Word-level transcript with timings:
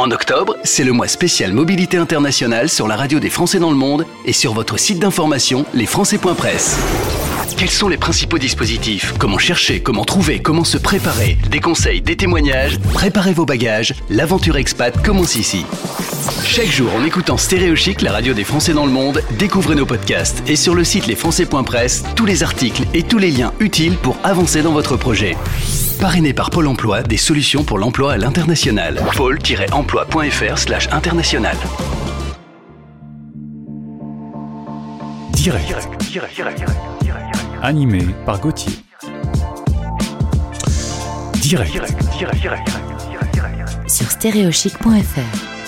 En 0.00 0.10
octobre, 0.12 0.56
c'est 0.64 0.82
le 0.82 0.94
mois 0.94 1.08
spécial 1.08 1.52
mobilité 1.52 1.98
internationale 1.98 2.70
sur 2.70 2.88
la 2.88 2.96
radio 2.96 3.20
des 3.20 3.28
Français 3.28 3.58
dans 3.58 3.68
le 3.70 3.76
monde 3.76 4.06
et 4.24 4.32
sur 4.32 4.54
votre 4.54 4.78
site 4.78 4.98
d'information 4.98 5.66
lesfrançais.press. 5.74 7.29
Quels 7.56 7.70
sont 7.70 7.88
les 7.88 7.96
principaux 7.96 8.38
dispositifs? 8.38 9.14
Comment 9.18 9.38
chercher 9.38 9.80
Comment 9.80 10.04
trouver 10.04 10.40
Comment 10.40 10.64
se 10.64 10.78
préparer? 10.78 11.38
Des 11.50 11.60
conseils, 11.60 12.00
des 12.00 12.16
témoignages? 12.16 12.78
Préparez 12.94 13.32
vos 13.32 13.44
bagages, 13.44 13.94
l'aventure 14.08 14.56
expat 14.56 15.02
commence 15.04 15.36
ici. 15.36 15.64
Chaque 16.44 16.70
jour, 16.70 16.90
en 16.94 17.04
écoutant 17.04 17.36
Stéréo 17.36 17.76
Chic, 17.76 18.00
la 18.02 18.12
radio 18.12 18.34
des 18.34 18.44
Français 18.44 18.72
dans 18.72 18.86
le 18.86 18.92
monde, 18.92 19.22
découvrez 19.38 19.74
nos 19.74 19.86
podcasts 19.86 20.42
et 20.48 20.56
sur 20.56 20.74
le 20.74 20.84
site 20.84 21.06
lesfrançais.press, 21.06 22.04
tous 22.16 22.26
les 22.26 22.42
articles 22.42 22.84
et 22.94 23.02
tous 23.02 23.18
les 23.18 23.30
liens 23.30 23.52
utiles 23.60 23.96
pour 23.96 24.16
avancer 24.24 24.62
dans 24.62 24.72
votre 24.72 24.96
projet. 24.96 25.36
Parrainé 26.00 26.32
par 26.32 26.50
Pôle 26.50 26.66
emploi, 26.66 27.02
des 27.02 27.18
solutions 27.18 27.62
pour 27.62 27.78
l'emploi 27.78 28.12
à 28.12 28.16
l'international. 28.16 29.02
pôle-emploi.fr 29.16 30.58
slash 30.58 30.88
international. 30.92 31.56
Direct. 35.32 35.74
Animé 37.62 38.00
par 38.24 38.40
Gauthier. 38.40 38.72
Direct. 41.42 41.92
Sur 43.86 44.10
stéréochic.fr. 44.10 45.59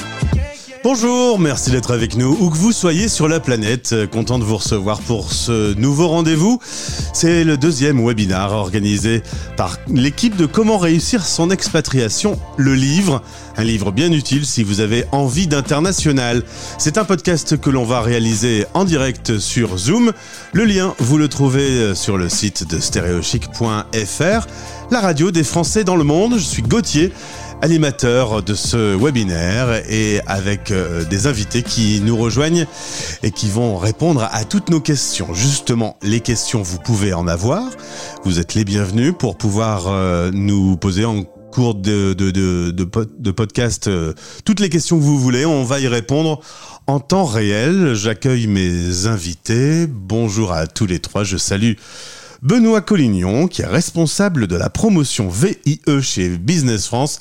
Bonjour, 0.85 1.39
merci 1.39 1.71
d'être 1.71 1.93
avec 1.93 2.17
nous, 2.17 2.37
où 2.41 2.51
que 2.51 2.57
vous 2.57 2.73
soyez 2.73 3.07
sur 3.07 3.29
la 3.29 3.39
planète. 3.39 3.91
Euh, 3.93 4.09
Content 4.09 4.41
de 4.41 4.45
vous 4.45 4.57
recevoir 4.57 5.01
pour 5.01 5.33
ce 5.33 5.75
nouveau 5.75 6.09
rendez-vous. 6.09 6.59
C'est 7.13 7.45
le 7.45 7.57
deuxième 7.57 8.05
webinar 8.05 8.51
organisé 8.51 9.23
par 9.57 9.79
l'équipe 9.87 10.35
de 10.35 10.45
Comment 10.45 10.79
réussir 10.79 11.25
son 11.25 11.51
expatriation, 11.51 12.37
le 12.57 12.75
livre. 12.75 13.23
Un 13.57 13.63
livre 13.63 13.93
bien 13.93 14.11
utile 14.11 14.45
si 14.45 14.65
vous 14.65 14.81
avez 14.81 15.05
envie 15.13 15.47
d'international. 15.47 16.43
C'est 16.79 16.99
un 16.99 17.05
podcast 17.05 17.61
que 17.61 17.71
l'on 17.71 17.85
va 17.85 18.01
réaliser 18.01 18.67
en 18.75 18.85
direct 18.85 19.39
sur 19.39 19.79
Zoom. 19.79 20.11
Le 20.53 20.65
lien, 20.65 20.97
vous 20.99 21.17
le 21.17 21.29
trouvez 21.29 21.61
euh, 21.61 21.95
sur 21.95 22.19
le 22.19 22.29
site 22.29 22.69
de 22.69 22.81
stéréochic.fr, 22.81 24.47
la 24.91 25.01
radio 25.01 25.31
des 25.31 25.45
Français 25.45 25.85
dans 25.85 25.97
le 25.97 26.03
monde. 26.03 26.39
Je 26.39 26.45
suis 26.45 26.63
Gauthier 26.63 27.13
animateur 27.63 28.43
de 28.43 28.55
ce 28.55 28.97
webinaire 28.97 29.83
et 29.89 30.21
avec 30.27 30.71
euh, 30.73 31.05
des 31.05 31.27
invités 31.29 31.63
qui 31.63 32.01
nous 32.01 32.17
rejoignent 32.17 32.67
et 33.23 33.31
qui 33.31 33.49
vont 33.49 33.79
répondre 33.79 34.29
à 34.33 34.45
toutes 34.45 34.69
nos 34.69 34.81
questions. 34.81 35.33
Justement, 35.33 35.97
les 36.03 36.21
questions, 36.21 36.61
vous 36.61 36.79
pouvez 36.79 37.15
en 37.15 37.27
avoir. 37.29 37.63
Vous 38.25 38.41
êtes 38.41 38.55
les 38.55 38.65
bienvenus 38.65 39.15
pour 39.17 39.39
pouvoir 39.39 39.85
euh, 39.87 40.31
nous 40.35 40.77
poser 40.77 41.05
en 41.05 41.23
cours 41.23 41.77
de, 41.77 42.15
de, 42.15 42.31
de, 42.31 42.73
de, 42.73 42.85
pod- 42.85 43.11
de 43.19 43.31
podcast 43.31 43.87
euh, 43.87 44.13
toutes 44.45 44.59
les 44.59 44.69
questions 44.69 44.99
que 44.99 45.05
vous 45.05 45.21
voulez. 45.21 45.47
On 45.47 45.65
va 45.65 45.79
y 45.79 45.87
répondre 45.87 46.41
en 46.89 46.99
temps 46.99 47.27
réel. 47.27 47.95
J'accueille 47.95 48.49
mes 48.49 49.07
invités. 49.07 49.87
Bonjour 49.87 50.53
à 50.53 50.67
tous 50.67 50.87
les 50.87 50.99
trois. 50.99 51.23
Je 51.23 51.37
salue 51.37 51.75
Benoît 52.43 52.81
Collignon, 52.81 53.47
qui 53.47 53.63
est 53.63 53.67
responsable 53.67 54.47
de 54.49 54.57
la 54.57 54.69
promotion 54.69 55.29
VIE 55.29 55.81
chez 56.03 56.29
Business 56.31 56.87
France. 56.87 57.21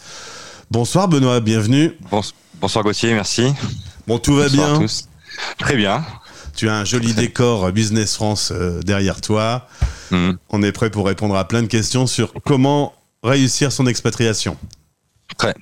Bonsoir 0.71 1.07
Benoît, 1.07 1.39
bienvenue. 1.39 1.91
Bons- 2.09 2.33
Bonsoir 2.59 2.83
Gauthier, 2.83 3.13
merci. 3.13 3.53
Bon, 4.07 4.17
tout 4.19 4.35
va 4.35 4.47
Bonsoir 4.47 4.67
à 4.67 4.71
bien. 4.73 4.81
tous. 4.81 5.07
Très 5.59 5.75
bien. 5.75 6.03
Tu 6.55 6.69
as 6.69 6.75
un 6.75 6.85
joli 6.85 7.13
décor 7.13 7.71
Business 7.71 8.15
France 8.15 8.51
euh, 8.51 8.81
derrière 8.81 9.21
toi. 9.21 9.67
Mhm. 10.11 10.37
On 10.49 10.61
est 10.63 10.71
prêt 10.71 10.89
pour 10.89 11.05
répondre 11.05 11.35
à 11.35 11.47
plein 11.47 11.61
de 11.61 11.67
questions 11.67 12.07
sur 12.07 12.33
comment 12.45 12.93
réussir 13.23 13.71
son 13.71 13.85
expatriation. 13.87 14.57
Prêt. 15.37 15.55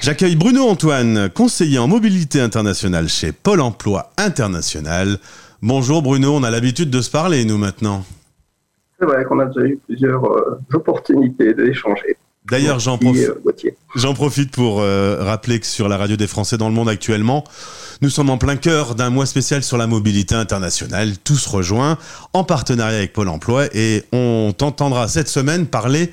J'accueille 0.00 0.34
Bruno 0.36 0.68
Antoine, 0.68 1.28
conseiller 1.30 1.78
en 1.78 1.88
mobilité 1.88 2.40
internationale 2.40 3.08
chez 3.08 3.32
Pôle 3.32 3.60
Emploi 3.60 4.12
International. 4.16 5.18
Bonjour 5.62 6.00
Bruno, 6.02 6.34
on 6.36 6.42
a 6.42 6.50
l'habitude 6.50 6.90
de 6.90 7.02
se 7.02 7.10
parler 7.10 7.44
nous 7.44 7.58
maintenant. 7.58 8.04
C'est 8.98 9.06
vrai 9.06 9.24
qu'on 9.24 9.38
a 9.38 9.46
déjà 9.46 9.66
eu 9.66 9.78
plusieurs 9.86 10.24
euh, 10.24 10.60
opportunités 10.74 11.54
d'échanger. 11.54 12.16
D'ailleurs, 12.50 12.78
j'en 12.80 12.96
profite. 12.96 13.28
euh. 13.28 13.70
J'en 13.94 14.14
profite 14.14 14.50
pour 14.50 14.80
euh, 14.80 15.18
rappeler 15.20 15.60
que 15.60 15.66
sur 15.66 15.86
la 15.86 15.98
radio 15.98 16.16
des 16.16 16.26
Français 16.26 16.56
dans 16.56 16.68
le 16.68 16.74
monde 16.74 16.88
actuellement, 16.88 17.44
nous 18.00 18.08
sommes 18.08 18.30
en 18.30 18.38
plein 18.38 18.56
cœur 18.56 18.94
d'un 18.94 19.10
mois 19.10 19.26
spécial 19.26 19.62
sur 19.62 19.76
la 19.76 19.86
mobilité 19.86 20.34
internationale. 20.34 21.18
Tous 21.22 21.46
rejoints 21.46 21.98
en 22.32 22.44
partenariat 22.44 22.96
avec 22.96 23.12
Pôle 23.12 23.28
Emploi 23.28 23.66
et 23.74 24.04
on 24.12 24.54
t'entendra 24.56 25.08
cette 25.08 25.28
semaine 25.28 25.66
parler 25.66 26.10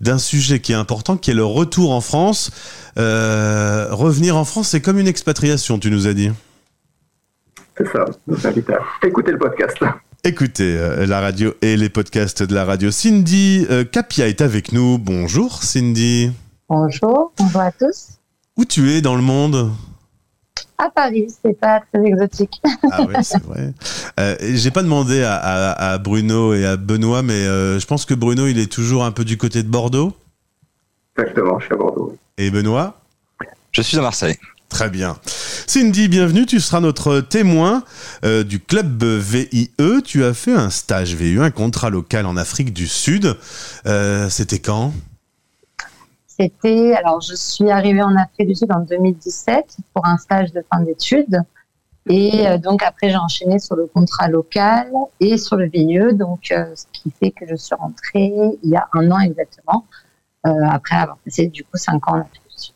d'un 0.00 0.18
sujet 0.18 0.60
qui 0.60 0.70
est 0.70 0.76
important, 0.76 1.16
qui 1.16 1.32
est 1.32 1.34
le 1.34 1.44
retour 1.44 1.90
en 1.90 2.00
France. 2.00 2.52
Euh, 2.96 3.88
revenir 3.90 4.36
en 4.36 4.44
France, 4.44 4.68
c'est 4.68 4.80
comme 4.80 4.98
une 5.00 5.08
expatriation, 5.08 5.80
tu 5.80 5.90
nous 5.90 6.06
as 6.06 6.12
dit. 6.12 6.30
C'est 7.76 7.88
ça, 7.88 8.04
je 8.28 8.34
vous 8.34 8.46
invite 8.46 8.70
à 8.70 8.78
écouter 9.06 9.32
le 9.32 9.38
podcast. 9.38 9.78
Écoutez 10.24 10.76
euh, 10.78 11.04
la 11.06 11.20
radio 11.20 11.52
et 11.62 11.76
les 11.76 11.88
podcasts 11.88 12.42
de 12.44 12.54
la 12.54 12.64
radio. 12.64 12.90
Cindy 12.92 13.66
euh, 13.70 13.84
Capia 13.84 14.28
est 14.28 14.40
avec 14.40 14.70
nous. 14.72 14.96
Bonjour 14.98 15.62
Cindy. 15.64 16.30
Bonjour, 16.68 17.32
bonjour 17.36 17.60
à 17.60 17.72
tous. 17.72 18.10
Où 18.56 18.64
tu 18.64 18.90
es 18.92 19.00
dans 19.00 19.16
le 19.16 19.22
monde 19.22 19.72
À 20.78 20.90
Paris, 20.90 21.26
c'est 21.42 21.58
pas 21.58 21.80
très 21.92 22.04
exotique. 22.04 22.62
Ah 22.92 23.02
oui, 23.08 23.14
c'est 23.22 23.42
vrai. 23.42 23.72
Euh, 24.20 24.36
J'ai 24.54 24.70
pas 24.70 24.82
demandé 24.84 25.22
à, 25.24 25.34
à- 25.34 25.92
à 25.94 25.98
Bruno 25.98 26.54
et 26.54 26.64
à 26.66 26.76
Benoît, 26.76 27.22
mais 27.22 27.32
euh, 27.32 27.80
je 27.80 27.86
pense 27.86 28.04
que 28.04 28.14
Bruno, 28.14 28.46
il 28.46 28.58
est 28.60 28.70
toujours 28.70 29.04
un 29.04 29.10
peu 29.10 29.24
du 29.24 29.36
côté 29.36 29.64
de 29.64 29.68
Bordeaux. 29.68 30.12
Exactement, 31.18 31.58
je 31.58 31.64
suis 31.64 31.74
à 31.74 31.78
Bordeaux. 31.78 32.16
Et 32.38 32.50
Benoît? 32.50 33.00
Je 33.72 33.82
suis 33.82 33.98
à 33.98 34.02
Marseille. 34.02 34.36
Très 34.72 34.88
bien. 34.88 35.18
Cindy, 35.66 36.08
bienvenue. 36.08 36.46
Tu 36.46 36.58
seras 36.58 36.80
notre 36.80 37.20
témoin 37.20 37.84
euh, 38.24 38.42
du 38.42 38.58
club 38.58 39.04
VIE. 39.04 39.70
Tu 40.02 40.24
as 40.24 40.32
fait 40.32 40.54
un 40.54 40.70
stage 40.70 41.14
VIE, 41.14 41.38
un 41.38 41.50
contrat 41.50 41.90
local 41.90 42.24
en 42.24 42.38
Afrique 42.38 42.72
du 42.72 42.86
Sud. 42.86 43.36
Euh, 43.84 44.30
C'était 44.30 44.60
quand? 44.60 44.94
C'était, 46.26 46.94
alors 46.94 47.20
je 47.20 47.34
suis 47.34 47.70
arrivée 47.70 48.02
en 48.02 48.16
Afrique 48.16 48.48
du 48.48 48.54
Sud 48.54 48.72
en 48.72 48.80
2017 48.80 49.76
pour 49.92 50.06
un 50.06 50.16
stage 50.16 50.52
de 50.52 50.64
fin 50.72 50.80
d'études. 50.80 51.42
Et 52.08 52.48
euh, 52.48 52.56
donc 52.56 52.82
après, 52.82 53.10
j'ai 53.10 53.18
enchaîné 53.18 53.58
sur 53.58 53.76
le 53.76 53.86
contrat 53.86 54.28
local 54.28 54.90
et 55.20 55.36
sur 55.36 55.56
le 55.56 55.68
VIE, 55.68 56.14
donc 56.14 56.46
ce 56.48 56.84
qui 56.94 57.12
fait 57.20 57.30
que 57.30 57.44
je 57.46 57.56
suis 57.56 57.74
rentrée 57.74 58.32
il 58.62 58.70
y 58.70 58.76
a 58.76 58.88
un 58.94 59.10
an 59.10 59.20
exactement, 59.20 59.84
après 60.44 60.96
avoir 60.96 61.18
passé 61.18 61.48
du 61.48 61.62
coup 61.62 61.76
cinq 61.76 62.08
ans 62.08 62.16
en 62.16 62.20
Afrique 62.22 62.42
du 62.50 62.56
Sud. 62.56 62.74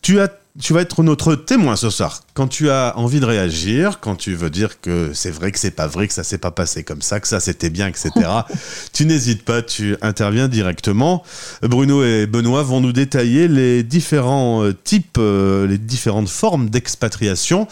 tu, 0.00 0.20
as, 0.20 0.30
tu 0.60 0.72
vas 0.72 0.82
être 0.82 1.02
notre 1.02 1.34
témoin 1.34 1.76
ce 1.76 1.90
soir. 1.90 2.20
Quand 2.36 2.48
tu 2.48 2.68
as 2.68 2.92
envie 2.98 3.18
de 3.18 3.24
réagir, 3.24 3.98
quand 3.98 4.14
tu 4.14 4.34
veux 4.34 4.50
dire 4.50 4.82
que 4.82 5.12
c'est 5.14 5.30
vrai 5.30 5.52
que 5.52 5.58
c'est 5.58 5.70
pas 5.70 5.86
vrai, 5.86 6.06
que 6.06 6.12
ça 6.12 6.22
s'est 6.22 6.36
pas 6.36 6.50
passé 6.50 6.84
comme 6.84 7.00
ça, 7.00 7.18
que 7.18 7.26
ça 7.26 7.40
c'était 7.40 7.70
bien, 7.70 7.86
etc., 7.86 8.10
tu 8.92 9.06
n'hésites 9.06 9.42
pas, 9.42 9.62
tu 9.62 9.96
interviens 10.02 10.46
directement. 10.46 11.22
Bruno 11.62 12.04
et 12.04 12.26
Benoît 12.26 12.62
vont 12.62 12.82
nous 12.82 12.92
détailler 12.92 13.48
les 13.48 13.82
différents 13.82 14.62
euh, 14.62 14.74
types, 14.74 15.16
euh, 15.16 15.66
les 15.66 15.78
différentes 15.78 16.28
formes 16.28 16.68
d'expatriation. 16.68 17.68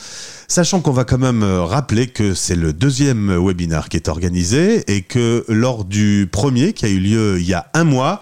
Sachant 0.46 0.80
qu'on 0.80 0.92
va 0.92 1.04
quand 1.04 1.18
même 1.18 1.42
euh, 1.42 1.64
rappeler 1.64 2.06
que 2.06 2.34
c'est 2.34 2.54
le 2.54 2.72
deuxième 2.72 3.34
webinaire 3.44 3.88
qui 3.88 3.96
est 3.96 4.08
organisé 4.08 4.84
et 4.94 5.02
que 5.02 5.44
lors 5.48 5.84
du 5.84 6.28
premier 6.30 6.72
qui 6.72 6.86
a 6.86 6.88
eu 6.88 7.00
lieu 7.00 7.38
il 7.38 7.46
y 7.46 7.54
a 7.54 7.66
un 7.74 7.84
mois, 7.84 8.20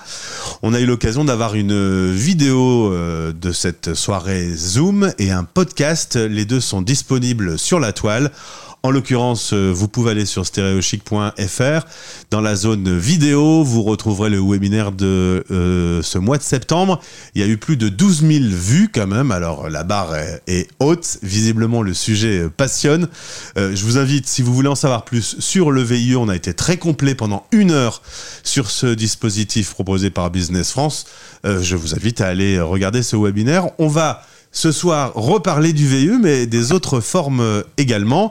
on 0.62 0.74
a 0.74 0.80
eu 0.80 0.86
l'occasion 0.86 1.24
d'avoir 1.24 1.54
une 1.54 2.12
vidéo 2.12 2.92
de 2.92 3.52
cette 3.52 3.94
soirée 3.94 4.52
Zoom 4.54 5.12
et 5.18 5.30
un 5.30 5.44
podcast. 5.44 6.16
Les 6.32 6.44
deux 6.44 6.60
sont 6.60 6.82
disponibles 6.82 7.58
sur 7.58 7.78
la 7.78 7.92
toile. 7.92 8.32
En 8.84 8.90
l'occurrence, 8.90 9.52
euh, 9.52 9.70
vous 9.72 9.86
pouvez 9.86 10.10
aller 10.10 10.26
sur 10.26 10.44
stéréochic.fr. 10.44 11.86
Dans 12.30 12.40
la 12.40 12.56
zone 12.56 12.98
vidéo, 12.98 13.62
vous 13.62 13.84
retrouverez 13.84 14.28
le 14.28 14.40
webinaire 14.40 14.90
de 14.90 15.44
euh, 15.52 16.02
ce 16.02 16.18
mois 16.18 16.36
de 16.36 16.42
septembre. 16.42 17.00
Il 17.36 17.40
y 17.40 17.44
a 17.44 17.46
eu 17.46 17.58
plus 17.58 17.76
de 17.76 17.88
12 17.88 18.22
000 18.22 18.44
vues 18.48 18.90
quand 18.92 19.06
même. 19.06 19.30
Alors 19.30 19.70
la 19.70 19.84
barre 19.84 20.16
est, 20.48 20.66
haute. 20.80 21.18
Visiblement, 21.22 21.82
le 21.82 21.94
sujet 21.94 22.40
euh, 22.40 22.48
passionne. 22.48 23.06
Je 23.56 23.84
vous 23.84 23.98
invite, 23.98 24.26
si 24.26 24.42
vous 24.42 24.52
voulez 24.52 24.68
en 24.68 24.74
savoir 24.74 25.04
plus 25.04 25.36
sur 25.38 25.70
le 25.70 25.82
VIE, 25.82 26.16
on 26.16 26.28
a 26.28 26.34
été 26.34 26.52
très 26.52 26.76
complet 26.76 27.14
pendant 27.14 27.46
une 27.52 27.70
heure 27.70 28.02
sur 28.42 28.68
ce 28.68 28.88
dispositif 28.88 29.74
proposé 29.74 30.10
par 30.10 30.30
Business 30.30 30.72
France. 30.72 31.06
Je 31.44 31.76
vous 31.76 31.94
invite 31.94 32.20
à 32.20 32.26
aller 32.26 32.60
regarder 32.60 33.04
ce 33.04 33.14
webinaire. 33.14 33.68
On 33.78 33.88
va 33.88 34.22
ce 34.52 34.70
soir 34.70 35.12
reparler 35.14 35.72
du 35.72 35.88
VIE, 35.88 36.18
mais 36.20 36.46
des 36.46 36.72
autres 36.72 37.00
formes 37.00 37.40
euh, 37.40 37.62
également. 37.78 38.30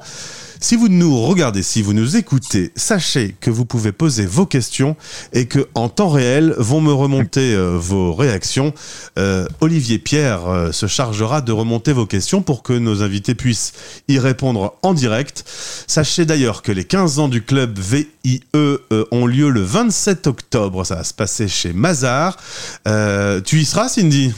Si 0.63 0.75
vous 0.75 0.89
nous 0.89 1.19
regardez, 1.19 1.63
si 1.63 1.81
vous 1.81 1.93
nous 1.93 2.17
écoutez, 2.17 2.71
sachez 2.75 3.35
que 3.41 3.49
vous 3.49 3.65
pouvez 3.65 3.91
poser 3.91 4.27
vos 4.27 4.45
questions 4.45 4.95
et 5.33 5.47
que 5.47 5.67
en 5.73 5.89
temps 5.89 6.09
réel 6.09 6.53
vont 6.59 6.81
me 6.81 6.93
remonter 6.93 7.55
euh, 7.55 7.79
vos 7.79 8.13
réactions. 8.13 8.71
Euh, 9.17 9.47
Olivier 9.59 9.97
Pierre 9.97 10.69
se 10.71 10.85
chargera 10.85 11.41
de 11.41 11.51
remonter 11.51 11.93
vos 11.93 12.05
questions 12.05 12.43
pour 12.43 12.61
que 12.61 12.73
nos 12.73 13.01
invités 13.01 13.33
puissent 13.33 13.73
y 14.07 14.19
répondre 14.19 14.75
en 14.83 14.93
direct. 14.93 15.43
Sachez 15.87 16.25
d'ailleurs 16.25 16.61
que 16.61 16.71
les 16.71 16.83
15 16.83 17.17
ans 17.17 17.27
du 17.27 17.41
club 17.41 17.79
VIE 17.79 18.43
ont 18.53 19.25
lieu 19.25 19.49
le 19.49 19.63
27 19.63 20.27
octobre. 20.27 20.85
Ça 20.85 20.95
va 20.95 21.03
se 21.03 21.15
passer 21.15 21.47
chez 21.47 21.73
Mazar. 21.73 22.37
Tu 22.85 23.61
y 23.61 23.65
seras, 23.65 23.89
Cindy? 23.89 24.31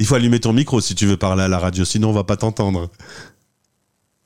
Il 0.00 0.06
faut 0.06 0.16
allumer 0.16 0.40
ton 0.40 0.52
micro 0.52 0.80
si 0.80 0.94
tu 0.96 1.06
veux 1.06 1.16
parler 1.16 1.42
à 1.44 1.48
la 1.48 1.58
radio, 1.58 1.84
sinon 1.84 2.08
on 2.08 2.12
va 2.12 2.24
pas 2.24 2.36
t'entendre. 2.36 2.88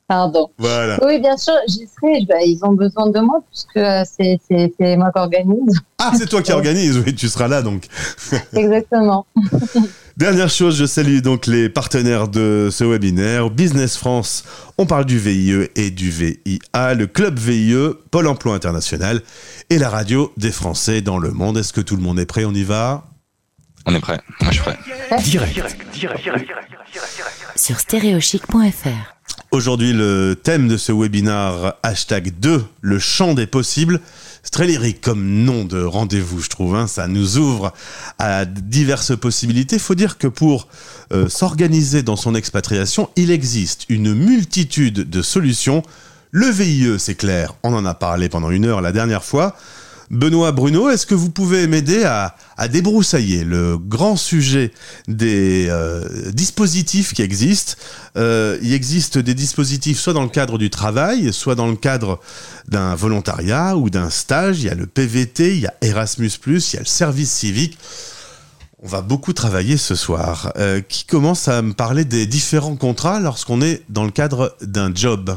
Pardon. 0.07 0.51
Voilà. 0.59 0.99
Oui, 1.03 1.19
bien 1.19 1.37
sûr, 1.39 1.55
j'y 1.67 1.87
serai. 1.89 2.27
Bah, 2.29 2.35
ils 2.45 2.61
ont 2.63 2.73
besoin 2.75 3.09
de 3.09 3.19
moi 3.21 3.41
puisque 3.51 3.77
euh, 3.79 4.05
c'est 4.05 4.39
c'est- 4.47 4.73
c'est 4.79 4.97
moi 4.97 5.11
qui 5.11 5.19
organise. 5.19 5.81
Ah, 5.99 6.13
c'est 6.17 6.29
toi 6.29 6.43
qui 6.43 6.53
organise, 6.53 6.99
oui, 6.99 7.15
tu 7.15 7.27
seras 7.29 7.49
là 7.49 7.63
donc. 7.63 7.87
Exactement. 8.53 9.27
Dernière 10.19 10.51
chose, 10.51 10.77
je 10.77 10.85
salue 10.85 11.21
donc 11.21 11.47
les 11.47 11.69
partenaires 11.71 12.29
de 12.29 12.69
ce 12.71 12.85
webinaire. 12.85 13.49
Business 13.51 13.97
France, 13.97 14.45
on 14.77 14.85
parle 14.87 15.07
du 15.07 15.19
VIE 15.19 15.69
et 15.75 15.91
du 15.91 16.11
VIA, 16.11 16.95
le 16.95 17.07
club 17.07 17.39
VIE, 17.39 17.75
Pôle 18.11 18.29
emploi 18.29 18.55
international 18.55 19.23
et 19.71 19.79
la 19.79 19.89
radio 19.89 20.31
des 20.37 20.53
Français 20.53 21.01
dans 21.01 21.19
le 21.19 21.31
monde. 21.31 21.57
Est-ce 21.57 21.73
que 21.73 21.81
tout 21.81 21.97
le 21.97 22.03
monde 22.03 22.21
est 22.21 22.27
prêt? 22.27 22.45
On 22.45 22.53
y 22.53 22.63
va? 22.63 23.09
On 23.87 23.95
est 23.95 24.01
prêt. 24.01 24.21
Moi, 24.41 24.51
je 24.51 24.61
suis 24.61 24.63
prêt. 24.63 24.79
Direct. 25.23 25.61
Sur 27.57 27.79
stéréochic.fr. 27.81 28.89
Aujourd'hui, 29.51 29.93
le 29.93 30.35
thème 30.43 30.69
de 30.69 30.77
ce 30.77 30.91
webinaire, 30.93 31.75
hashtag 31.83 32.33
2, 32.41 32.65
le 32.81 32.99
champ 32.99 33.35
des 33.35 33.47
possibles. 33.47 34.01
C'est 34.43 34.51
très 34.51 34.67
lyrique 34.67 35.01
comme 35.01 35.25
nom 35.45 35.65
de 35.65 35.83
rendez-vous, 35.83 36.41
je 36.43 36.49
trouve. 36.51 36.75
hein. 36.75 36.87
Ça 36.87 37.07
nous 37.09 37.39
ouvre 37.39 37.73
à 38.19 38.45
diverses 38.45 39.17
possibilités. 39.17 39.77
Il 39.77 39.83
faut 39.83 39.95
dire 39.95 40.19
que 40.19 40.27
pour 40.27 40.69
euh, 41.13 41.29
s'organiser 41.29 42.03
dans 42.03 42.17
son 42.17 42.35
expatriation, 42.35 43.11
il 43.17 43.31
existe 43.31 43.87
une 43.89 44.13
multitude 44.15 45.09
de 45.09 45.23
solutions. 45.23 45.83
Le 46.31 46.47
VIE, 46.51 46.99
c'est 46.99 47.15
clair, 47.15 47.55
on 47.63 47.73
en 47.75 47.87
a 47.87 47.95
parlé 47.95 48.29
pendant 48.29 48.51
une 48.51 48.65
heure 48.65 48.81
la 48.81 48.93
dernière 48.93 49.25
fois. 49.25 49.57
Benoît 50.15 50.53
Bruno, 50.53 50.91
est-ce 50.91 51.07
que 51.07 51.15
vous 51.17 51.29
pouvez 51.29 51.67
m'aider 51.67 52.05
à, 52.05 52.37
débroussailler 52.69 53.43
le 53.43 53.77
grand 53.77 54.17
sujet 54.17 54.73
des 55.09 55.67
euh, 55.69 56.31
dispositifs 56.31 57.13
qui 57.13 57.23
existent? 57.23 57.75
Euh, 58.17 58.57
Il 58.63 58.73
existe 58.73 59.19
des 59.19 59.35
dispositifs 59.35 59.99
soit 59.99 60.13
dans 60.13 60.23
le 60.23 60.29
cadre 60.29 60.57
du 60.57 60.71
travail, 60.71 61.33
soit 61.33 61.57
dans 61.57 61.67
le 61.67 61.75
cadre 61.75 62.21
d'un 62.69 62.95
volontariat 62.95 63.77
ou 63.77 63.91
d'un 63.91 64.09
stage. 64.09 64.61
Il 64.61 64.67
y 64.67 64.71
a 64.71 64.75
le 64.75 64.87
PVT, 64.87 65.57
il 65.57 65.63
y 65.63 65.67
a 65.67 65.75
Erasmus+, 65.83 66.31
il 66.47 66.75
y 66.75 66.77
a 66.77 66.81
le 66.81 66.87
service 66.87 67.33
civique. 67.33 67.77
On 68.85 68.87
va 68.87 69.03
beaucoup 69.03 69.33
travailler 69.33 69.77
ce 69.77 69.97
soir. 69.97 70.53
Euh, 70.59 70.81
qui 70.81 71.07
commence 71.07 71.49
à 71.49 71.61
me 71.61 71.73
parler 71.73 72.05
des 72.05 72.27
différents 72.27 72.77
contrats 72.77 73.19
lorsqu'on 73.19 73.61
est 73.63 73.83
dans 73.89 74.05
le 74.05 74.13
cadre 74.13 74.57
d'un 74.63 74.95
job? 74.95 75.37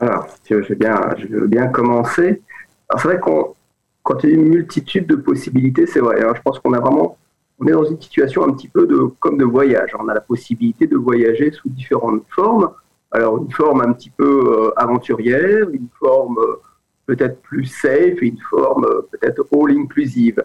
Alors, 0.00 0.28
si 0.44 0.54
je 0.54 0.68
veux 0.68 0.74
bien, 0.74 1.00
je 1.16 1.26
veux 1.26 1.46
bien 1.46 1.68
commencer. 1.68 2.42
Alors, 2.88 3.00
c'est 3.00 3.08
vrai 3.08 3.18
qu'on, 3.18 3.54
quand 4.02 4.22
il 4.22 4.30
y 4.30 4.32
a 4.32 4.36
une 4.36 4.48
multitude 4.48 5.06
de 5.06 5.16
possibilités, 5.16 5.86
c'est 5.86 6.00
vrai. 6.00 6.22
hein, 6.24 6.32
je 6.36 6.42
pense 6.42 6.58
qu'on 6.60 6.72
a 6.72 6.80
vraiment, 6.80 7.16
on 7.58 7.66
est 7.66 7.72
dans 7.72 7.84
une 7.84 8.00
situation 8.00 8.44
un 8.44 8.52
petit 8.52 8.68
peu 8.68 8.86
de, 8.86 9.10
comme 9.18 9.38
de 9.38 9.44
voyage. 9.44 9.90
On 9.98 10.08
a 10.08 10.14
la 10.14 10.20
possibilité 10.20 10.86
de 10.86 10.96
voyager 10.96 11.50
sous 11.50 11.68
différentes 11.68 12.22
formes. 12.28 12.70
Alors, 13.10 13.38
une 13.38 13.50
forme 13.50 13.80
un 13.80 13.92
petit 13.92 14.10
peu 14.10 14.68
euh, 14.68 14.70
aventurière, 14.76 15.68
une 15.70 15.88
forme 15.98 16.38
euh, 16.38 16.60
peut-être 17.06 17.40
plus 17.42 17.64
safe, 17.64 18.20
une 18.20 18.38
forme 18.50 18.84
euh, 18.84 19.08
peut-être 19.10 19.44
all 19.52 19.76
inclusive. 19.76 20.44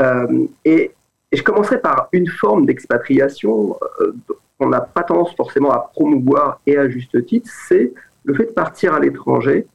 Euh, 0.00 0.46
et, 0.64 0.92
et 1.32 1.36
je 1.36 1.42
commencerai 1.42 1.80
par 1.80 2.08
une 2.12 2.28
forme 2.28 2.66
d'expatriation 2.66 3.76
qu'on 4.58 4.68
n'a 4.68 4.82
pas 4.82 5.02
tendance 5.02 5.34
forcément 5.34 5.72
à 5.72 5.78
promouvoir 5.78 6.60
et 6.66 6.76
à 6.76 6.88
juste 6.88 7.24
titre, 7.24 7.50
c'est 7.68 7.92
le 8.24 8.34
fait 8.34 8.46
de 8.46 8.52
partir 8.52 8.94
à 8.94 9.00
l'étranger 9.00 9.66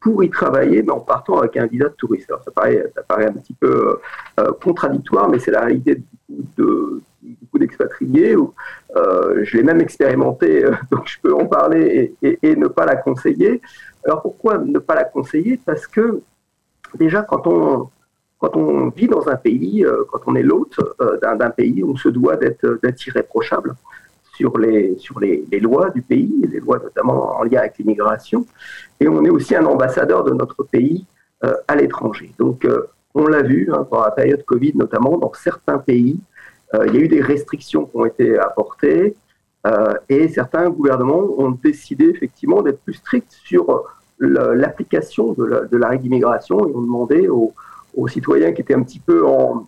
pour 0.00 0.22
y 0.22 0.30
travailler, 0.30 0.82
mais 0.82 0.92
en 0.92 1.00
partant 1.00 1.38
avec 1.38 1.56
un 1.56 1.66
visa 1.66 1.88
de 1.88 1.94
touriste. 1.94 2.30
Alors, 2.30 2.42
ça 2.44 2.50
paraît, 2.50 3.26
un 3.26 3.32
petit 3.32 3.54
peu 3.54 3.98
euh, 4.38 4.52
contradictoire, 4.62 5.28
mais 5.28 5.38
c'est 5.38 5.50
la 5.50 5.62
réalité 5.62 5.96
de 5.96 6.02
beaucoup 6.28 6.52
de- 6.58 7.02
beaucoup 7.40 7.58
d'expatriés. 7.58 8.36
euh, 8.96 9.40
je 9.42 9.56
l'ai 9.56 9.62
même 9.62 9.80
expérimenté, 9.80 10.64
euh, 10.64 10.72
donc 10.90 11.08
je 11.08 11.18
peux 11.20 11.34
en 11.34 11.46
parler 11.46 12.14
et, 12.22 12.56
ne 12.56 12.68
pas 12.68 12.86
la 12.86 12.96
conseiller. 12.96 13.60
Alors 14.04 14.22
pourquoi 14.22 14.58
ne 14.58 14.78
pas 14.78 14.94
la 14.94 15.04
conseiller? 15.04 15.58
Parce 15.64 15.86
que 15.86 16.20
déjà, 16.94 17.22
quand 17.22 17.46
on, 17.46 17.88
quand 18.38 18.56
on 18.56 18.90
vit 18.90 19.08
dans 19.08 19.28
un 19.28 19.36
pays, 19.36 19.84
euh, 19.84 20.04
quand 20.12 20.20
on 20.26 20.36
est 20.36 20.42
l'hôte 20.42 20.78
euh, 21.00 21.18
d'un 21.20 21.50
pays, 21.50 21.82
on 21.82 21.96
se 21.96 22.08
doit 22.08 22.36
d'être 22.36 23.06
irréprochable 23.06 23.74
sur 24.36 24.58
les, 24.58 24.96
sur 24.98 25.18
les, 25.18 25.46
lois 25.60 25.90
du 25.90 26.02
pays, 26.02 26.34
les 26.50 26.60
lois 26.60 26.78
notamment 26.78 27.38
en 27.38 27.42
lien 27.42 27.60
avec 27.60 27.78
l'immigration. 27.78 28.44
Et 29.00 29.08
on 29.08 29.24
est 29.24 29.30
aussi 29.30 29.56
un 29.56 29.64
ambassadeur 29.64 30.24
de 30.24 30.32
notre 30.32 30.62
pays 30.62 31.06
euh, 31.44 31.54
à 31.66 31.74
l'étranger. 31.74 32.32
Donc, 32.38 32.64
euh, 32.64 32.86
on 33.14 33.26
l'a 33.26 33.42
vu 33.42 33.70
hein, 33.72 33.86
pendant 33.88 34.04
la 34.04 34.10
période 34.10 34.44
Covid, 34.44 34.72
notamment 34.74 35.16
dans 35.16 35.32
certains 35.32 35.78
pays, 35.78 36.18
euh, 36.74 36.86
il 36.86 36.94
y 36.94 36.98
a 36.98 37.00
eu 37.00 37.08
des 37.08 37.22
restrictions 37.22 37.86
qui 37.86 37.96
ont 37.96 38.06
été 38.06 38.38
apportées 38.38 39.16
et 40.08 40.28
certains 40.28 40.70
gouvernements 40.70 41.24
ont 41.38 41.50
décidé 41.50 42.04
effectivement 42.04 42.62
d'être 42.62 42.78
plus 42.82 42.94
stricts 42.94 43.32
sur 43.32 43.82
l'application 44.20 45.32
de 45.32 45.76
la, 45.76 45.88
règle 45.88 46.04
d'immigration 46.04 46.68
et 46.68 46.72
ont 46.72 46.82
demandé 46.82 47.26
aux, 47.26 47.52
aux 47.96 48.06
citoyens 48.06 48.52
qui 48.52 48.60
étaient 48.60 48.76
un 48.76 48.84
petit 48.84 49.00
peu 49.00 49.26
en, 49.26 49.66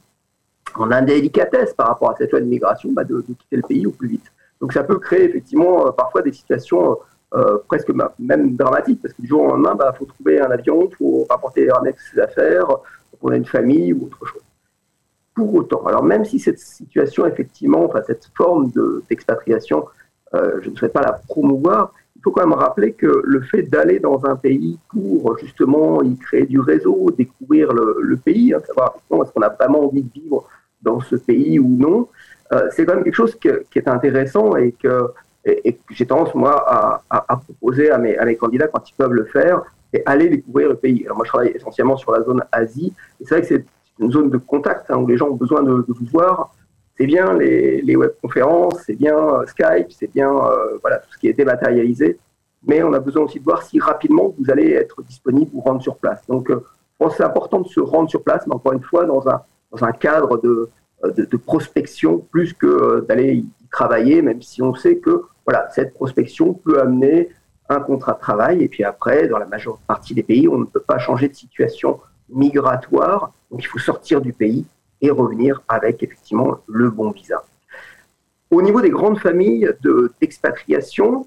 en 0.76 0.92
indélicatesse 0.92 1.74
par 1.74 1.88
rapport 1.88 2.10
à 2.10 2.14
cette 2.16 2.30
loi 2.30 2.40
d'immigration 2.40 2.92
bah, 2.92 3.02
de 3.02 3.20
quitter 3.22 3.56
le 3.56 3.62
pays 3.62 3.86
au 3.88 3.90
plus 3.90 4.06
vite. 4.06 4.30
Donc 4.60 4.72
ça 4.72 4.82
peut 4.84 4.98
créer 4.98 5.24
effectivement 5.24 5.86
euh, 5.86 5.90
parfois 5.92 6.22
des 6.22 6.32
situations 6.32 6.98
euh, 7.34 7.58
presque 7.68 7.90
même 8.18 8.56
dramatiques, 8.56 9.02
parce 9.02 9.12
que 9.14 9.22
du 9.22 9.28
jour 9.28 9.42
au 9.42 9.48
lendemain, 9.48 9.72
il 9.74 9.78
bah, 9.78 9.94
faut 9.96 10.06
trouver 10.06 10.40
un 10.40 10.50
avion, 10.50 10.88
il 10.90 10.96
faut 10.96 11.26
rapporter, 11.28 11.70
ramener 11.70 11.94
ses 12.12 12.20
affaires, 12.20 12.66
on 13.20 13.28
a 13.30 13.36
une 13.36 13.44
famille 13.44 13.92
ou 13.92 14.06
autre 14.06 14.24
chose. 14.24 14.42
Pour 15.34 15.54
autant, 15.54 15.84
alors 15.86 16.02
même 16.02 16.24
si 16.24 16.38
cette 16.38 16.58
situation, 16.58 17.26
effectivement, 17.26 17.84
enfin 17.84 18.02
cette 18.06 18.30
forme 18.36 18.70
de- 18.70 19.04
d'expatriation, 19.08 19.86
euh, 20.34 20.58
je 20.62 20.70
ne 20.70 20.76
souhaite 20.76 20.92
pas 20.92 21.02
la 21.02 21.12
promouvoir, 21.12 21.92
il 22.16 22.22
faut 22.22 22.32
quand 22.32 22.44
même 22.46 22.58
rappeler 22.58 22.92
que 22.92 23.22
le 23.24 23.42
fait 23.42 23.62
d'aller 23.62 24.00
dans 24.00 24.24
un 24.26 24.34
pays 24.34 24.78
pour 24.88 25.38
justement 25.38 26.02
y 26.02 26.16
créer 26.16 26.46
du 26.46 26.58
réseau, 26.58 27.10
découvrir 27.16 27.72
le, 27.72 27.98
le 28.00 28.16
pays, 28.16 28.52
hein, 28.52 28.60
savoir 28.66 28.96
est-ce 28.96 29.32
qu'on 29.32 29.42
a 29.42 29.48
vraiment 29.50 29.84
envie 29.84 30.02
de 30.02 30.12
vivre 30.12 30.44
dans 30.82 31.00
ce 31.00 31.14
pays 31.16 31.58
ou 31.58 31.68
non, 31.68 32.08
c'est 32.70 32.86
quand 32.86 32.94
même 32.94 33.04
quelque 33.04 33.14
chose 33.14 33.36
qui 33.36 33.48
est 33.48 33.88
intéressant 33.88 34.56
et 34.56 34.72
que, 34.72 35.10
j'ai 35.90 36.06
tendance, 36.06 36.34
moi, 36.34 36.64
à, 37.10 37.36
proposer 37.36 37.90
à 37.90 37.98
mes, 37.98 38.36
candidats 38.36 38.68
quand 38.68 38.88
ils 38.88 38.94
peuvent 38.94 39.12
le 39.12 39.24
faire, 39.24 39.62
et 39.92 40.02
aller 40.04 40.28
découvrir 40.28 40.68
le 40.68 40.76
pays. 40.76 41.02
Alors 41.04 41.16
moi, 41.16 41.24
je 41.24 41.30
travaille 41.30 41.52
essentiellement 41.54 41.96
sur 41.96 42.12
la 42.12 42.22
zone 42.22 42.44
Asie, 42.52 42.92
c'est 43.20 43.30
vrai 43.30 43.40
que 43.40 43.46
c'est 43.46 43.64
une 43.98 44.12
zone 44.12 44.30
de 44.30 44.36
contact 44.36 44.90
hein, 44.90 44.96
où 44.96 45.06
les 45.06 45.16
gens 45.16 45.28
ont 45.28 45.34
besoin 45.34 45.62
de, 45.62 45.84
vous 45.88 46.06
voir. 46.12 46.54
C'est 46.96 47.06
bien 47.06 47.32
les, 47.34 47.80
les 47.80 47.96
webconférences, 47.96 48.82
c'est 48.84 48.96
bien 48.96 49.16
euh, 49.16 49.46
Skype, 49.46 49.90
c'est 49.90 50.12
bien 50.12 50.30
euh, 50.30 50.78
voilà, 50.82 50.98
tout 50.98 51.12
ce 51.12 51.18
qui 51.18 51.28
est 51.28 51.32
dématérialisé, 51.32 52.18
mais 52.66 52.82
on 52.82 52.92
a 52.92 52.98
besoin 52.98 53.22
aussi 53.22 53.38
de 53.38 53.44
voir 53.44 53.62
si 53.62 53.78
rapidement 53.78 54.34
vous 54.38 54.50
allez 54.50 54.72
être 54.72 55.02
disponible 55.02 55.50
ou 55.54 55.60
rendre 55.60 55.80
sur 55.80 55.96
place. 55.96 56.20
Donc, 56.26 56.50
euh, 56.50 56.64
je 57.00 57.04
pense 57.04 57.12
que 57.12 57.18
c'est 57.18 57.24
important 57.24 57.60
de 57.60 57.68
se 57.68 57.80
rendre 57.80 58.10
sur 58.10 58.22
place, 58.22 58.46
mais 58.46 58.54
encore 58.54 58.72
une 58.72 58.82
fois, 58.82 59.04
dans 59.04 59.26
un, 59.28 59.40
dans 59.70 59.84
un 59.84 59.92
cadre 59.92 60.38
de, 60.38 60.48
euh, 60.48 60.70
de, 61.04 61.24
de 61.24 61.36
prospection 61.36 62.18
plus 62.18 62.52
que 62.52 62.66
euh, 62.66 63.00
d'aller 63.08 63.34
y 63.34 63.46
travailler, 63.70 64.22
même 64.22 64.42
si 64.42 64.62
on 64.62 64.74
sait 64.74 64.96
que 64.98 65.22
voilà, 65.44 65.68
cette 65.70 65.94
prospection 65.94 66.54
peut 66.54 66.80
amener 66.80 67.28
un 67.68 67.80
contrat 67.80 68.14
de 68.14 68.20
travail. 68.20 68.62
Et 68.62 68.68
puis 68.68 68.84
après, 68.84 69.28
dans 69.28 69.38
la 69.38 69.46
majeure 69.46 69.78
partie 69.86 70.14
des 70.14 70.22
pays, 70.22 70.48
on 70.48 70.58
ne 70.58 70.64
peut 70.64 70.80
pas 70.80 70.98
changer 70.98 71.28
de 71.28 71.34
situation 71.34 72.00
migratoire. 72.28 73.32
Donc 73.50 73.62
il 73.62 73.66
faut 73.66 73.78
sortir 73.78 74.20
du 74.20 74.32
pays 74.32 74.66
et 75.00 75.10
revenir 75.10 75.62
avec 75.68 76.02
effectivement 76.02 76.58
le 76.66 76.90
bon 76.90 77.10
visa. 77.12 77.44
Au 78.50 78.62
niveau 78.62 78.80
des 78.80 78.90
grandes 78.90 79.18
familles 79.18 79.70
de- 79.82 80.12
d'expatriation, 80.20 81.26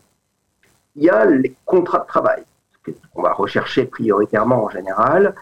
il 0.96 1.04
y 1.04 1.10
a 1.10 1.26
les 1.26 1.56
contrats 1.66 2.00
de 2.00 2.08
travail 2.08 2.44
qu'on 3.14 3.22
va 3.22 3.34
rechercher 3.34 3.86
prioritairement 3.86 4.64
en 4.66 4.70
général. 4.70 5.36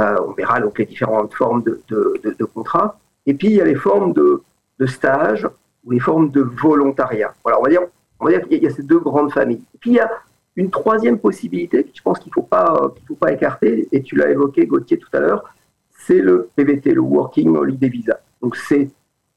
Euh, 0.00 0.16
on 0.26 0.32
verra 0.32 0.60
donc 0.60 0.78
les 0.78 0.86
différentes 0.86 1.32
formes 1.34 1.62
de- 1.62 1.80
de- 1.88 2.34
de 2.38 2.44
contrats. 2.44 2.98
Et 3.26 3.34
puis 3.34 3.48
il 3.48 3.54
y 3.54 3.60
a 3.60 3.64
les 3.64 3.74
formes 3.74 4.12
de, 4.12 4.42
de 4.78 4.86
stage 4.86 5.48
ou 5.84 5.90
les 5.92 6.00
formes 6.00 6.30
de 6.30 6.40
volontariat. 6.42 7.34
Voilà, 7.42 7.58
on 7.60 7.62
va 7.62 7.70
dire, 7.70 7.82
on 8.20 8.24
va 8.26 8.30
dire 8.32 8.42
qu'il 8.48 8.62
y 8.62 8.66
a 8.66 8.70
ces 8.70 8.82
deux 8.82 8.98
grandes 8.98 9.32
familles. 9.32 9.62
Et 9.74 9.78
puis 9.78 9.90
il 9.90 9.96
y 9.96 10.00
a 10.00 10.10
une 10.56 10.70
troisième 10.70 11.18
possibilité 11.18 11.82
que 11.84 11.90
je 11.94 12.02
pense 12.02 12.18
qu'il 12.20 12.30
ne 12.30 12.34
faut, 12.34 12.42
pas, 12.42 12.78
euh, 12.80 12.88
qu'il 12.90 13.06
faut 13.06 13.16
pas 13.16 13.32
écarter, 13.32 13.88
et 13.90 14.02
tu 14.02 14.14
l'as 14.16 14.30
évoqué 14.30 14.66
Gauthier 14.66 14.98
tout 14.98 15.08
à 15.12 15.18
l'heure, 15.20 15.42
c'est 16.06 16.20
le 16.20 16.48
PVT, 16.54 16.92
le 16.92 17.00
Working 17.00 17.56
Holiday 17.56 17.88
Visa. 17.88 18.20
Donc 18.40 18.56
c'est 18.56 18.88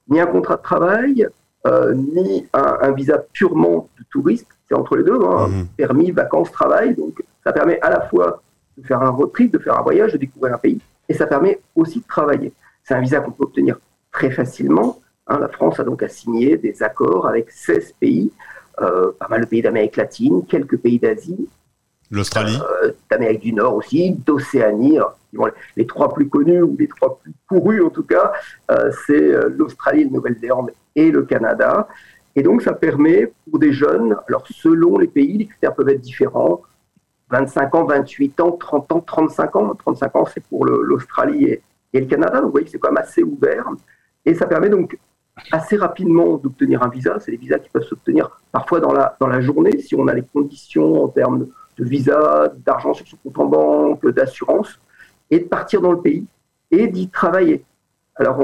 ni 0.10 0.20
un 0.20 0.28
contrat 0.28 0.58
de 0.58 0.62
travail, 0.62 1.28
euh, 1.66 1.94
ni 1.96 2.48
un, 2.54 2.78
un 2.82 2.92
visa 2.92 3.18
purement 3.34 3.90
de 3.98 4.04
touriste, 4.12 4.48
c'est 4.70 4.76
entre 4.76 4.96
les 4.96 5.04
deux, 5.04 5.20
hein, 5.24 5.48
Mhm. 5.48 5.68
permis, 5.76 6.12
vacances, 6.12 6.52
travail. 6.52 6.94
Donc 6.96 7.24
ça 7.44 7.52
permet 7.52 7.80
à 7.82 7.90
la 7.90 8.02
fois 8.02 8.42
de 8.78 8.86
faire 8.86 9.02
un 9.02 9.10
road 9.10 9.32
trip, 9.34 9.52
de 9.52 9.60
faire 9.60 9.78
un 9.80 9.82
voyage, 9.82 10.14
de 10.14 10.18
découvrir 10.18 10.54
un 10.54 10.58
pays, 10.60 10.80
et 11.10 11.14
ça 11.14 11.26
permet 11.26 11.60
aussi 11.76 12.00
de 12.00 12.06
travailler. 12.06 12.54
C'est 12.88 12.94
un 12.94 13.02
visa 13.02 13.20
qu'on 13.20 13.32
peut 13.32 13.44
obtenir 13.44 13.78
très 14.14 14.32
facilement. 14.32 15.02
hein. 15.28 15.40
la 15.40 15.50
France 15.50 15.78
a 15.78 15.84
donc 15.84 16.02
à 16.04 16.08
signer 16.08 16.56
des 16.56 16.82
accords 16.82 17.28
avec 17.28 17.52
16 17.52 17.96
pays, 18.00 18.32
euh, 18.82 19.12
pas 19.20 19.28
mal 19.28 19.42
de 19.42 19.46
pays 19.46 19.62
d'Amérique 19.62 19.98
latine, 19.98 20.46
quelques 20.46 20.78
pays 20.78 20.98
d'Asie. 20.98 21.50
L'Australie 22.10 22.58
euh, 22.84 22.94
d'Amérique 23.12 23.42
du 23.42 23.52
Nord 23.52 23.76
aussi, 23.76 24.12
d'Océanie. 24.12 25.00
Les, 25.34 25.40
les 25.76 25.86
trois 25.86 26.14
plus 26.14 26.30
connus, 26.30 26.62
ou 26.62 26.78
les 26.80 26.88
trois 26.88 27.20
plus 27.20 27.34
courus 27.50 27.84
en 27.84 27.90
tout 27.90 28.04
cas, 28.04 28.32
euh, 28.72 28.90
c'est 29.06 29.50
l'Australie, 29.50 30.06
la 30.06 30.12
Nouvelle-Zélande 30.12 30.72
et 30.96 31.12
le 31.12 31.24
Canada. 31.24 31.90
Et 32.38 32.42
donc 32.42 32.62
ça 32.62 32.72
permet 32.72 33.34
pour 33.50 33.60
des 33.60 33.74
jeunes, 33.74 34.16
alors 34.30 34.48
selon 34.50 34.98
les 34.98 35.08
pays, 35.08 35.38
les 35.38 35.48
critères 35.48 35.76
peuvent 35.76 35.90
être 35.90 36.00
différents, 36.00 36.62
25 37.32 37.76
ans, 37.76 37.84
28 37.84 38.40
ans, 38.40 38.52
30 38.54 38.92
ans, 38.94 39.02
35 39.02 39.56
ans. 39.58 39.76
35 39.76 40.16
ans, 40.16 40.26
c'est 40.34 40.44
pour 40.46 40.66
l'Australie 40.66 41.44
et, 41.48 41.62
et 41.94 42.00
le 42.00 42.06
Canada. 42.08 42.36
Donc 42.38 42.46
vous 42.46 42.52
voyez 42.52 42.66
que 42.66 42.72
c'est 42.72 42.80
quand 42.80 42.92
même 42.92 43.04
assez 43.04 43.24
ouvert. 43.24 43.68
Et 44.26 44.34
ça 44.34 44.46
permet 44.48 44.70
donc 44.70 44.98
assez 45.52 45.78
rapidement 45.78 46.38
d'obtenir 46.38 46.84
un 46.84 46.90
visa. 46.90 47.20
C'est 47.20 47.32
des 47.32 47.38
visas 47.38 47.60
qui 47.60 47.70
peuvent 47.70 47.84
s'obtenir 47.84 48.42
parfois 48.52 48.80
dans 48.80 48.92
la, 48.94 49.16
dans 49.20 49.28
la 49.28 49.40
journée 49.42 49.80
si 49.80 49.96
on 49.96 50.08
a 50.08 50.14
les 50.14 50.24
conditions 50.24 51.04
en 51.04 51.08
termes 51.08 51.48
de, 51.78 51.84
visa, 51.86 52.52
d'argent 52.66 52.94
sur 52.94 53.08
son 53.08 53.18
compte 53.18 53.38
en 53.40 53.46
banque, 53.46 54.08
d'assurance, 54.10 54.80
et 55.30 55.40
de 55.40 55.46
partir 55.46 55.82
dans 55.82 55.92
le 55.92 56.02
pays 56.02 56.26
et 56.72 56.88
d'y 56.88 57.10
travailler. 57.10 57.64
Alors, 58.16 58.42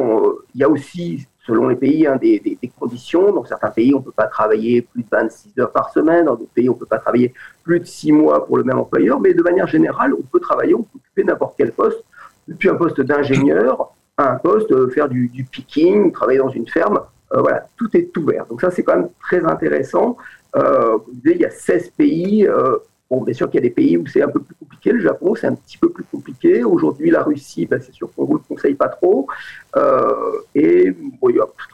il 0.53 0.61
y 0.61 0.63
a 0.63 0.69
aussi, 0.69 1.27
selon 1.47 1.67
les 1.67 1.75
pays, 1.75 2.05
hein, 2.05 2.15
des, 2.17 2.39
des- 2.39 2.57
des 2.61 2.67
conditions. 2.69 3.31
Dans 3.33 3.43
certains 3.43 3.71
pays, 3.71 3.93
on 3.95 3.99
ne 3.99 4.03
peut 4.03 4.11
pas 4.11 4.27
travailler 4.27 4.83
plus 4.83 5.01
de 5.01 5.07
26 5.11 5.57
heures 5.59 5.71
par 5.71 5.89
semaine. 5.91 6.25
Dans 6.25 6.35
d'autres 6.35 6.51
pays, 6.53 6.69
on 6.69 6.73
ne 6.73 6.77
peut 6.77 6.85
pas 6.85 6.99
travailler 6.99 7.33
plus 7.63 7.79
de 7.79 7.85
6 7.85 8.11
mois 8.11 8.45
pour 8.45 8.57
le 8.57 8.63
même 8.63 8.77
employeur. 8.77 9.19
Mais 9.19 9.33
de 9.33 9.41
manière 9.41 9.65
générale, 9.67 10.13
on 10.13 10.21
peut 10.21 10.39
travailler, 10.39 10.75
on 10.75 10.83
peut 10.83 10.97
occuper 10.97 11.23
n'importe 11.23 11.55
quel 11.57 11.71
poste, 11.71 12.03
depuis 12.47 12.69
un 12.69 12.75
poste 12.75 13.01
d'ingénieur 13.01 13.91
à 14.17 14.31
un 14.33 14.35
poste, 14.35 14.71
euh, 14.71 14.89
faire 14.89 15.09
du, 15.09 15.27
du 15.29 15.43
picking, 15.43 16.11
travailler 16.11 16.39
dans 16.39 16.49
une 16.49 16.67
ferme. 16.67 16.99
Euh, 17.33 17.41
voilà, 17.41 17.65
tout 17.77 17.89
est 17.97 18.15
ouvert. 18.17 18.45
Donc 18.45 18.61
ça, 18.61 18.69
c'est 18.69 18.83
quand 18.83 18.95
même 18.95 19.09
très 19.21 19.43
intéressant. 19.43 20.17
Euh, 20.55 20.97
je 21.07 21.13
disais, 21.19 21.35
il 21.35 21.41
y 21.41 21.45
a 21.45 21.49
16 21.49 21.89
pays. 21.91 22.47
euh, 22.47 22.77
Bon, 23.09 23.21
bien 23.21 23.33
sûr 23.35 23.47
qu'il 23.47 23.59
y 23.59 23.63
a 23.63 23.67
des 23.69 23.73
pays 23.73 23.95
où 23.95 24.07
c'est 24.07 24.23
un 24.23 24.27
peu 24.27 24.39
plus 24.39 24.55
compliqué. 24.55 24.91
Le 24.91 24.99
Japon, 24.99 25.35
c'est 25.35 25.45
un 25.45 25.53
petit 25.53 25.77
peu 25.77 25.89
plus 25.89 26.03
compliqué. 26.05 26.63
Aujourd'hui, 26.63 27.11
la 27.11 27.21
Russie, 27.21 27.67
ben, 27.67 27.79
c'est 27.79 27.91
sûr 27.91 28.09
qu'on 28.15 28.23
ne 28.23 28.27
vous 28.27 28.33
le 28.35 28.39
conseille 28.47 28.73
pas 28.73 28.87
trop. 28.87 29.27
Euh, 29.75 30.31
et 30.55 30.89
bon, 31.21 31.29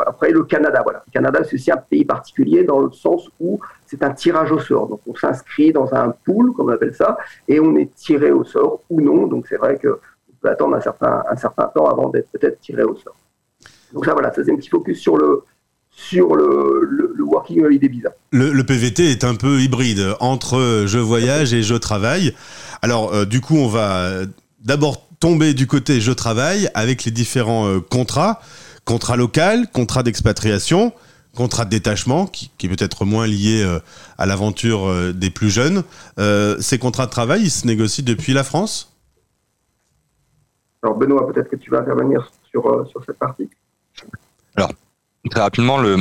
après, 0.06 0.32
le 0.32 0.44
Canada, 0.44 0.82
voilà. 0.84 1.02
Le 1.08 1.12
Canada, 1.14 1.40
c'est 1.46 1.56
aussi 1.56 1.72
un 1.72 1.78
pays 1.78 2.04
particulier 2.04 2.66
dans 2.66 2.80
le 2.82 2.92
sens 2.92 3.30
où 3.40 3.58
c'est 3.86 4.04
un 4.04 4.12
tirage 4.12 4.52
au 4.52 4.60
sort. 4.60 4.88
Donc, 4.88 5.00
on 5.08 5.16
s'inscrit 5.16 5.72
dans 5.72 5.94
un 5.94 6.10
pool, 6.26 6.52
comme 6.52 6.68
on 6.68 6.74
appelle 6.74 6.96
ça, 6.96 7.18
et 7.48 7.62
on 7.62 7.74
est 7.78 7.94
tiré 7.96 8.32
au 8.32 8.44
sort 8.44 8.82
ou 8.90 9.00
non. 9.00 9.28
Donc, 9.28 9.48
c'est 9.48 9.58
vrai 9.58 9.80
qu'on 9.80 9.96
peut 10.42 10.50
attendre 10.50 10.76
un 10.76 10.82
certain, 10.82 11.24
un 11.30 11.36
certain 11.36 11.66
temps 11.74 11.86
avant 11.86 12.10
d'être 12.10 12.30
peut-être 12.32 12.60
tiré 12.60 12.84
au 12.84 12.96
sort. 12.96 13.16
Donc, 13.94 14.06
ça, 14.06 14.14
voilà, 14.14 14.34
ça, 14.34 14.44
c'est 14.44 14.52
un 14.52 14.56
petit 14.56 14.70
focus 14.70 15.00
sur 15.00 15.18
le, 15.18 15.44
sur 16.00 16.36
le, 16.36 16.88
le, 17.16 17.24
Working 17.24 17.64
Holiday 17.64 17.88
Visa. 17.88 18.10
Le, 18.32 18.52
le 18.52 18.64
PVT 18.64 19.12
est 19.12 19.24
un 19.24 19.36
peu 19.36 19.60
hybride 19.60 20.16
entre 20.20 20.86
je 20.88 20.98
voyage 20.98 21.54
et 21.54 21.62
je 21.62 21.76
travaille. 21.76 22.34
Alors, 22.82 23.14
euh, 23.14 23.26
du 23.26 23.42
coup, 23.42 23.56
on 23.56 23.68
va 23.68 23.98
euh, 23.98 24.26
d'abord 24.64 25.08
tomber 25.20 25.54
du 25.54 25.68
côté 25.68 26.02
je 26.02 26.12
travaille 26.12 26.70
avec 26.74 27.04
les 27.04 27.12
différents 27.12 27.68
euh, 27.68 27.80
contrats. 27.80 28.42
Contrat 28.86 29.18
local, 29.18 29.68
contrat 29.72 30.02
d'expatriation, 30.02 30.94
contrat 31.36 31.66
de 31.66 31.70
détachement, 31.70 32.26
qui, 32.26 32.50
qui 32.58 32.66
est 32.66 32.70
peut-être 32.70 33.06
moins 33.06 33.28
lié 33.28 33.62
euh, 33.62 33.80
à 34.18 34.26
l'aventure 34.26 35.14
des 35.14 35.30
plus 35.30 35.52
jeunes. 35.52 35.84
Ces 36.60 36.80
contrats 36.80 37.06
de 37.06 37.12
travail, 37.12 37.44
ils 37.44 37.52
se 37.52 37.68
négocient 37.68 38.04
depuis 38.04 38.34
la 38.34 38.44
France? 38.44 38.89
Alors, 40.84 40.98
Benoît, 40.98 41.28
peut-être 41.32 41.50
que 41.50 41.58
tu 41.58 41.70
vas 41.70 41.80
intervenir 41.80 42.32
sur, 42.50 42.66
euh, 42.66 42.86
sur 42.86 43.04
cette 43.06 43.18
partie. 43.20 43.50
Très 45.30 45.42
rapidement, 45.42 45.78
le, 45.78 45.98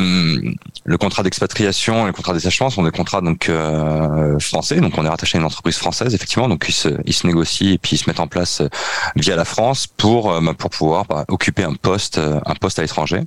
le 0.84 0.96
contrat 0.96 1.24
d'expatriation 1.24 2.04
et 2.04 2.06
le 2.06 2.12
contrat 2.12 2.32
de 2.32 2.38
détachement 2.38 2.70
sont 2.70 2.84
des 2.84 2.92
contrats 2.92 3.20
donc 3.20 3.48
euh, 3.48 4.38
français. 4.38 4.80
Donc, 4.80 4.96
on 4.96 5.04
est 5.04 5.08
rattaché 5.08 5.36
à 5.36 5.40
une 5.40 5.44
entreprise 5.44 5.76
française, 5.76 6.14
effectivement. 6.14 6.48
Donc, 6.48 6.64
ils 6.68 6.72
se, 6.72 6.88
ils 7.04 7.12
se 7.12 7.26
négocient 7.26 7.72
et 7.72 7.78
puis 7.78 7.96
ils 7.96 7.98
se 7.98 8.08
mettent 8.08 8.20
en 8.20 8.28
place 8.28 8.60
euh, 8.60 8.68
via 9.16 9.34
la 9.34 9.44
France 9.44 9.88
pour 9.88 10.32
euh, 10.32 10.52
pour 10.52 10.70
pouvoir 10.70 11.04
bah, 11.06 11.24
occuper 11.26 11.64
un 11.64 11.74
poste 11.74 12.18
un 12.18 12.54
poste 12.54 12.78
à 12.78 12.82
l'étranger. 12.82 13.22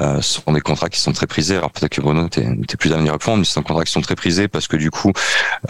Euh, 0.00 0.20
ce 0.20 0.40
sont 0.40 0.52
des 0.52 0.60
contrats 0.60 0.88
qui 0.88 1.00
sont 1.00 1.12
très 1.12 1.26
prisés. 1.26 1.56
Alors 1.56 1.70
peut-être 1.70 1.92
que 1.92 2.00
Bruno, 2.00 2.28
t'es 2.28 2.42
es 2.42 2.76
plus 2.76 2.90
d'avenir 2.90 3.12
à 3.12 3.14
répondre, 3.14 3.38
mais 3.38 3.44
ce 3.44 3.52
sont 3.52 3.60
des 3.60 3.66
contrats 3.66 3.84
qui 3.84 3.92
sont 3.92 4.00
très 4.00 4.16
prisés 4.16 4.48
parce 4.48 4.68
que 4.68 4.76
du 4.76 4.90
coup, 4.90 5.12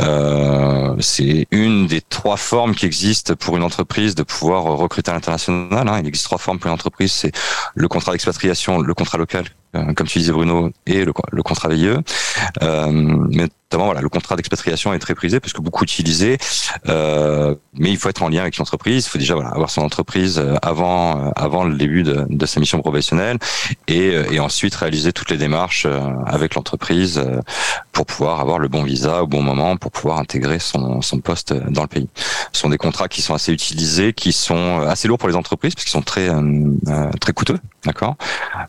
euh, 0.01 0.95
c'est 1.01 1.47
une 1.51 1.87
des 1.87 2.01
trois 2.01 2.37
formes 2.37 2.75
qui 2.75 2.87
existent 2.87 3.35
pour 3.35 3.57
une 3.57 3.63
entreprise 3.63 4.15
de 4.15 4.23
pouvoir 4.23 4.65
recruter 4.65 5.11
à 5.11 5.15
l'international. 5.15 5.89
hein. 5.89 5.99
Il 6.01 6.07
existe 6.07 6.27
trois 6.27 6.39
formes 6.39 6.59
pour 6.59 6.69
une 6.69 6.75
entreprise. 6.75 7.13
C'est 7.13 7.33
le 7.75 7.89
contrat 7.89 8.13
d'expatriation, 8.13 8.81
le 8.81 8.95
contrat 8.95 9.19
local, 9.19 9.45
comme 9.73 10.07
tu 10.07 10.19
disais 10.19 10.33
Bruno, 10.33 10.71
et 10.87 11.05
le, 11.05 11.13
le 11.31 11.43
contrat 11.43 11.69
VIE. 11.69 11.89
Euh, 12.63 12.91
mais 12.91 13.49
notamment, 13.73 13.87
voilà, 13.87 14.03
le 14.03 14.09
contrat 14.09 14.37
d'expatriation 14.37 14.93
est 14.93 14.99
très 14.99 15.15
prisé 15.15 15.41
parce 15.41 15.53
que 15.53 15.61
beaucoup 15.63 15.85
utilisé. 15.85 16.37
Euh, 16.89 17.55
mais 17.79 17.91
il 17.91 17.97
faut 17.97 18.09
être 18.11 18.23
en 18.23 18.29
lien 18.29 18.43
avec 18.43 18.59
l'entreprise. 18.59 19.07
Il 19.07 19.09
faut 19.09 19.19
déjà 19.19 19.35
voilà, 19.35 19.51
avoir 19.51 19.71
son 19.71 19.83
entreprise 19.83 20.39
euh, 20.39 20.57
avant, 20.61 21.29
euh, 21.29 21.31
avant 21.37 21.65
le 21.65 21.75
début 21.77 22.03
de, 22.03 22.27
de 22.29 22.47
sa 22.47 22.61
mission 22.61 22.79
professionnelle 22.81 23.39
et, 23.89 24.11
euh, 24.11 24.31
et 24.31 24.41
ensuite 24.41 24.75
réaliser 24.75 25.13
toutes 25.13 25.31
les 25.31 25.39
démarches 25.39 25.87
euh, 25.87 26.01
avec 26.27 26.55
l'entreprise 26.55 27.19
euh, 27.19 27.41
pour 27.93 28.07
pouvoir 28.07 28.41
avoir 28.41 28.59
le 28.59 28.69
bon 28.69 28.83
visa 28.83 29.23
au 29.23 29.27
bon 29.27 29.43
moment 29.43 29.77
pour 29.77 29.91
pouvoir 29.91 30.19
intégrer 30.19 30.59
son, 30.59 31.03
son 31.03 31.21
poste 31.21 31.53
dans 31.53 31.83
le 31.83 31.89
pays. 31.89 32.09
Ce 32.53 32.61
sont 32.61 32.71
des 32.71 32.79
contrats 32.79 33.09
qui 33.09 33.23
sont 33.23 33.35
assez 33.35 33.53
utilisés, 33.53 34.13
qui 34.13 34.33
sont 34.33 34.81
assez 34.81 35.09
lourds 35.09 35.19
pour 35.19 35.29
les 35.29 35.37
entreprises 35.37 35.75
parce 35.75 35.85
qu'ils 35.85 35.93
sont 35.93 36.03
très 36.03 36.29
euh, 36.29 37.11
très 37.21 37.33
coûteux, 37.33 37.59
d'accord? 37.85 38.17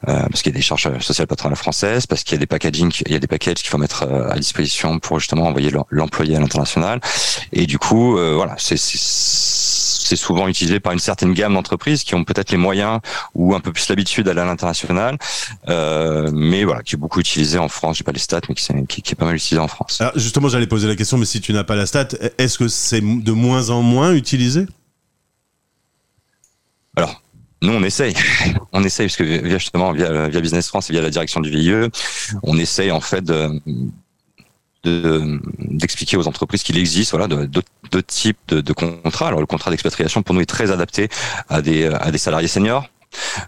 Euh, 0.07 0.27
Parce 0.29 0.41
qu'il 0.41 0.51
y 0.51 0.55
a 0.55 0.57
des 0.57 0.61
charges 0.61 0.99
sociales 0.99 1.27
patronales 1.27 1.57
françaises, 1.57 2.05
parce 2.05 2.23
qu'il 2.23 2.35
y 2.35 2.37
a 2.37 2.39
des 2.39 2.45
packaging, 2.45 2.91
il 3.05 3.11
y 3.11 3.15
a 3.15 3.19
des 3.19 3.27
packages 3.27 3.55
qu'il 3.55 3.69
faut 3.69 3.77
mettre 3.77 4.03
euh, 4.03 4.29
à 4.29 4.35
disposition 4.35 4.99
pour 4.99 5.19
justement 5.19 5.45
envoyer 5.47 5.71
l'employé 5.89 6.35
à 6.35 6.39
l'international. 6.39 6.99
Et 7.51 7.65
du 7.65 7.77
coup, 7.79 8.17
euh, 8.17 8.33
voilà, 8.35 8.55
c'est 8.57 8.77
c'est 10.15 10.25
souvent 10.25 10.47
utilisé 10.47 10.79
par 10.79 10.93
une 10.93 10.99
certaine 10.99 11.33
gamme 11.33 11.53
d'entreprises 11.53 12.03
qui 12.03 12.13
ont 12.15 12.23
peut-être 12.23 12.51
les 12.51 12.57
moyens 12.57 12.99
ou 13.33 13.55
un 13.55 13.59
peu 13.59 13.71
plus 13.71 13.87
l'habitude 13.89 14.25
d'aller 14.25 14.41
à 14.41 14.45
l'international, 14.45 15.17
euh, 15.69 16.29
mais 16.33 16.63
voilà, 16.63 16.83
qui 16.83 16.95
est 16.95 16.97
beaucoup 16.97 17.19
utilisé 17.19 17.57
en 17.57 17.67
France. 17.67 17.97
J'ai 17.97 18.03
pas 18.03 18.11
les 18.11 18.19
stats, 18.19 18.41
mais 18.47 18.55
qui, 18.55 18.67
qui, 18.87 19.01
qui, 19.01 19.11
est 19.13 19.15
pas 19.15 19.25
mal 19.25 19.35
utilisé 19.35 19.59
en 19.59 19.67
France. 19.67 20.01
Alors 20.01 20.13
justement, 20.15 20.49
j'allais 20.49 20.67
poser 20.67 20.87
la 20.87 20.95
question, 20.95 21.17
mais 21.17 21.25
si 21.25 21.41
tu 21.41 21.51
n'as 21.51 21.63
pas 21.63 21.75
la 21.75 21.85
stat, 21.85 22.09
est-ce 22.37 22.57
que 22.57 22.67
c'est 22.67 23.01
de 23.01 23.31
moins 23.31 23.69
en 23.69 23.81
moins 23.81 24.13
utilisé? 24.13 24.65
Alors. 26.95 27.19
Nous, 27.61 27.71
on 27.71 27.81
essaye. 27.81 28.13
On 28.73 28.83
essaye, 28.83 29.07
parce 29.07 29.15
que 29.15 29.23
via, 29.23 29.57
justement, 29.57 29.93
via, 29.93 30.27
via 30.27 30.41
Business 30.41 30.67
France 30.67 30.89
et 30.89 30.93
via 30.93 31.01
la 31.01 31.09
direction 31.09 31.39
du 31.39 31.49
VIE, 31.49 31.89
on 32.43 32.57
essaye, 32.57 32.91
en 32.91 32.99
fait, 32.99 33.23
de, 33.23 33.61
d'expliquer 34.83 36.17
aux 36.17 36.27
entreprises 36.27 36.63
qu'il 36.63 36.77
existe 36.77 37.11
voilà 37.11 37.27
deux 37.27 38.03
types 38.03 38.37
de, 38.49 38.61
de, 38.61 38.73
contrats. 38.73 39.27
Alors 39.27 39.39
le 39.39 39.45
contrat 39.45 39.71
d'expatriation 39.71 40.23
pour 40.23 40.35
nous 40.35 40.41
est 40.41 40.45
très 40.45 40.71
adapté 40.71 41.09
à 41.47 41.61
des 41.61 41.85
à 41.85 42.11
des 42.11 42.17
salariés 42.17 42.47
seniors. 42.47 42.89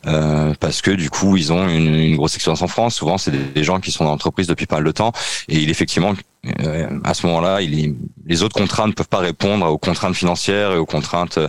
Euh, 0.07 0.53
parce 0.60 0.81
que 0.81 0.91
du 0.91 1.10
coup 1.10 1.38
ils 1.38 1.51
ont 1.51 1.67
une, 1.67 2.15
grosse 2.15 2.36
expérience 2.36 2.62
en 2.62 2.67
France. 2.67 2.95
Souvent 2.95 3.17
c'est 3.17 3.31
des, 3.53 3.63
gens 3.63 3.79
qui 3.79 3.91
sont 3.91 4.03
dans 4.03 4.12
l'entreprise 4.12 4.48
depuis 4.48 4.65
pas 4.65 4.75
mal 4.75 4.86
de 4.86 4.91
temps 4.91 5.12
et 5.50 5.57
il 5.57 5.69
effectivement 5.69 6.13
euh, 6.62 7.00
à 7.03 7.15
ce 7.15 7.25
moment-là, 7.25 7.60
les 7.60 8.43
autres 8.43 8.55
contraintes 8.55 8.89
ne 8.89 8.93
peuvent 8.93 9.07
pas 9.07 9.19
répondre 9.19 9.65
aux 9.65 9.79
contraintes 9.79 10.15
financières 10.15 10.74
et 10.74 10.77
aux 10.77 10.86
contraintes 10.86 11.39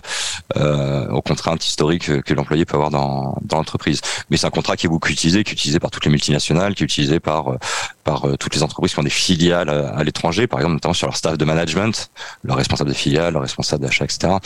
euh, 0.57 1.07
aux 1.09 1.21
contraintes 1.21 1.63
historiques 1.67 2.23
que, 2.23 2.33
l'employé 2.33 2.65
peut 2.65 2.77
avoir 2.77 2.89
dans, 2.89 3.37
l'entreprise. 3.51 4.01
Mais 4.31 4.37
c'est 4.37 4.47
un 4.47 4.51
contrat 4.51 4.75
qui 4.75 4.87
est 4.87 4.89
beaucoup 4.89 5.09
utilisé, 5.09 5.43
qui 5.43 5.51
est 5.51 5.53
utilisé 5.53 5.79
par 5.79 5.91
toutes 5.91 6.05
les 6.05 6.11
multinationales, 6.11 6.73
qui 6.73 6.81
est 6.81 6.85
utilisé 6.85 7.19
par 7.19 7.57
toutes 8.39 8.55
les 8.55 8.63
entreprises 8.63 8.93
qui 8.93 8.99
ont 8.99 9.03
des 9.03 9.09
filiales 9.11 9.69
à, 9.69 10.03
l'étranger, 10.03 10.47
par 10.47 10.59
exemple 10.59 10.73
notamment 10.73 10.93
sur 10.93 11.05
leur 11.05 11.15
staff 11.15 11.37
de 11.37 11.45
management, 11.45 12.09
leur 12.43 12.57
responsable 12.57 12.89
de 12.89 12.95
filiales, 12.95 13.33
leur 13.33 13.43
responsable 13.43 13.83
d'achat, 13.83 14.05
etc. 14.05 14.37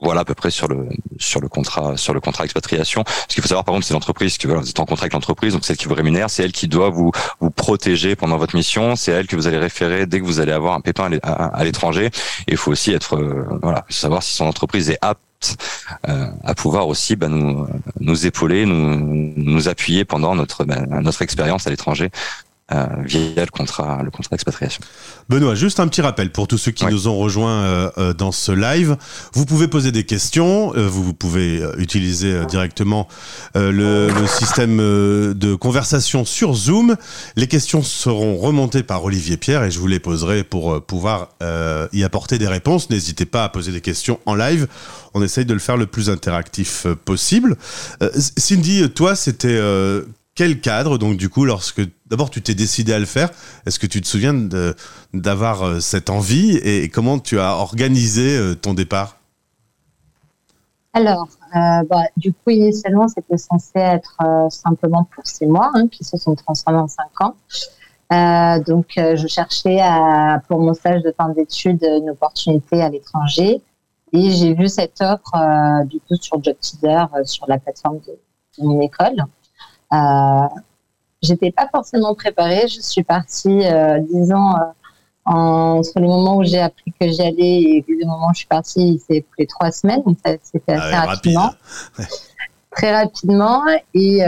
voilà 0.00 0.20
à 0.20 0.24
peu 0.24 0.34
près 0.34 0.50
sur 0.50 0.68
le 0.68 0.88
sur 1.18 1.40
le 1.40 1.48
contrat 1.48 1.96
sur 1.96 2.12
le 2.12 2.20
contrat 2.20 2.44
expatriation. 2.44 3.04
Ce 3.28 3.34
qu'il 3.34 3.42
faut 3.42 3.48
savoir 3.48 3.64
par 3.64 3.74
contre, 3.74 3.86
c'est 3.86 3.94
l'entreprise 3.94 4.36
que 4.38 4.46
voilà, 4.46 4.62
vous 4.62 4.68
êtes 4.68 4.80
en 4.80 4.84
contrat 4.84 5.04
avec 5.04 5.14
l'entreprise, 5.14 5.54
donc 5.54 5.64
celle 5.64 5.76
qui 5.76 5.86
vous 5.86 5.94
rémunère, 5.94 6.28
c'est 6.28 6.44
elle 6.44 6.52
qui 6.52 6.68
doit 6.68 6.90
vous 6.90 7.12
vous 7.40 7.50
protéger 7.50 8.16
pendant 8.16 8.36
votre 8.36 8.54
mission, 8.54 8.96
c'est 8.96 9.12
elle 9.12 9.26
que 9.26 9.36
vous 9.36 9.46
allez 9.46 9.58
référer 9.58 10.06
dès 10.06 10.20
que 10.20 10.24
vous 10.24 10.40
allez 10.40 10.52
avoir 10.52 10.74
un 10.74 10.80
pépin 10.80 11.10
à 11.22 11.64
l'étranger. 11.64 12.06
Et 12.46 12.52
il 12.52 12.56
faut 12.56 12.72
aussi 12.72 12.92
être 12.92 13.16
euh, 13.16 13.46
voilà 13.62 13.84
savoir 13.88 14.22
si 14.22 14.34
son 14.34 14.46
entreprise 14.46 14.90
est 14.90 14.98
apte 15.00 15.56
euh, 16.08 16.28
à 16.44 16.54
pouvoir 16.54 16.88
aussi 16.88 17.16
bah, 17.16 17.28
nous 17.28 17.66
nous 18.00 18.26
épauler, 18.26 18.66
nous 18.66 19.32
nous 19.36 19.68
appuyer 19.68 20.04
pendant 20.04 20.34
notre 20.34 20.64
bah, 20.64 20.80
notre 21.00 21.22
expérience 21.22 21.66
à 21.66 21.70
l'étranger 21.70 22.10
euh, 22.72 22.86
via 23.04 23.44
le 23.44 23.50
contrat, 23.50 24.02
le 24.02 24.10
contrat 24.10 24.30
d'expatriation. 24.32 24.82
Benoît, 25.28 25.54
juste 25.54 25.78
un 25.78 25.86
petit 25.86 26.00
rappel 26.00 26.32
pour 26.32 26.48
tous 26.48 26.58
ceux 26.58 26.72
qui 26.72 26.84
nous 26.86 27.06
ont 27.06 27.16
rejoints 27.16 27.62
euh, 27.62 27.90
euh, 27.96 28.12
dans 28.12 28.32
ce 28.32 28.50
live. 28.50 28.96
Vous 29.34 29.46
pouvez 29.46 29.68
poser 29.68 29.92
des 29.92 30.04
questions, 30.04 30.74
euh, 30.74 30.88
vous, 30.88 31.04
vous, 31.04 31.14
pouvez 31.14 31.62
utiliser 31.78 32.44
directement 32.46 33.06
le, 33.54 34.08
le, 34.08 34.26
système 34.26 34.78
de 34.78 35.54
conversation 35.54 36.24
sur 36.24 36.54
Zoom. 36.54 36.96
Les 37.36 37.46
questions 37.46 37.82
seront 37.82 38.36
remontées 38.36 38.82
par 38.82 39.04
Olivier 39.04 39.36
Pierre 39.36 39.62
et 39.62 39.70
je 39.70 39.78
vous 39.78 39.86
les 39.86 40.00
poserai 40.00 40.42
pour 40.42 40.82
pouvoir 40.84 41.28
y 41.92 42.02
apporter 42.02 42.38
des 42.38 42.48
réponses. 42.48 42.90
N'hésitez 42.90 43.26
pas 43.26 43.44
à 43.44 43.48
poser 43.48 43.72
des 43.72 43.80
questions 43.80 44.18
en 44.26 44.34
live. 44.34 44.66
On 45.14 45.22
essaye 45.22 45.44
de 45.44 45.54
le 45.54 45.60
faire 45.60 45.76
le 45.76 45.86
plus 45.86 46.10
interactif 46.10 46.86
possible. 47.04 47.56
Cindy, 48.36 48.88
toi, 48.90 49.14
c'était 49.14 49.60
quel 50.36 50.60
cadre, 50.60 50.98
donc 50.98 51.16
du 51.16 51.28
coup, 51.28 51.44
lorsque 51.44 51.82
d'abord 52.06 52.30
tu 52.30 52.42
t'es 52.42 52.54
décidé 52.54 52.92
à 52.92 52.98
le 52.98 53.06
faire, 53.06 53.30
est-ce 53.66 53.78
que 53.78 53.86
tu 53.86 54.00
te 54.00 54.06
souviens 54.06 54.34
d'avoir 55.12 55.82
cette 55.82 56.10
envie 56.10 56.56
et, 56.58 56.88
comment 56.88 57.18
tu 57.18 57.40
as 57.40 57.56
organisé 57.56 58.54
ton 58.62 58.74
départ? 58.74 59.16
Alors, 60.92 61.28
bah, 61.52 62.04
du 62.16 62.32
coup, 62.32 62.50
initialement, 62.50 63.08
c'était 63.08 63.38
censé 63.38 63.78
être 63.78 64.16
simplement 64.50 65.08
pour 65.14 65.26
six 65.26 65.46
mois, 65.46 65.70
hein, 65.74 65.88
qui 65.88 66.04
se 66.04 66.16
sont 66.16 66.34
transformés 66.34 66.80
en 66.80 66.88
cinq 66.88 67.20
ans. 67.20 67.34
Euh, 68.12 68.62
donc, 68.62 68.92
je 68.96 69.26
cherchais 69.26 69.80
pour 70.48 70.60
mon 70.60 70.74
stage 70.74 71.02
de 71.02 71.12
fin 71.16 71.30
d'études 71.30 71.82
une 71.82 72.10
opportunité 72.10 72.82
à 72.82 72.88
l'étranger. 72.90 73.62
Et 74.12 74.30
j'ai 74.30 74.54
vu 74.54 74.68
cette 74.68 75.00
offre 75.00 75.34
euh, 75.34 75.84
du 75.84 75.98
coup 76.00 76.14
sur 76.20 76.42
Job 76.42 76.56
Teaser 76.60 77.04
euh, 77.14 77.24
sur 77.24 77.46
la 77.48 77.58
plateforme 77.58 77.98
de, 78.06 78.18
mon 78.58 78.80
école. 78.80 79.16
Euh, 79.92 80.48
J'étais 81.22 81.50
pas 81.50 81.68
forcément 81.68 82.14
préparée. 82.14 82.68
Je 82.68 82.80
suis 82.80 83.02
partie, 83.02 83.66
euh, 83.66 83.98
disons, 84.00 84.52
entre 85.24 85.98
les 85.98 86.06
moments 86.06 86.36
où 86.36 86.44
j'ai 86.44 86.60
appris 86.60 86.92
que 87.00 87.08
j'y 87.08 87.22
allais 87.22 87.62
et 87.62 87.84
le 87.88 88.06
moment 88.06 88.28
où 88.28 88.34
je 88.34 88.40
suis 88.40 88.46
partie, 88.46 89.02
c'est 89.08 89.22
pour 89.22 89.32
les 89.38 89.46
trois 89.46 89.72
semaines. 89.72 90.02
Donc 90.04 90.18
c'était 90.42 90.72
assez 90.72 90.94
ah 90.94 91.06
rapidement. 91.06 91.50
Très 92.70 92.94
rapidement. 92.94 93.62
Et, 93.94 94.18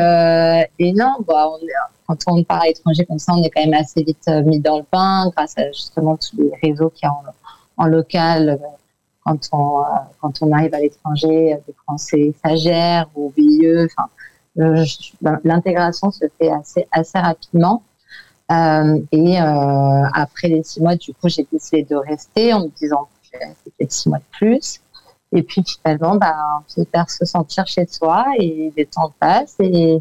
et 0.78 0.92
non, 0.92 1.16
bah, 1.26 1.50
on, 1.50 1.58
quand 2.06 2.18
on 2.26 2.42
part 2.42 2.62
à 2.62 2.66
l'étranger 2.66 3.04
comme 3.04 3.18
ça, 3.18 3.34
on 3.34 3.42
est 3.42 3.50
quand 3.50 3.62
même 3.62 3.74
assez 3.74 4.02
vite 4.02 4.26
mis 4.46 4.58
dans 4.58 4.78
le 4.78 4.84
pain 4.84 5.30
grâce 5.36 5.58
à 5.58 5.66
justement 5.66 6.16
tous 6.16 6.36
les 6.38 6.52
réseaux 6.62 6.88
qu'il 6.88 7.06
y 7.06 7.10
a 7.10 7.12
en, 7.12 7.84
en 7.84 7.86
local 7.86 8.58
quand 9.28 9.48
on, 9.52 9.80
euh, 9.80 9.84
quand 10.20 10.32
on 10.42 10.52
arrive 10.52 10.74
à 10.74 10.80
l'étranger, 10.80 11.58
des 11.66 11.74
Français 11.84 12.34
stagiaires 12.38 13.08
ou 13.14 13.32
VIE. 13.36 13.84
Enfin, 13.84 14.08
euh, 14.58 14.84
l'intégration 15.44 16.10
se 16.10 16.24
fait 16.38 16.50
assez, 16.50 16.86
assez 16.92 17.18
rapidement. 17.18 17.82
Euh, 18.50 18.98
et 19.12 19.40
euh, 19.40 20.04
après 20.14 20.48
les 20.48 20.62
six 20.62 20.80
mois, 20.80 20.96
du 20.96 21.12
coup, 21.12 21.28
j'ai 21.28 21.46
décidé 21.52 21.82
de 21.82 21.96
rester 21.96 22.52
en 22.54 22.64
me 22.64 22.68
disant 22.80 23.04
que 23.04 23.28
je 23.32 23.38
vais 23.38 23.44
rester 23.44 23.86
six 23.88 24.08
mois 24.08 24.18
de 24.18 24.38
plus. 24.38 24.80
Et 25.32 25.42
puis 25.42 25.62
finalement, 25.66 26.16
bah, 26.16 26.34
on 26.76 26.84
faire 26.86 27.10
se 27.10 27.26
sentir 27.26 27.66
chez 27.66 27.86
soi 27.86 28.24
et 28.38 28.72
les 28.74 28.86
temps 28.86 29.12
passent 29.20 29.56
et, 29.60 29.98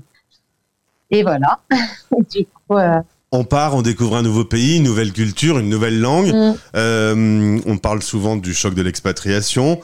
et 1.12 1.24
voilà. 1.24 1.60
du 2.32 2.46
coup, 2.46 2.78
euh, 2.78 3.02
on 3.34 3.44
part, 3.44 3.76
on 3.76 3.82
découvre 3.82 4.16
un 4.16 4.22
nouveau 4.22 4.46
pays, 4.46 4.78
une 4.78 4.84
nouvelle 4.84 5.12
culture, 5.12 5.60
une 5.60 5.68
nouvelle 5.68 6.00
langue. 6.00 6.34
Mm. 6.34 7.62
On 7.66 7.78
parle 7.78 8.02
souvent 8.02 8.38
du 8.38 8.54
choc 8.54 8.74
de 8.74 8.82
l'expatriation. 8.82 9.82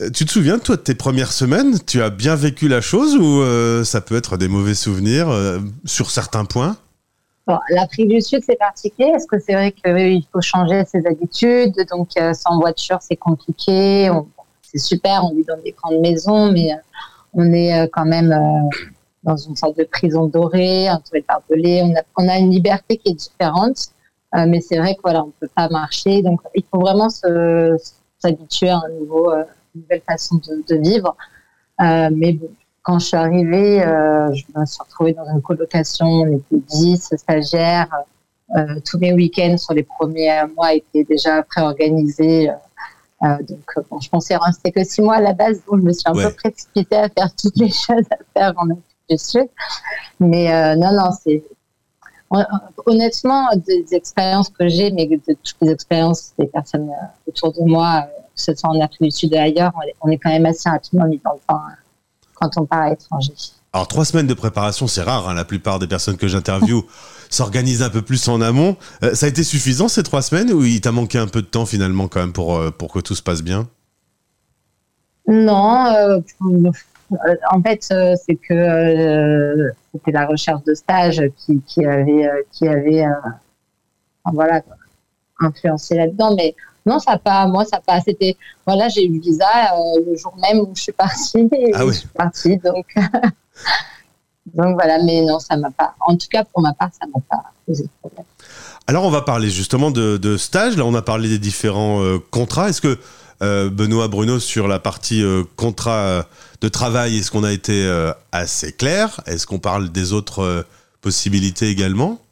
Euh, 0.00 0.10
tu 0.10 0.24
te 0.24 0.30
souviens, 0.30 0.58
toi, 0.58 0.76
de 0.76 0.80
tes 0.80 0.94
premières 0.94 1.32
semaines? 1.32 1.78
Tu 1.86 2.02
as 2.02 2.10
bien 2.10 2.34
vécu 2.34 2.68
la 2.68 2.80
chose 2.80 3.16
ou 3.16 3.40
euh, 3.40 3.84
ça 3.84 4.00
peut 4.00 4.16
être 4.16 4.36
des 4.36 4.48
mauvais 4.48 4.74
souvenirs 4.74 5.28
sur 5.84 6.10
certains 6.10 6.44
points? 6.44 6.76
L'Afrique 7.68 8.08
du 8.08 8.20
Sud, 8.20 8.42
c'est 8.44 8.58
particulier. 8.58 9.08
Est-ce 9.14 9.26
que 9.26 9.38
c'est 9.38 9.52
vrai 9.52 9.72
qu'il 9.72 10.24
faut 10.32 10.40
changer 10.40 10.84
ses 10.86 11.06
habitudes 11.06 11.74
Donc, 11.90 12.10
sans 12.32 12.58
voiture, 12.58 12.98
c'est 13.00 13.16
compliqué. 13.16 14.10
C'est 14.62 14.78
super, 14.78 15.24
on 15.24 15.34
vit 15.34 15.44
dans 15.44 15.58
des 15.62 15.72
grandes 15.72 16.00
maisons, 16.00 16.50
mais 16.50 16.70
on 17.34 17.52
est 17.52 17.88
quand 17.92 18.06
même 18.06 18.34
dans 19.24 19.36
une 19.36 19.56
sorte 19.56 19.76
de 19.78 19.84
prison 19.84 20.26
dorée, 20.26 20.90
entouré 20.90 21.20
de 21.20 21.26
barbelés. 21.26 21.82
On 21.82 21.94
a, 21.96 22.02
on 22.16 22.28
a 22.28 22.38
une 22.38 22.50
liberté 22.50 22.98
qui 22.98 23.10
est 23.10 23.14
différente, 23.14 23.88
euh, 24.36 24.44
mais 24.46 24.60
c'est 24.60 24.78
vrai 24.78 24.94
qu'on 24.94 25.02
voilà, 25.04 25.24
on 25.24 25.32
peut 25.40 25.48
pas 25.54 25.68
marcher. 25.68 26.22
Donc, 26.22 26.40
il 26.54 26.64
faut 26.70 26.80
vraiment 26.80 27.08
s'habituer 27.08 28.68
à 28.68 28.76
un 28.76 28.88
nouveau, 29.00 29.30
euh, 29.30 29.44
nouvelle 29.74 30.02
façon 30.02 30.36
de, 30.36 30.64
de 30.68 30.80
vivre. 30.80 31.16
Euh, 31.80 32.10
mais 32.12 32.32
bon, 32.32 32.50
quand 32.82 32.98
je 32.98 33.06
suis 33.06 33.16
arrivée, 33.16 33.82
euh, 33.82 34.32
je 34.34 34.44
me 34.54 34.64
suis 34.64 34.82
retrouvée 34.82 35.12
dans 35.12 35.26
une 35.26 35.42
colocation. 35.42 36.06
On 36.06 36.36
était 36.36 36.56
10 36.68 37.14
stagiaires. 37.16 37.94
Euh, 38.56 38.78
tous 38.84 38.98
mes 38.98 39.12
week-ends 39.12 39.56
sur 39.56 39.74
les 39.74 39.82
premiers 39.82 40.42
mois 40.54 40.74
étaient 40.74 41.04
déjà 41.04 41.42
préorganisés. 41.42 42.50
Donc, 43.22 43.88
bon, 43.90 43.98
je 44.00 44.10
pensais 44.10 44.36
rester 44.36 44.70
que 44.70 44.84
six 44.84 45.00
mois 45.00 45.14
à 45.14 45.20
la 45.20 45.32
base, 45.32 45.62
donc 45.64 45.80
je 45.80 45.86
me 45.86 45.92
suis 45.94 46.02
un 46.04 46.12
peu 46.12 46.30
précipitée 46.34 46.96
à 46.96 47.08
faire 47.08 47.34
toutes 47.34 47.56
les 47.56 47.70
choses 47.70 48.04
à 48.10 48.18
faire 48.34 48.52
en 48.58 48.66
je 49.10 49.16
suis. 49.16 49.50
Mais 50.20 50.52
euh, 50.52 50.76
non, 50.76 50.92
non, 50.92 51.10
c'est 51.12 51.44
honnêtement 52.86 53.48
des 53.56 53.86
expériences 53.92 54.48
que 54.48 54.68
j'ai, 54.68 54.90
mais 54.90 55.06
de 55.06 55.18
toutes 55.26 55.56
les 55.60 55.70
expériences 55.70 56.34
des 56.38 56.46
personnes 56.46 56.90
autour 57.28 57.52
de 57.52 57.62
moi, 57.62 58.08
ce 58.34 58.54
soit 58.54 58.70
en 58.70 58.80
Afrique 58.80 59.02
du 59.02 59.10
Sud 59.10 59.34
et 59.34 59.38
ailleurs, 59.38 59.72
on 60.00 60.10
est 60.10 60.18
quand 60.18 60.30
même 60.30 60.46
assez 60.46 60.68
rapidement 60.68 61.06
mis 61.06 61.20
dans 61.24 61.32
le 61.32 61.40
temps 61.46 61.62
quand 62.34 62.50
on 62.56 62.66
part 62.66 62.80
à 62.80 62.90
l'étranger. 62.90 63.32
Alors 63.72 63.88
trois 63.88 64.04
semaines 64.04 64.26
de 64.26 64.34
préparation, 64.34 64.86
c'est 64.86 65.02
rare. 65.02 65.28
Hein. 65.28 65.34
La 65.34 65.44
plupart 65.44 65.78
des 65.78 65.86
personnes 65.86 66.16
que 66.16 66.28
j'interviewe 66.28 66.84
s'organisent 67.30 67.82
un 67.82 67.90
peu 67.90 68.02
plus 68.02 68.28
en 68.28 68.40
amont. 68.40 68.76
ça 69.14 69.26
a 69.26 69.28
été 69.28 69.42
suffisant 69.42 69.88
ces 69.88 70.02
trois 70.02 70.22
semaines 70.22 70.52
ou 70.52 70.64
il 70.64 70.80
t'a 70.80 70.92
manqué 70.92 71.18
un 71.18 71.26
peu 71.26 71.42
de 71.42 71.46
temps 71.46 71.66
finalement 71.66 72.06
quand 72.06 72.20
même 72.20 72.32
pour, 72.32 72.60
pour 72.74 72.92
que 72.92 73.00
tout 73.00 73.14
se 73.14 73.22
passe 73.22 73.42
bien? 73.42 73.68
Non, 75.26 75.86
euh, 75.86 76.20
en 77.50 77.62
fait, 77.62 77.86
euh, 77.92 78.14
c'est 78.26 78.36
que 78.36 78.54
euh, 78.54 79.70
c'était 79.92 80.12
la 80.12 80.26
recherche 80.26 80.62
de 80.64 80.74
stage 80.74 81.22
qui, 81.36 81.60
qui 81.62 81.84
avait, 81.84 82.28
qui 82.52 82.68
avait 82.68 83.04
voilà, 84.32 84.62
influencé 85.40 85.96
là-dedans. 85.96 86.34
Mais 86.36 86.54
non, 86.86 86.98
ça 86.98 87.18
pas, 87.18 87.46
moi, 87.46 87.64
ça 87.64 87.80
pas. 87.80 88.00
C'était, 88.00 88.36
voilà, 88.66 88.88
j'ai 88.88 89.04
eu 89.04 89.12
le 89.12 89.20
visa 89.20 89.46
le 90.06 90.16
jour 90.16 90.34
même 90.40 90.60
où 90.60 90.70
je 90.74 90.82
suis 90.82 90.92
partie. 90.92 91.48
Ah 91.74 91.84
oui. 91.84 91.94
Je 91.94 91.98
suis 92.00 92.08
partie, 92.08 92.56
donc. 92.58 92.86
donc 94.54 94.74
voilà, 94.74 95.02
mais 95.02 95.22
non, 95.22 95.38
ça 95.38 95.56
m'a 95.56 95.70
pas. 95.70 95.94
En 96.00 96.16
tout 96.16 96.28
cas, 96.30 96.44
pour 96.44 96.62
ma 96.62 96.72
part, 96.72 96.90
ça 96.98 97.06
m'a 97.06 97.20
pas 97.28 97.44
posé 97.66 97.84
de 97.84 97.88
problème. 98.00 98.26
Alors, 98.86 99.04
on 99.04 99.10
va 99.10 99.22
parler 99.22 99.48
justement 99.48 99.90
de, 99.90 100.18
de 100.18 100.36
stage. 100.36 100.76
Là, 100.76 100.84
on 100.84 100.94
a 100.94 101.02
parlé 101.02 101.28
des 101.28 101.38
différents 101.38 102.02
contrats. 102.30 102.68
Est-ce 102.68 102.82
que 102.82 102.98
Benoît 103.40 104.08
Bruno, 104.08 104.38
sur 104.38 104.68
la 104.68 104.78
partie 104.78 105.24
contrat 105.56 106.26
de 106.64 106.68
travail, 106.70 107.18
est-ce 107.18 107.30
qu'on 107.30 107.44
a 107.44 107.52
été 107.52 107.84
euh, 107.84 108.12
assez 108.32 108.72
clair? 108.72 109.20
Est-ce 109.26 109.46
qu'on 109.46 109.58
parle 109.58 109.90
des 109.90 110.14
autres 110.14 110.42
euh, 110.42 110.62
possibilités 111.02 111.68
également? 111.68 112.23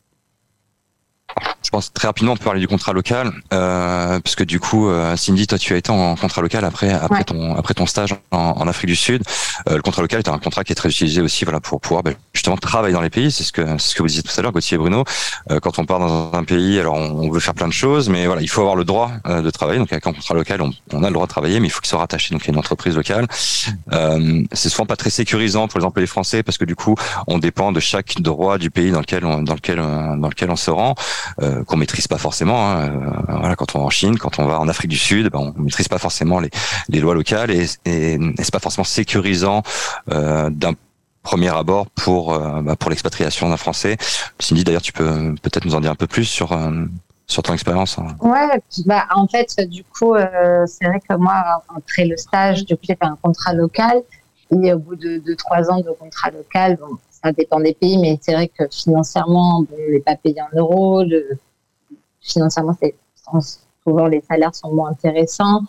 Je 1.63 1.71
pense 1.71 1.93
très 1.93 2.09
rapidement 2.09 2.33
on 2.33 2.37
peut 2.37 2.45
parler 2.45 2.61
du 2.61 2.69
contrat 2.69 2.93
local, 2.93 3.33
euh, 3.53 4.21
puisque 4.21 4.45
du 4.45 4.61
coup, 4.61 4.89
euh, 4.89 5.17
Cindy, 5.17 5.47
toi 5.47 5.59
tu 5.59 5.73
as 5.75 5.77
été 5.77 5.91
en 5.91 6.17
contrat 6.17 6.43
local 6.43 6.65
après 6.65 6.91
après 6.91 7.25
ton 7.25 7.55
après 7.55 7.75
ton 7.75 7.87
stage 7.87 8.15
en, 8.31 8.67
Afrique 8.67 8.89
du 8.89 8.97
Sud. 8.97 9.23
Euh, 9.69 9.77
le 9.77 9.83
contrat 9.83 10.03
local 10.03 10.21
est 10.21 10.29
un 10.29 10.39
contrat 10.39 10.65
qui 10.65 10.73
est 10.73 10.75
très 10.75 10.89
utilisé 10.89 11.21
aussi, 11.21 11.45
voilà, 11.45 11.61
pour 11.61 11.81
pouvoir 11.81 12.03
ben, 12.03 12.15
justement 12.33 12.57
travailler 12.57 12.95
dans 12.95 13.01
les 13.01 13.11
pays. 13.11 13.31
C'est 13.31 13.45
ce 13.45 13.53
que 13.53 13.63
c'est 13.79 13.91
ce 13.91 13.95
que 13.95 14.03
vous 14.03 14.09
disiez 14.09 14.23
tout 14.23 14.33
à 14.37 14.43
l'heure, 14.43 14.53
Gauthier 14.53 14.75
et 14.75 14.79
Bruno. 14.79 15.05
Euh, 15.51 15.61
quand 15.61 15.79
on 15.79 15.85
part 15.85 15.99
dans 16.01 16.33
un 16.33 16.45
pays, 16.45 16.79
alors 16.79 16.95
on, 16.95 17.31
veut 17.31 17.41
faire 17.41 17.55
plein 17.55 17.69
de 17.69 17.73
choses, 17.73 18.09
mais 18.09 18.27
voilà, 18.27 18.43
il 18.43 18.49
faut 18.49 18.61
avoir 18.61 18.77
le 18.77 18.85
droit 18.85 19.11
euh, 19.27 19.43
de 19.43 19.51
travailler. 19.51 19.79
Donc 19.79 19.93
avec 19.93 20.07
un 20.07 20.13
contrat 20.13 20.35
local, 20.35 20.63
on, 20.63 20.73
on, 20.93 21.03
a 21.03 21.09
le 21.09 21.15
droit 21.15 21.27
de 21.27 21.31
travailler, 21.31 21.61
mais 21.61 21.69
il 21.69 21.71
faut 21.71 21.81
qu'il 21.81 21.89
soit 21.89 21.99
rattaché 21.99 22.35
donc 22.35 22.47
à 22.47 22.53
une 22.53 22.59
entreprise 22.59 22.97
locale. 22.97 23.27
c'est 24.53 24.69
souvent 24.69 24.87
pas 24.87 24.97
très 24.97 25.11
sécurisant 25.11 25.69
pour 25.69 25.79
les 25.79 25.87
employés 25.87 26.07
français 26.07 26.43
parce 26.43 26.59
que 26.59 26.65
du 26.65 26.77
coup, 26.77 26.97
on 27.27 27.39
dépend 27.39 27.73
de 27.73 27.81
chaque 27.81 28.21
droit 28.21 28.59
du 28.59 28.71
pays 28.71 28.91
dans 28.91 29.01
lequel 29.01 29.25
on, 29.25 29.43
dans 29.43 29.55
lequel 29.55 29.77
dans 29.77 30.29
lequel 30.29 30.51
on 30.51 30.57
se 30.57 30.71
rend. 30.71 30.95
Euh, 31.41 31.65
qu'on 31.65 31.77
maîtrise 31.77 32.09
pas 32.09 32.19
forcément. 32.19 32.71
Hein. 32.71 32.91
Euh, 32.91 33.37
voilà, 33.39 33.57
quand 33.57 33.75
on 33.75 33.81
va 33.81 33.85
en 33.85 33.91
Chine, 33.91 34.19
quand 34.19 34.39
on 34.39 34.47
va 34.47 34.61
en 34.61 34.69
Afrique 34.69 34.91
du 34.91 34.99
Sud, 34.99 35.31
ben, 35.31 35.53
on 35.57 35.63
maîtrise 35.63 35.89
pas 35.89 35.99
forcément 35.99 36.41
les, 36.41 37.01
lois 37.01 37.15
locales 37.15 37.51
et, 37.51 37.67
et, 37.85 38.15
et 38.15 38.19
c'est 38.39 38.53
pas 38.53 38.59
forcément 38.59 38.85
sécurisant 38.85 39.63
euh, 40.11 40.51
d'un 40.51 40.73
premier 41.23 41.55
abord 41.55 41.87
pour 41.91 42.37
bah, 42.39 42.75
pour 42.77 42.91
l'expatriation 42.91 43.49
d'un 43.49 43.57
Français. 43.57 43.97
Cindy, 44.41 44.65
d'ailleurs, 44.65 44.83
tu 44.83 44.93
peux 44.93 45.35
peut-être 45.43 45.65
nous 45.65 45.75
en 45.75 45.81
dire 45.81 45.93
un 45.93 45.97
peu 45.97 46.09
plus 46.09 46.25
sur 46.25 46.59
sur 47.29 47.43
ton 47.43 47.55
expérience. 47.55 47.99
Hein. 47.99 48.09
Ouais, 48.21 48.61
bah, 48.87 49.07
en 49.15 49.29
fait, 49.29 49.69
du 49.69 49.85
coup, 49.85 50.17
c'est 50.67 50.85
vrai 50.85 51.01
que 51.09 51.15
moi, 51.17 51.63
après 51.77 52.07
le 52.07 52.17
stage, 52.17 52.65
du 52.65 52.75
coup, 52.75 52.83
j'ai 52.89 52.97
fait 52.97 53.07
un 53.07 53.19
contrat 53.23 53.53
local. 53.53 54.03
Et 54.51 54.73
au 54.75 54.79
bout 54.79 54.97
de, 54.97 55.19
de 55.19 55.35
trois 55.35 55.71
ans 55.71 55.81
de 55.81 55.91
contrat 55.93 56.31
local, 56.31 56.77
bon, 56.79 56.99
ça 57.23 57.33
dépend 57.33 57.61
des 57.61 57.75
pays, 57.75 57.99
mais 57.99 58.19
c'est 58.21 58.33
vrai 58.33 58.49
que 58.49 58.65
financièrement, 58.71 59.61
on 59.61 59.91
n'est 59.91 60.01
pas 60.01 60.17
payé 60.17 60.41
en 60.43 60.57
euros. 60.57 61.05
Financièrement, 62.21 62.77
souvent 63.85 64.07
les 64.07 64.23
salaires 64.23 64.55
sont 64.55 64.73
moins 64.73 64.91
intéressants. 64.91 65.63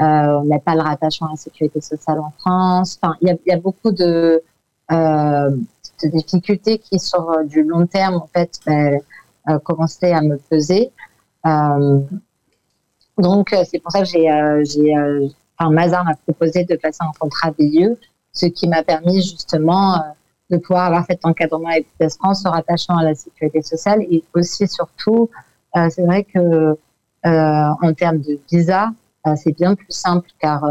Euh, 0.00 0.04
on 0.04 0.44
n'a 0.44 0.58
pas 0.58 0.74
le 0.74 0.80
rattachement 0.80 1.28
à 1.28 1.30
la 1.30 1.36
sécurité 1.36 1.80
sociale 1.80 2.20
en 2.20 2.32
France. 2.38 2.98
Enfin, 3.00 3.16
il 3.20 3.36
y 3.46 3.52
a, 3.52 3.58
beaucoup 3.58 3.92
de, 3.92 4.42
euh, 4.90 5.50
de, 5.50 6.08
difficultés 6.08 6.78
qui, 6.78 6.98
sur 6.98 7.44
du 7.44 7.62
long 7.62 7.86
terme, 7.86 8.16
en 8.16 8.26
fait, 8.26 8.58
ben, 8.66 9.00
euh, 9.48 9.58
commençaient 9.58 10.12
à 10.12 10.22
me 10.22 10.38
peser. 10.38 10.92
Euh, 11.46 12.00
donc, 13.18 13.54
c'est 13.68 13.80
pour 13.80 13.90
ça 13.90 14.02
que 14.02 14.16
euh, 14.16 15.70
Mazar 15.70 16.04
m'a 16.04 16.14
proposé 16.14 16.64
de 16.64 16.76
passer 16.76 17.00
un 17.00 17.10
contrat 17.18 17.50
VIE, 17.58 17.88
ce 18.32 18.46
qui 18.46 18.68
m'a 18.68 18.84
permis 18.84 19.20
justement 19.20 20.00
de 20.52 20.58
pouvoir 20.58 20.84
avoir 20.84 21.04
cet 21.06 21.24
encadrement 21.24 21.68
avec 21.68 21.86
France 22.18 22.42
se 22.42 22.48
rattachant 22.48 22.96
à 22.96 23.04
la 23.04 23.14
sécurité 23.14 23.62
sociale 23.62 24.02
et 24.02 24.22
aussi 24.34 24.68
surtout, 24.68 25.30
euh, 25.76 25.88
c'est 25.90 26.04
vrai 26.04 26.24
que 26.24 26.38
euh, 26.38 26.76
en 27.24 27.94
termes 27.94 28.18
de 28.18 28.38
visa, 28.50 28.90
euh, 29.26 29.34
c'est 29.36 29.56
bien 29.56 29.74
plus 29.74 29.86
simple 29.90 30.28
car 30.38 30.64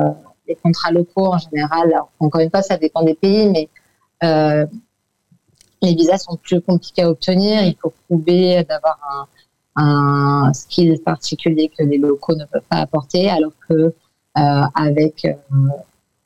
les 0.48 0.56
contrats 0.56 0.92
locaux 0.92 1.34
en 1.34 1.38
général, 1.40 1.94
encore 2.20 2.42
une 2.42 2.52
fois, 2.52 2.62
ça 2.62 2.78
dépend 2.78 3.04
des 3.04 3.16
pays, 3.16 3.50
mais 3.50 3.70
les 5.82 5.96
visas 5.96 6.20
sont 6.20 6.36
plus 6.36 6.62
compliqués 6.62 7.02
à 7.02 7.10
obtenir. 7.10 7.64
Il 7.64 7.76
faut 7.82 7.92
prouver 8.08 8.64
d'avoir 8.66 9.28
un, 9.76 10.52
skill 10.54 11.02
particulier 11.02 11.72
que 11.76 11.84
les 11.84 11.98
locaux 11.98 12.36
ne 12.36 12.46
peuvent 12.46 12.62
pas 12.70 12.78
apporter, 12.78 13.30
alors 13.32 13.54
que 13.68 13.94
avec 14.36 15.26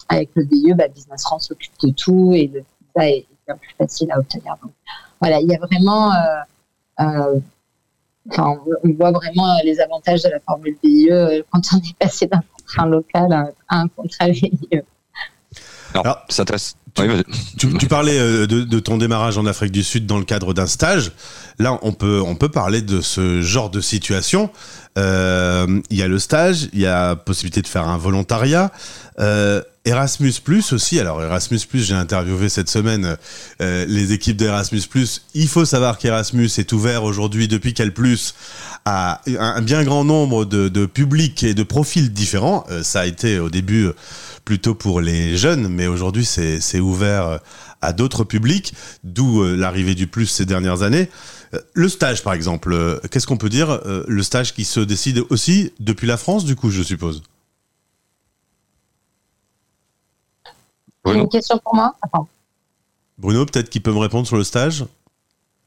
avec 0.09 0.29
le 0.35 0.43
BIE, 0.43 0.73
bah, 0.73 0.87
Business 0.87 1.23
France 1.23 1.47
s'occupe 1.47 1.73
de 1.81 1.89
tout 1.91 2.31
et 2.33 2.47
le 2.47 2.59
visa 2.59 3.09
est 3.09 3.25
plus 3.53 3.75
facile 3.77 4.11
à 4.11 4.19
obtenir. 4.19 4.55
Voilà, 5.21 5.39
il 5.39 5.47
y 5.47 5.55
a 5.55 5.59
vraiment, 5.59 6.11
euh, 6.99 7.39
enfin, 8.29 8.59
on 8.83 8.89
voit 8.93 9.11
vraiment 9.11 9.57
les 9.63 9.79
avantages 9.79 10.23
de 10.23 10.29
la 10.29 10.39
formule 10.39 10.77
BIE 10.83 11.43
quand 11.51 11.61
on 11.73 11.77
est 11.77 11.97
passé 11.97 12.27
d'un 12.27 12.41
contrat 12.57 12.87
local 12.87 13.31
à 13.67 13.79
un 13.79 13.87
contrat 13.87 14.29
BIE. 14.29 14.81
Alors, 15.95 16.05
Alors, 16.05 16.25
ça 16.29 16.43
t'intéresse 16.45 16.75
tu, 16.95 17.01
Oui, 17.01 17.07
vas-y. 17.09 17.23
tu, 17.57 17.73
tu 17.77 17.87
parlais 17.87 18.17
euh, 18.19 18.47
de, 18.47 18.61
de 18.63 18.79
ton 18.79 18.97
démarrage 18.97 19.37
en 19.37 19.45
Afrique 19.45 19.71
du 19.71 19.83
Sud 19.83 20.05
dans 20.05 20.17
le 20.17 20.23
cadre 20.25 20.53
d'un 20.53 20.67
stage. 20.67 21.11
Là, 21.59 21.77
on 21.81 21.91
peut, 21.93 22.21
on 22.25 22.35
peut 22.35 22.49
parler 22.49 22.81
de 22.81 23.01
ce 23.01 23.41
genre 23.41 23.69
de 23.69 23.81
situation. 23.81 24.49
Euh, 24.97 25.81
Il 25.89 25.97
y 25.97 26.03
a 26.03 26.07
le 26.07 26.19
stage, 26.19 26.69
il 26.73 26.79
y 26.79 26.85
a 26.85 27.15
possibilité 27.15 27.61
de 27.61 27.67
faire 27.67 27.87
un 27.87 27.97
volontariat. 27.97 28.71
Euh, 29.19 29.61
Erasmus 29.85 30.33
Plus 30.43 30.73
aussi. 30.73 30.99
Alors 30.99 31.21
Erasmus 31.21 31.59
Plus, 31.69 31.83
j'ai 31.85 31.93
interviewé 31.93 32.49
cette 32.49 32.69
semaine 32.69 33.17
euh, 33.61 33.85
les 33.87 34.13
équipes 34.13 34.35
d'Erasmus 34.37 34.81
Plus. 34.89 35.21
Il 35.35 35.47
faut 35.47 35.63
savoir 35.65 35.97
qu'Erasmus 35.99 36.49
est 36.57 36.71
ouvert 36.73 37.03
aujourd'hui 37.03 37.47
depuis 37.47 37.73
qu'elle 37.73 37.93
plus 37.93 38.33
à 38.85 39.21
un, 39.27 39.55
un 39.57 39.61
bien 39.61 39.83
grand 39.83 40.03
nombre 40.03 40.43
de, 40.45 40.69
de 40.69 40.85
publics 40.87 41.43
et 41.43 41.53
de 41.53 41.63
profils 41.63 42.11
différents. 42.11 42.65
Euh, 42.71 42.81
ça 42.83 43.01
a 43.01 43.05
été 43.05 43.37
au 43.37 43.49
début 43.49 43.89
plutôt 44.45 44.75
pour 44.75 45.01
les 45.01 45.35
jeunes, 45.35 45.67
mais 45.67 45.87
aujourd'hui 45.87 46.23
c'est 46.23 46.79
ouvert 46.79 47.27
euh, 47.27 47.37
à 47.81 47.91
d'autres 47.91 48.23
publics, 48.23 48.73
d'où 49.03 49.41
euh, 49.41 49.55
l'arrivée 49.55 49.95
du 49.95 50.07
plus 50.07 50.27
ces 50.27 50.45
dernières 50.45 50.83
années. 50.83 51.09
Euh, 51.53 51.59
Le 51.73 51.89
stage, 51.89 52.23
par 52.23 52.33
exemple, 52.33 52.99
qu'est-ce 53.11 53.27
qu'on 53.27 53.37
peut 53.37 53.49
dire 53.49 53.81
Le 53.85 54.23
stage 54.23 54.53
qui 54.53 54.63
se 54.63 54.79
décide 54.79 55.23
aussi 55.29 55.73
depuis 55.79 56.07
la 56.07 56.17
France, 56.17 56.45
du 56.45 56.55
coup, 56.55 56.69
je 56.69 56.83
suppose? 56.83 57.23
Bruno 61.03 61.23
une 61.23 61.29
question 61.29 61.57
pour 61.59 61.75
moi? 61.75 61.93
Attends. 62.01 62.27
Bruno, 63.17 63.45
peut-être 63.45 63.69
qu'il 63.69 63.81
peut 63.81 63.93
me 63.93 63.99
répondre 63.99 64.27
sur 64.27 64.37
le 64.37 64.43
stage? 64.43 64.85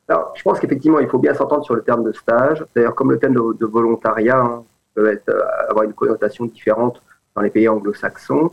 Alors, 0.08 0.32
je 0.36 0.42
pense 0.42 0.58
qu'effectivement, 0.58 1.00
il 1.00 1.08
faut 1.08 1.18
bien 1.18 1.34
s'entendre 1.34 1.64
sur 1.64 1.74
le 1.74 1.82
terme 1.82 2.04
de 2.04 2.12
stage. 2.12 2.64
D'ailleurs, 2.74 2.94
comme 2.94 3.10
le 3.10 3.18
thème 3.18 3.34
de, 3.34 3.56
de 3.58 3.66
volontariat 3.66 4.38
hein, 4.38 4.64
peut 4.94 5.12
être, 5.12 5.30
avoir 5.68 5.84
une 5.84 5.92
connotation 5.92 6.46
différente 6.46 7.02
dans 7.34 7.42
les 7.42 7.50
pays 7.50 7.68
anglo-saxons, 7.68 8.52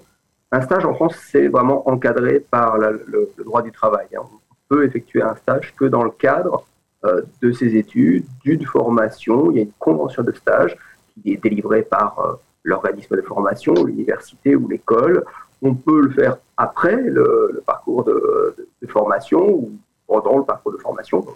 un 0.52 0.62
stage 0.62 0.86
en 0.86 0.94
France, 0.94 1.16
c'est 1.32 1.48
vraiment 1.48 1.88
encadré 1.90 2.40
par 2.40 2.78
le, 2.78 3.30
droit 3.44 3.62
du 3.62 3.72
travail. 3.72 4.08
hein. 4.16 4.22
On 4.24 4.56
peut 4.68 4.86
effectuer 4.86 5.22
un 5.22 5.36
stage 5.36 5.76
que 5.76 5.86
dans 5.86 6.04
le 6.04 6.12
cadre 6.12 6.66
euh, 7.06 7.22
de 7.42 7.52
ses 7.52 7.76
études, 7.76 8.26
d'une 8.44 8.66
formation. 8.66 9.52
Il 9.52 9.58
y 9.58 9.60
a 9.60 9.64
une 9.64 9.72
convention 9.78 10.24
de 10.24 10.32
stage 10.32 10.76
qui 11.14 11.34
est 11.34 11.38
délivrée 11.38 11.84
par 11.84 12.20
euh, 12.20 12.34
l'organisme 12.64 13.16
de 13.16 13.22
formation, 13.22 13.74
l'université 13.74 14.56
ou 14.56 14.68
l'école. 14.68 15.24
On 15.62 15.76
peut 15.76 16.02
le 16.02 16.10
faire 16.12 16.38
après 16.58 16.96
le, 16.96 17.62
parcours 17.66 18.04
de, 18.04 18.56
formation 18.88 19.50
ou 19.50 19.72
pendant 20.08 20.38
le 20.38 20.46
parcours 20.46 20.72
de 20.72 20.78
formation. 20.78 21.20
Donc 21.20 21.36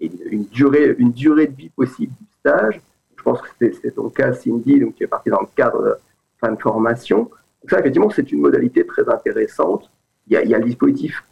il 0.00 0.08
y 0.08 0.22
a 0.22 0.28
une, 0.30 0.44
durée, 0.44 1.46
de 1.46 1.54
vie 1.54 1.68
possible 1.70 2.12
du 2.18 2.26
stage. 2.40 2.80
Je 3.16 3.22
pense 3.22 3.40
que 3.42 3.72
c'est 3.82 3.90
ton 3.90 4.08
cas, 4.08 4.32
Cindy, 4.32 4.80
donc 4.80 4.94
tu 4.94 5.04
es 5.04 5.06
parti 5.06 5.30
dans 5.30 5.40
le 5.40 5.48
cadre 5.54 5.82
de 5.82 5.94
fin 6.40 6.52
de 6.52 6.60
formation. 6.60 7.30
Ça, 7.68 7.80
effectivement, 7.80 8.10
c'est 8.10 8.30
une 8.32 8.40
modalité 8.40 8.86
très 8.86 9.08
intéressante. 9.08 9.90
Il 10.26 10.34
y 10.34 10.36
a, 10.36 10.42
il 10.42 10.50
le 10.50 10.64
dispositif 10.64 11.22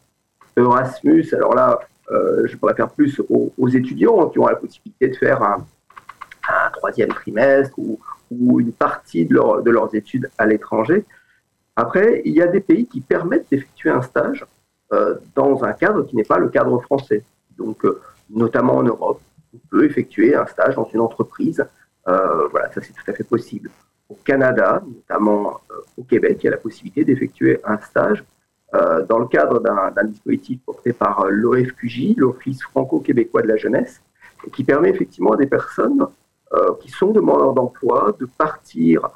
Erasmus. 0.56 1.26
Alors 1.32 1.54
là, 1.54 1.80
euh, 2.10 2.46
je 2.46 2.56
pourrais 2.56 2.74
faire 2.74 2.90
plus 2.90 3.20
aux, 3.28 3.68
étudiants 3.68 4.28
qui 4.28 4.38
ont 4.38 4.46
la 4.46 4.56
possibilité 4.56 5.08
de 5.08 5.16
faire 5.16 5.42
un, 5.42 5.66
troisième 6.74 7.08
trimestre 7.08 7.78
ou, 7.78 7.98
une 8.60 8.72
partie 8.72 9.24
de, 9.24 9.34
leur- 9.34 9.62
de 9.62 9.70
leurs 9.70 9.94
études 9.94 10.28
à 10.38 10.46
l'étranger. 10.46 11.04
Après, 11.76 12.20
il 12.24 12.34
y 12.34 12.42
a 12.42 12.46
des 12.46 12.60
pays 12.60 12.86
qui 12.86 13.00
permettent 13.00 13.46
d'effectuer 13.50 13.90
un 13.90 14.02
stage 14.02 14.44
euh, 14.92 15.14
dans 15.34 15.62
un 15.64 15.72
cadre 15.72 16.04
qui 16.04 16.16
n'est 16.16 16.24
pas 16.24 16.38
le 16.38 16.48
cadre 16.48 16.80
français. 16.80 17.22
Donc, 17.56 17.84
euh, 17.84 18.00
notamment 18.30 18.76
en 18.76 18.82
Europe, 18.82 19.20
on 19.54 19.58
peut 19.70 19.84
effectuer 19.84 20.34
un 20.34 20.46
stage 20.46 20.74
dans 20.74 20.88
une 20.92 21.00
entreprise. 21.00 21.64
Voilà, 22.04 22.70
ça 22.72 22.82
c'est 22.82 22.92
tout 22.92 23.08
à 23.08 23.12
fait 23.12 23.24
possible. 23.24 23.70
Au 24.08 24.16
Canada, 24.24 24.82
notamment 24.86 25.60
euh, 25.70 25.74
au 25.96 26.02
Québec, 26.02 26.38
il 26.40 26.44
y 26.44 26.48
a 26.48 26.50
la 26.50 26.58
possibilité 26.58 27.04
d'effectuer 27.04 27.60
un 27.64 27.78
stage 27.78 28.24
euh, 28.74 29.04
dans 29.06 29.18
le 29.18 29.26
cadre 29.26 29.60
d'un 29.60 30.04
dispositif 30.04 30.60
porté 30.64 30.92
par 30.92 31.24
euh, 31.24 31.30
l'OFQJ, 31.30 32.16
l'Office 32.16 32.62
franco-québécois 32.62 33.42
de 33.42 33.48
la 33.48 33.56
jeunesse, 33.56 34.02
qui 34.52 34.64
permet 34.64 34.90
effectivement 34.90 35.32
à 35.32 35.36
des 35.36 35.46
personnes 35.46 36.06
qui 36.80 36.88
sont 36.88 37.10
demandeurs 37.10 37.52
d'emploi 37.52 38.14
de 38.20 38.26
partir 38.26 39.08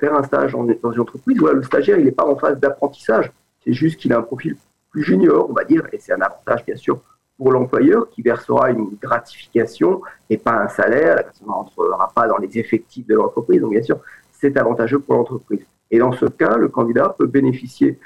faire 0.00 0.16
un 0.16 0.24
stage 0.24 0.56
dans 0.82 0.90
une 0.90 1.00
entreprise. 1.00 1.38
Voilà, 1.38 1.54
le 1.54 1.62
stagiaire, 1.62 1.96
il 1.96 2.06
n'est 2.06 2.10
pas 2.10 2.26
en 2.26 2.34
phase 2.34 2.58
d'apprentissage, 2.58 3.30
c'est 3.62 3.72
juste 3.72 4.00
qu'il 4.00 4.12
a 4.12 4.18
un 4.18 4.22
profil 4.22 4.56
plus 4.90 5.04
junior, 5.04 5.48
on 5.48 5.52
va 5.52 5.62
dire, 5.62 5.86
et 5.92 6.00
c'est 6.00 6.12
un 6.12 6.20
avantage 6.20 6.64
bien 6.64 6.74
sûr 6.74 7.00
pour 7.42 7.50
l'employeur 7.50 8.08
qui 8.10 8.22
versera 8.22 8.70
une 8.70 8.90
gratification 9.00 10.00
et 10.30 10.38
pas 10.38 10.52
un 10.52 10.68
salaire, 10.68 11.16
la 11.16 11.22
personne 11.24 11.48
ne 11.48 12.14
pas 12.14 12.28
dans 12.28 12.38
les 12.38 12.58
effectifs 12.58 13.06
de 13.06 13.14
l'entreprise, 13.14 13.60
donc 13.60 13.72
bien 13.72 13.82
sûr, 13.82 13.98
c'est 14.42 14.56
avantageux 14.58 14.98
pour 14.98 15.14
l'entreprise. 15.14 15.60
Et 15.90 15.98
dans 15.98 16.12
ce 16.12 16.26
cas, 16.26 16.56
le 16.56 16.68
candidat 16.68 17.14
peut 17.18 17.26
bénéficier 17.26 17.98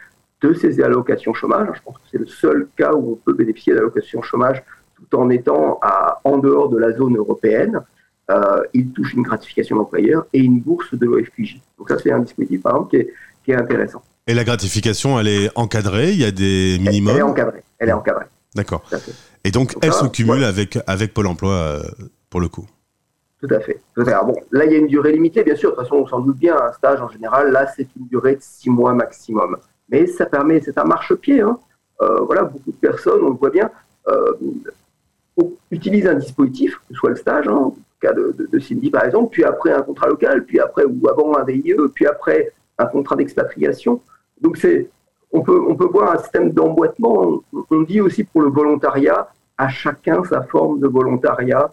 de 0.43 0.53
ces 0.53 0.83
allocations 0.83 1.33
chômage. 1.33 1.69
Je 1.75 1.81
pense 1.83 1.97
que 1.97 2.03
c'est 2.13 2.19
le 2.19 2.27
seul 2.27 2.69
cas 2.77 2.93
où 2.93 3.13
on 3.13 3.17
peut 3.17 3.33
bénéficier 3.33 3.75
d'allocations 3.75 4.21
chômage 4.23 4.63
tout 4.97 5.17
en 5.19 5.31
étant 5.31 5.79
à, 5.83 6.21
en 6.25 6.37
dehors 6.39 6.69
de 6.69 6.79
la 6.79 6.93
zone 6.93 7.17
européenne. 7.17 7.81
Euh, 8.31 8.61
il 8.75 8.91
touche 8.91 9.15
une 9.15 9.23
gratification 9.23 9.77
d'employeur 9.77 10.27
et 10.33 10.41
une 10.41 10.61
bourse 10.61 10.93
de 10.95 11.07
l'OFQJ. 11.07 11.61
Donc 11.79 11.89
ça, 11.89 11.97
c'est 11.99 12.13
un 12.13 12.19
dispositif, 12.21 12.61
par 12.63 12.73
exemple, 12.73 12.91
qui 12.91 12.97
est, 12.97 13.13
qui 13.45 13.51
est 13.53 13.57
intéressant. 13.57 14.03
Et 14.27 14.35
la 14.35 14.45
gratification, 14.45 15.19
elle 15.19 15.29
est 15.29 15.51
encadrée, 15.55 16.11
il 16.13 16.19
y 16.21 16.25
a 16.25 16.33
des 16.33 16.75
Elle, 16.75 16.81
elle 16.83 16.87
est 16.89 16.91
minimums? 16.91 17.23
encadrée. 17.23 17.63
Elle 17.79 17.89
est 17.89 17.93
encadrée. 17.93 18.27
D'accord. 18.55 18.83
Et 19.45 19.51
donc, 19.53 19.75
Donc 19.75 19.85
elle 19.85 19.93
se 19.93 20.07
cumule 20.07 20.41
ouais. 20.41 20.45
avec, 20.45 20.79
avec 20.87 21.15
Pôle 21.15 21.29
emploi, 21.29 21.53
euh, 21.53 21.83
pour 22.29 22.41
le 22.41 22.49
coup? 22.49 22.67
Tout 23.47 23.55
à 23.55 23.61
fait. 23.61 23.81
Bon, 23.97 24.35
là, 24.51 24.65
il 24.65 24.73
y 24.73 24.75
a 24.75 24.79
une 24.79 24.87
durée 24.87 25.13
limitée, 25.13 25.45
bien 25.45 25.55
sûr. 25.55 25.71
De 25.71 25.77
toute 25.77 25.85
façon, 25.85 25.97
on 25.97 26.07
s'en 26.07 26.21
doute 26.21 26.39
bien. 26.39 26.57
Un 26.57 26.73
stage, 26.73 27.01
en 27.01 27.09
général, 27.09 27.53
là, 27.53 27.67
c'est 27.77 27.87
une 27.97 28.07
durée 28.07 28.37
de 28.37 28.43
six 28.43 28.71
mois 28.71 28.95
maximum. 28.95 29.57
Mais 29.89 30.07
ça 30.07 30.27
permet, 30.27 30.61
c'est 30.61 30.79
un 30.79 30.85
marchepied. 30.85 31.41
Hein. 31.41 31.59
Euh, 32.01 32.21
voilà, 32.21 32.45
beaucoup 32.45 32.73
de 32.73 32.77
personnes, 32.77 33.21
on 33.23 33.31
le 33.31 33.37
voit 33.37 33.51
bien, 33.51 33.71
euh, 34.09 34.33
utilisent 35.71 36.07
un 36.07 36.15
dispositif, 36.15 36.77
que 36.77 36.85
ce 36.91 36.95
soit 36.95 37.11
le 37.11 37.17
stage, 37.17 37.49
hein, 37.49 37.73
cas 38.01 38.13
de, 38.13 38.59
Cindy 38.59 38.91
par 38.91 39.05
exemple, 39.05 39.31
puis 39.31 39.45
après 39.45 39.73
un 39.73 39.81
contrat 39.81 40.09
local, 40.09 40.45
puis 40.45 40.61
après 40.61 40.85
ou 40.85 41.09
avant 41.09 41.37
un 41.37 41.45
DIE, 41.45 41.75
puis 41.95 42.07
après 42.07 42.53
un 42.79 42.87
contrat 42.87 43.17
d'expatriation. 43.17 44.03
Donc 44.41 44.59
c'est, 44.59 44.91
on 45.33 45.41
peut, 45.41 45.63
on 45.67 45.75
peut 45.75 45.87
voir 45.87 46.13
un 46.13 46.19
système 46.19 46.51
d'emboîtement. 46.51 47.43
On 47.71 47.83
dit 47.83 48.03
aussi 48.03 48.25
pour 48.25 48.43
le 48.43 48.51
volontariat, 48.51 49.29
à 49.57 49.69
chacun 49.69 50.23
sa 50.25 50.43
forme 50.43 50.81
de 50.81 50.87
volontariat 50.87 51.73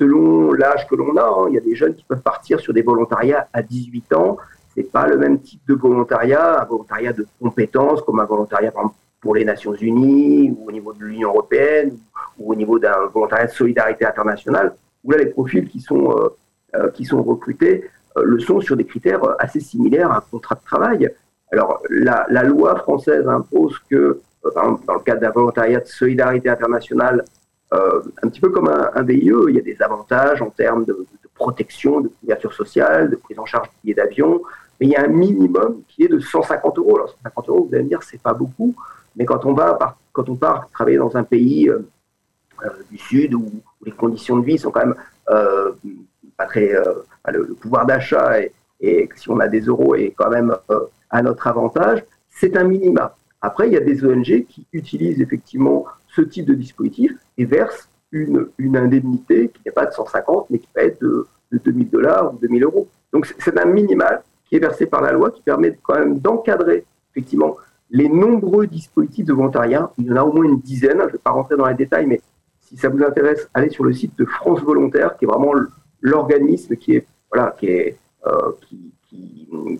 selon 0.00 0.52
l'âge 0.54 0.88
que 0.88 0.94
l'on 0.96 1.14
a. 1.16 1.22
hein. 1.22 1.46
Il 1.48 1.54
y 1.54 1.58
a 1.58 1.60
des 1.60 1.74
jeunes 1.74 1.94
qui 1.94 2.04
peuvent 2.04 2.22
partir 2.22 2.58
sur 2.58 2.72
des 2.72 2.80
volontariats 2.80 3.46
à 3.52 3.62
18 3.62 4.14
ans. 4.14 4.38
C'est 4.74 4.90
pas 4.90 5.06
le 5.06 5.18
même 5.18 5.40
type 5.40 5.60
de 5.68 5.74
volontariat, 5.74 6.62
un 6.62 6.64
volontariat 6.64 7.12
de 7.12 7.26
compétences 7.38 8.00
comme 8.02 8.18
un 8.18 8.24
volontariat 8.24 8.72
pour 9.20 9.34
les 9.34 9.44
Nations 9.44 9.74
Unies 9.74 10.56
ou 10.56 10.68
au 10.68 10.72
niveau 10.72 10.94
de 10.94 11.04
l'Union 11.04 11.28
européenne 11.28 11.98
ou 12.38 12.52
au 12.52 12.54
niveau 12.54 12.78
d'un 12.78 13.06
volontariat 13.12 13.46
de 13.46 13.52
solidarité 13.52 14.06
internationale, 14.06 14.74
où 15.04 15.10
là 15.10 15.18
les 15.18 15.26
profils 15.26 15.68
qui 15.68 15.80
sont, 15.80 16.16
euh, 16.16 16.28
euh, 16.76 16.90
qui 16.92 17.04
sont 17.04 17.22
recrutés 17.22 17.84
euh, 18.16 18.22
le 18.24 18.38
sont 18.40 18.60
sur 18.60 18.76
des 18.76 18.86
critères 18.86 19.20
assez 19.38 19.60
similaires 19.60 20.10
à 20.10 20.18
un 20.18 20.24
contrat 20.30 20.54
de 20.54 20.64
travail. 20.64 21.10
Alors 21.52 21.82
la, 21.90 22.42
loi 22.42 22.76
française 22.76 23.28
impose 23.28 23.78
que, 23.90 24.20
dans 24.54 24.94
le 24.94 25.00
cadre 25.00 25.20
d'un 25.20 25.30
volontariat 25.30 25.80
de 25.80 25.86
solidarité 25.86 26.48
internationale, 26.48 27.24
euh, 27.72 28.02
un 28.22 28.28
petit 28.28 28.40
peu 28.40 28.50
comme 28.50 28.68
un, 28.68 28.90
un 28.94 29.02
VIE, 29.02 29.32
il 29.48 29.54
y 29.54 29.58
a 29.58 29.62
des 29.62 29.80
avantages 29.80 30.42
en 30.42 30.50
termes 30.50 30.84
de, 30.84 30.92
de 30.92 31.28
protection, 31.34 32.00
de 32.00 32.08
couverture 32.08 32.52
sociale, 32.52 33.10
de 33.10 33.16
prise 33.16 33.38
en 33.38 33.46
charge 33.46 33.68
du 33.68 33.76
billet 33.84 33.94
d'avion, 33.94 34.42
mais 34.80 34.86
il 34.86 34.92
y 34.92 34.96
a 34.96 35.04
un 35.04 35.08
minimum 35.08 35.82
qui 35.88 36.04
est 36.04 36.08
de 36.08 36.18
150 36.18 36.78
euros. 36.78 36.96
Alors 36.96 37.10
150 37.10 37.48
euros, 37.48 37.66
vous 37.68 37.74
allez 37.74 37.84
me 37.84 37.88
dire, 37.88 38.02
c'est 38.02 38.20
pas 38.20 38.34
beaucoup, 38.34 38.74
mais 39.16 39.24
quand 39.24 39.44
on 39.46 39.52
va, 39.52 39.96
quand 40.12 40.28
on 40.28 40.36
part 40.36 40.68
travailler 40.70 40.98
dans 40.98 41.16
un 41.16 41.22
pays 41.22 41.68
euh, 41.68 41.88
euh, 42.64 42.68
du 42.90 42.98
Sud 42.98 43.34
où, 43.34 43.50
les 43.82 43.92
conditions 43.92 44.36
de 44.36 44.44
vie 44.44 44.58
sont 44.58 44.70
quand 44.70 44.84
même 44.84 44.94
pas 46.36 46.44
très, 46.44 46.70
le, 47.28 47.54
pouvoir 47.54 47.86
d'achat 47.86 48.38
et, 48.38 48.52
et 48.78 49.08
si 49.16 49.30
on 49.30 49.40
a 49.40 49.48
des 49.48 49.60
euros 49.60 49.94
est 49.94 50.10
quand 50.10 50.28
même 50.28 50.54
à 51.08 51.22
notre 51.22 51.46
avantage, 51.46 52.04
c'est 52.28 52.58
un 52.58 52.64
minima. 52.64 53.16
Après, 53.42 53.68
il 53.68 53.72
y 53.72 53.76
a 53.76 53.80
des 53.80 54.04
ONG 54.04 54.44
qui 54.48 54.66
utilisent 54.72 55.20
effectivement 55.20 55.86
ce 56.08 56.20
type 56.22 56.46
de 56.46 56.54
dispositif 56.54 57.12
et 57.38 57.44
versent 57.44 57.88
une, 58.12 58.48
indemnité 58.58 59.48
qui 59.48 59.62
n'est 59.64 59.72
pas 59.72 59.86
de 59.86 59.92
150, 59.92 60.50
mais 60.50 60.58
qui 60.58 60.68
peut 60.72 60.80
être 60.80 61.00
de, 61.00 61.26
de 61.52 61.58
2000 61.58 61.90
dollars 61.90 62.34
ou 62.34 62.38
2000 62.38 62.64
euros. 62.64 62.88
Donc 63.12 63.26
c'est- 63.26 63.58
un 63.58 63.64
minimal 63.66 64.22
qui 64.44 64.56
est 64.56 64.58
versé 64.58 64.86
par 64.86 65.00
la 65.00 65.12
loi 65.12 65.30
qui 65.30 65.42
permet 65.42 65.78
quand 65.82 65.94
même 65.94 66.18
d'encadrer 66.18 66.84
effectivement 67.12 67.56
les 67.90 68.08
nombreux 68.08 68.66
dispositifs 68.66 69.26
de 69.26 69.32
volontariat. 69.32 69.90
Il 69.98 70.06
y 70.06 70.12
en 70.12 70.16
a 70.16 70.22
au 70.22 70.32
moins 70.32 70.44
une 70.44 70.60
dizaine. 70.60 70.98
Je 71.00 71.06
ne 71.06 71.12
vais 71.12 71.18
pas 71.18 71.30
rentrer 71.30 71.56
dans 71.56 71.66
les 71.66 71.74
détails, 71.74 72.06
mais 72.06 72.20
si 72.60 72.76
ça 72.76 72.88
vous 72.88 73.02
intéresse, 73.02 73.48
allez 73.54 73.70
sur 73.70 73.84
le 73.84 73.92
site 73.92 74.16
de 74.18 74.24
France 74.24 74.60
Volontaire, 74.62 75.16
qui 75.16 75.24
est 75.24 75.28
vraiment 75.28 75.52
l'organisme 76.00 76.76
qui 76.76 76.96
est 76.96 77.06
voilà 77.32 77.54
qui 77.58 77.66
est 77.66 77.96
euh, 78.26 78.52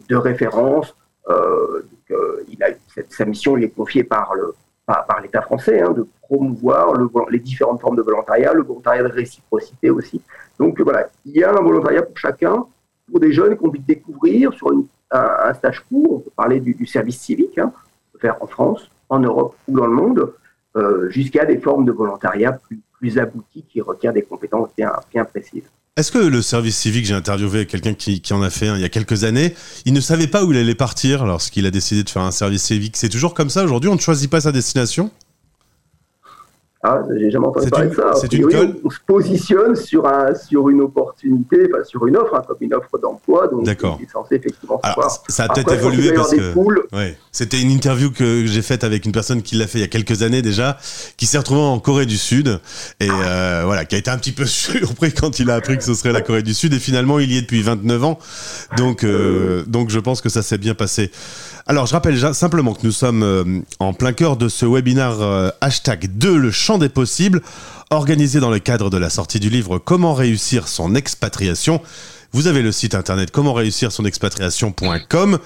de 0.08 0.16
référence. 0.16 0.96
Euh, 1.28 1.82
donc, 1.82 2.10
euh, 2.10 2.44
il 2.48 2.62
a 2.62 2.68
cette, 2.94 3.12
sa 3.12 3.24
mission, 3.24 3.56
il 3.56 3.64
est 3.64 3.70
confiée 3.70 4.04
par 4.04 4.34
le 4.34 4.54
par, 4.86 5.20
l'État 5.22 5.42
français, 5.42 5.80
hein, 5.80 5.92
de 5.92 6.04
promouvoir 6.22 6.94
le, 6.94 7.08
les 7.30 7.38
différentes 7.38 7.80
formes 7.80 7.94
de 7.94 8.02
volontariat, 8.02 8.52
le 8.52 8.64
volontariat 8.64 9.04
de 9.04 9.08
réciprocité 9.08 9.88
aussi. 9.88 10.20
Donc 10.58 10.80
voilà, 10.80 11.08
il 11.24 11.36
y 11.36 11.44
a 11.44 11.50
un 11.50 11.62
volontariat 11.62 12.02
pour 12.02 12.18
chacun, 12.18 12.64
pour 13.08 13.20
des 13.20 13.32
jeunes 13.32 13.56
qui 13.56 13.64
ont 13.64 13.68
envie 13.68 13.78
de 13.78 13.86
découvrir 13.86 14.52
sur 14.52 14.72
une, 14.72 14.86
un, 15.12 15.30
un, 15.44 15.54
stage 15.54 15.84
court. 15.88 16.16
On 16.16 16.18
peut 16.18 16.30
parler 16.34 16.58
du, 16.58 16.74
du 16.74 16.86
service 16.86 17.20
civique, 17.20 17.56
hein, 17.58 17.72
faire 18.20 18.36
en 18.42 18.48
France, 18.48 18.90
en 19.08 19.20
Europe 19.20 19.54
ou 19.68 19.78
dans 19.78 19.86
le 19.86 19.92
monde, 19.92 20.32
euh, 20.76 21.08
jusqu'à 21.10 21.44
des 21.44 21.58
formes 21.58 21.84
de 21.84 21.92
volontariat 21.92 22.52
plus, 22.52 22.80
plus 22.92 23.18
abouties 23.18 23.64
qui 23.68 23.80
requièrent 23.80 24.12
des 24.12 24.22
compétences 24.22 24.70
bien, 24.76 24.92
bien 25.12 25.24
précises. 25.24 25.70
Est-ce 25.96 26.12
que 26.12 26.18
le 26.18 26.40
service 26.40 26.76
civique, 26.78 27.04
j'ai 27.04 27.14
interviewé 27.14 27.66
quelqu'un 27.66 27.94
qui, 27.94 28.22
en 28.32 28.42
a 28.42 28.50
fait 28.50 28.68
un 28.68 28.76
il 28.76 28.80
y 28.80 28.84
a 28.84 28.88
quelques 28.88 29.24
années, 29.24 29.54
il 29.84 29.92
ne 29.92 30.00
savait 30.00 30.28
pas 30.28 30.44
où 30.44 30.52
il 30.52 30.56
allait 30.58 30.76
partir 30.76 31.26
lorsqu'il 31.26 31.66
a 31.66 31.70
décidé 31.70 32.04
de 32.04 32.08
faire 32.08 32.22
un 32.22 32.30
service 32.30 32.62
civique? 32.62 32.96
C'est 32.96 33.08
toujours 33.08 33.34
comme 33.34 33.50
ça? 33.50 33.64
Aujourd'hui 33.64 33.90
On 33.90 33.96
ne 33.96 34.00
choisit 34.00 34.30
pas 34.30 34.40
sa 34.40 34.52
destination? 34.52 35.10
Ah, 36.82 37.02
j'ai 37.14 37.30
jamais 37.30 37.46
entendu 37.46 37.68
parler 37.68 37.88
une, 37.88 37.92
de 37.92 37.96
ça. 37.96 38.12
C'est 38.14 38.32
une 38.32 38.48
colle 38.48 38.76
on, 38.82 38.88
se 38.88 39.00
positionne 39.06 39.76
sur, 39.76 40.06
un, 40.06 40.34
sur 40.34 40.70
une 40.70 40.80
opportunité, 40.80 41.68
enfin, 41.70 41.84
sur 41.84 42.06
une 42.06 42.16
offre, 42.16 42.34
hein, 42.34 42.42
comme 42.48 42.56
une 42.62 42.72
offre 42.72 42.98
d'emploi. 42.98 43.48
Donc, 43.48 43.64
D'accord. 43.64 43.98
c'est 44.00 44.10
censé 44.10 44.36
effectivement 44.36 44.80
Alors, 44.82 44.94
pouvoir. 44.94 45.22
Ça 45.28 45.44
a 45.44 45.48
peut-être 45.48 45.72
évolué 45.74 46.14
parce 46.14 46.30
que. 46.30 46.96
Ouais. 46.96 47.18
C'était 47.32 47.60
une 47.60 47.70
interview 47.70 48.10
que 48.10 48.46
j'ai 48.46 48.62
faite 48.62 48.82
avec 48.82 49.04
une 49.04 49.12
personne 49.12 49.42
qui 49.42 49.56
l'a 49.56 49.66
fait 49.66 49.78
il 49.78 49.82
y 49.82 49.84
a 49.84 49.88
quelques 49.88 50.22
années 50.22 50.40
déjà, 50.40 50.78
qui 51.18 51.26
s'est 51.26 51.36
retrouvée 51.36 51.60
en 51.60 51.78
Corée 51.80 52.06
du 52.06 52.16
Sud 52.16 52.60
et 52.98 53.08
euh, 53.10 53.62
voilà, 53.66 53.84
qui 53.84 53.94
a 53.94 53.98
été 53.98 54.10
un 54.10 54.16
petit 54.16 54.32
peu 54.32 54.46
surpris 54.46 55.12
quand 55.12 55.38
il 55.38 55.50
a 55.50 55.56
appris 55.56 55.76
que 55.76 55.84
ce 55.84 55.92
serait 55.92 56.12
la 56.12 56.22
Corée 56.22 56.42
du 56.42 56.54
Sud 56.54 56.72
et 56.72 56.78
finalement 56.78 57.18
il 57.18 57.30
y 57.30 57.36
est 57.36 57.42
depuis 57.42 57.60
29 57.60 58.04
ans. 58.04 58.18
Donc, 58.78 59.04
euh, 59.04 59.64
donc 59.66 59.90
je 59.90 59.98
pense 59.98 60.22
que 60.22 60.30
ça 60.30 60.40
s'est 60.40 60.58
bien 60.58 60.74
passé. 60.74 61.10
Alors, 61.66 61.86
je 61.86 61.92
rappelle 61.92 62.34
simplement 62.34 62.74
que 62.74 62.80
nous 62.84 62.92
sommes 62.92 63.22
euh, 63.22 63.60
en 63.78 63.92
plein 63.92 64.12
cœur 64.12 64.36
de 64.36 64.48
ce 64.48 64.64
webinaire 64.64 65.20
euh, 65.20 65.50
hashtag 65.60 66.08
2, 66.16 66.36
le 66.36 66.50
champ 66.50 66.78
des 66.78 66.88
possibles, 66.88 67.42
organisé 67.90 68.40
dans 68.40 68.50
le 68.50 68.58
cadre 68.58 68.90
de 68.90 68.96
la 68.96 69.10
sortie 69.10 69.40
du 69.40 69.50
livre 69.50 69.78
Comment 69.78 70.14
réussir 70.14 70.68
son 70.68 70.94
expatriation. 70.94 71.82
Vous 72.32 72.46
avez 72.46 72.62
le 72.62 72.70
site 72.70 72.94
internet 72.94 73.32
comment 73.32 73.52
réussir 73.52 73.90
son 73.90 74.04
expatriation.com, 74.04 75.38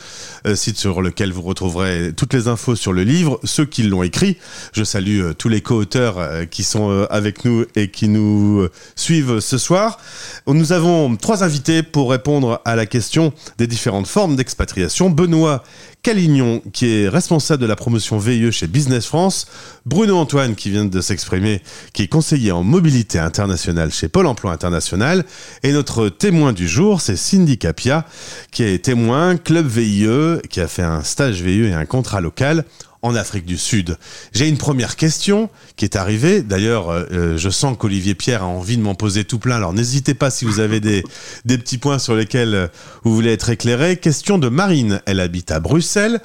euh, 0.47 0.55
site 0.55 0.77
sur 0.77 1.01
lequel 1.01 1.33
vous 1.33 1.41
retrouverez 1.41 2.13
toutes 2.15 2.35
les 2.35 2.47
infos 2.47 2.77
sur 2.77 2.93
le 2.93 3.05
livre, 3.05 3.41
ceux 3.43 3.65
qui 3.65 3.85
l'ont 3.85 4.03
écrit. 4.03 4.37
Je 4.75 4.85
salue 4.85 5.31
tous 5.39 5.49
les 5.49 5.63
co-auteurs 5.63 6.19
qui 6.51 6.63
sont 6.63 7.07
avec 7.09 7.47
nous 7.47 7.65
et 7.75 7.91
qui 7.91 8.09
nous 8.09 8.69
suivent 8.97 9.41
ce 9.41 9.57
soir. 9.57 9.99
Nous 10.47 10.73
avons 10.73 11.17
trois 11.17 11.43
invités 11.43 11.83
pour 11.83 12.11
répondre 12.11 12.61
à 12.67 12.77
la 12.77 12.85
question 12.85 13.33
des 13.57 13.67
différentes 13.67 14.07
formes 14.07 14.37
d'expatriation. 14.37 15.09
Benoît 15.09 15.65
Calignon, 16.05 16.61
qui 16.75 16.87
est 16.87 17.09
responsable 17.09 17.63
de 17.63 17.67
la 17.67 17.77
promotion 17.77 18.19
VIE 18.19 18.53
chez 18.53 18.67
Business 18.67 19.07
France, 19.07 19.47
Bruno 19.87 20.19
Antoine, 20.19 20.55
qui 20.55 20.69
vient 20.69 20.85
de 20.85 21.01
s'exprimer, 21.01 21.63
qui 21.95 22.03
est 22.03 22.09
conseiller 22.09 22.53
en 22.53 22.63
mobilité 22.63 23.19
internationale 23.19 23.91
chez 23.91 24.09
Pôle 24.09 24.27
Emploi 24.27 24.53
International, 24.53 25.25
et 25.63 25.73
notre 25.73 26.11
témoin 26.11 26.53
du 26.53 26.69
jour, 26.69 27.01
c'est 27.01 27.17
Cindy 27.17 27.57
Capia, 27.57 28.05
qui 28.53 28.65
est 28.65 28.85
témoin 28.85 29.39
Club 29.39 29.67
VIE, 29.67 30.43
qui 30.51 30.61
a 30.61 30.69
fait 30.69 30.83
un 30.83 31.03
stage 31.03 31.41
VIE 31.41 31.69
et 31.69 31.73
un 31.73 31.87
contrat 31.87 32.21
local 32.21 32.67
en 33.05 33.15
Afrique 33.15 33.45
du 33.45 33.59
Sud. 33.59 33.99
J'ai 34.33 34.49
une 34.49 34.57
première 34.57 34.97
question 34.97 35.51
qui 35.77 35.85
est 35.85 35.95
arrivée. 35.95 36.43
D'ailleurs, 36.43 36.89
euh, 36.89 37.37
je 37.37 37.51
sens 37.51 37.77
qu'Olivier 37.79 38.15
Pierre 38.15 38.43
a 38.43 38.47
envie 38.47 38.79
de 38.79 38.83
m'en 38.83 38.95
poser 38.95 39.25
tout 39.25 39.39
plein. 39.39 39.57
Alors 39.57 39.75
n'hésitez 39.75 40.15
pas 40.15 40.31
si 40.31 40.47
vous 40.47 40.59
avez 40.59 40.81
des, 40.81 41.05
petits 41.47 41.79
points 41.79 41.99
sur 41.99 42.15
lesquels 42.15 42.71
vous 43.05 43.15
voulez 43.15 43.33
être 43.33 43.51
éclairé. 43.51 43.99
Question 43.99 44.39
de 44.39 44.49
Marine. 44.49 45.03
Elle 45.05 45.21
habite 45.21 45.51
à 45.51 45.61
Bruxelles. 45.61 46.21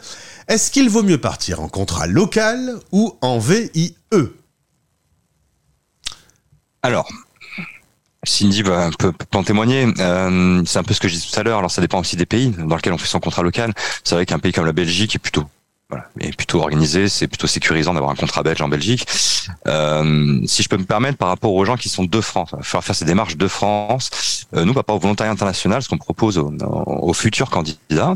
Est-ce 0.47 0.71
qu'il 0.71 0.89
vaut 0.89 1.03
mieux 1.03 1.19
partir 1.19 1.59
en 1.59 1.67
contrat 1.67 2.07
local 2.07 2.75
ou 2.93 3.13
en 3.21 3.39
VIE 3.39 3.95
Alors, 6.81 7.09
Cindy 8.23 8.61
va, 8.61 8.89
peut, 8.97 9.11
en 9.33 9.43
témoigner. 9.43 9.85
Euh, 9.99 10.63
c'est 10.65 10.79
un 10.79 10.83
peu 10.83 10.93
ce 10.93 11.01
que 11.01 11.09
je 11.09 11.15
disais 11.15 11.27
tout 11.29 11.39
à 11.39 11.43
l'heure. 11.43 11.59
Alors, 11.59 11.71
ça 11.71 11.81
dépend 11.81 11.99
aussi 11.99 12.15
des 12.15 12.25
pays 12.25 12.51
dans 12.51 12.77
lesquels 12.77 12.93
on 12.93 12.97
fait 12.97 13.07
son 13.07 13.19
contrat 13.19 13.43
local. 13.43 13.73
C'est 14.05 14.15
vrai 14.15 14.25
qu'un 14.25 14.39
pays 14.39 14.53
comme 14.53 14.65
la 14.65 14.71
Belgique 14.71 15.15
est 15.15 15.19
plutôt 15.19 15.43
voilà, 15.89 16.05
est 16.19 16.35
plutôt 16.35 16.59
organisé, 16.59 17.09
c'est 17.09 17.27
plutôt 17.27 17.47
sécurisant 17.47 17.95
d'avoir 17.95 18.11
un 18.11 18.15
contrat 18.15 18.43
belge 18.43 18.61
en 18.61 18.69
Belgique. 18.69 19.07
Euh, 19.67 20.39
si 20.45 20.61
je 20.61 20.69
peux 20.69 20.77
me 20.77 20.83
permettre, 20.83 21.17
par 21.17 21.29
rapport 21.29 21.51
aux 21.51 21.65
gens 21.65 21.77
qui 21.77 21.89
sont 21.89 22.03
de 22.03 22.21
France, 22.21 22.51
faire 22.61 22.83
faire 22.83 22.95
ces 22.95 23.05
démarches 23.05 23.37
de 23.37 23.47
France, 23.47 24.45
euh, 24.55 24.65
nous, 24.65 24.73
par 24.73 24.81
rapport 24.81 24.97
au 24.97 24.99
volontariat 24.99 25.31
international, 25.31 25.81
ce 25.81 25.89
qu'on 25.89 25.97
propose 25.97 26.37
aux, 26.37 26.53
aux, 26.85 27.13
futurs 27.13 27.49
candidats, 27.49 28.15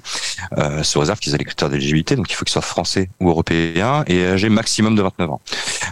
euh, 0.57 0.83
sous 0.83 0.99
réserve 0.99 1.17
qu'ils 1.17 1.33
aient 1.33 1.39
les 1.39 1.45
critères 1.45 1.69
d'éligibilité, 1.69 2.15
donc 2.15 2.29
il 2.29 2.35
faut 2.35 2.45
qu'ils 2.45 2.53
soient 2.53 2.61
français 2.61 3.09
ou 3.19 3.29
européens 3.29 4.03
et 4.05 4.23
âgés 4.23 4.49
maximum 4.49 4.95
de 4.95 5.01
29 5.01 5.31
ans. 5.31 5.41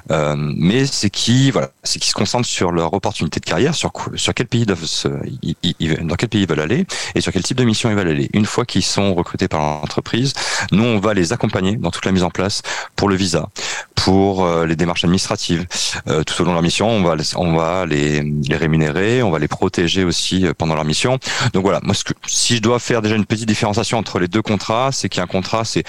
Euh, 0.10 0.36
mais 0.38 0.86
c'est 0.86 1.10
qui, 1.10 1.52
voilà, 1.52 1.70
c'est 1.84 2.00
qui 2.00 2.10
se 2.10 2.14
concentrent 2.14 2.48
sur 2.48 2.72
leur 2.72 2.94
opportunité 2.94 3.40
de 3.40 3.46
carrière, 3.46 3.76
sur 3.76 3.92
sur 4.16 4.34
quel 4.34 4.48
pays 4.48 4.66
doivent 4.66 4.86
se, 4.86 5.08
ils, 5.42 5.56
ils, 5.80 5.96
dans 6.08 6.16
quel 6.16 6.30
pays 6.30 6.42
ils 6.42 6.48
veulent 6.48 6.60
aller 6.60 6.86
et 7.16 7.22
sur 7.22 7.32
quel 7.32 7.44
type 7.44 7.58
de 7.58 7.64
mission 7.64 7.90
ils 7.90 7.96
veulent 7.96 8.08
aller. 8.08 8.30
Une 8.34 8.46
fois 8.46 8.66
qu'ils 8.66 8.84
sont 8.84 9.14
recrutés 9.14 9.48
par 9.48 9.62
l'entreprise, 9.62 10.34
nous 10.72 10.84
on 10.84 11.00
va 11.00 11.14
les 11.14 11.34
accompagner 11.34 11.76
dans 11.76 11.92
toute 11.92 12.06
la 12.06 12.12
mise 12.12 12.24
en 12.24 12.30
place 12.30 12.62
pour 12.96 13.10
le 13.10 13.16
visa, 13.16 13.50
pour 13.96 14.46
euh, 14.46 14.66
les 14.66 14.76
démarches 14.76 15.04
administratives. 15.04 15.68
Euh, 16.08 16.24
tout 16.24 16.42
au 16.42 16.46
long 16.46 16.52
de 16.52 16.56
leur 16.56 16.64
mission, 16.64 16.90
on 16.90 17.04
va, 17.04 17.16
on 17.36 17.56
va 17.56 17.86
les, 17.86 18.22
les 18.22 18.56
rémunérer, 18.56 19.22
on 19.24 19.30
va 19.30 19.40
les 19.40 19.48
protéger 19.48 20.04
aussi 20.04 20.46
euh, 20.46 20.54
pendant 20.58 20.76
leur 20.76 20.86
mission. 20.86 21.20
Donc 21.54 21.64
voilà, 21.64 21.80
moi, 21.84 21.94
ce 21.94 22.04
que, 22.04 22.14
si 22.28 22.56
je 22.58 22.62
dois 22.62 22.80
faire 22.80 23.02
déjà 23.02 23.16
une 23.16 23.26
petite 23.26 23.48
différenciation 23.48 23.98
entre 23.98 24.20
les 24.20 24.28
deux 24.28 24.42
contrats, 24.42 24.92
c'est 24.92 25.10
qu'un 25.10 25.28
contrat, 25.28 25.66
c'est, 25.66 25.84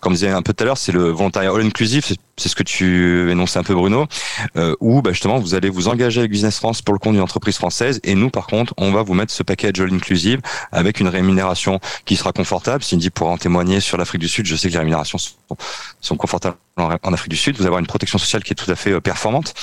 comme 0.00 0.12
je 0.12 0.18
disais 0.18 0.30
un 0.30 0.42
peu 0.42 0.52
tout 0.52 0.62
à 0.62 0.66
l'heure, 0.66 0.78
c'est 0.78 0.92
le 0.92 1.10
volontariat 1.10 1.50
all 1.50 1.62
inclusive, 1.62 2.04
c'est 2.38 2.48
ce 2.48 2.56
que 2.56 2.62
tu 2.62 3.30
énonçais 3.30 3.58
un 3.58 3.62
peu 3.62 3.74
Bruno, 3.74 4.06
euh, 4.56 4.74
où 4.80 5.02
bah, 5.02 5.12
justement 5.12 5.38
vous 5.38 5.54
allez 5.54 5.70
vous 5.70 5.88
engager 5.88 6.20
avec 6.20 6.30
Business 6.30 6.58
France 6.58 6.82
pour 6.82 6.94
le 6.94 6.98
compte 6.98 7.14
d'une 7.14 7.22
entreprise 7.22 7.56
française, 7.56 8.00
et 8.04 8.14
nous 8.14 8.30
par 8.30 8.46
contre, 8.46 8.74
on 8.76 8.92
va 8.92 9.02
vous 9.02 9.14
mettre 9.14 9.32
ce 9.32 9.42
package 9.42 9.80
all 9.80 9.92
inclusive 9.92 10.40
avec 10.72 11.00
une 11.00 11.08
rémunération 11.08 11.80
qui 12.04 12.16
sera 12.16 12.32
confortable. 12.32 12.82
Cindy 12.82 13.10
pourra 13.10 13.32
en 13.32 13.38
témoigner 13.38 13.80
sur 13.80 13.96
l'Afrique 13.96 14.20
du 14.20 14.28
Sud, 14.28 14.46
je 14.46 14.56
sais 14.56 14.68
que 14.68 14.72
les 14.72 14.78
rémunérations 14.78 15.18
sont, 15.18 15.34
sont 16.00 16.16
confortables 16.16 16.56
en 16.76 17.12
Afrique 17.12 17.30
du 17.30 17.36
Sud, 17.36 17.56
vous 17.56 17.62
allez 17.62 17.68
avoir 17.68 17.80
une 17.80 17.86
protection 17.86 18.18
sociale 18.18 18.44
qui 18.44 18.52
est 18.52 18.56
tout 18.56 18.70
à 18.70 18.74
fait 18.74 19.00
performante. 19.00 19.54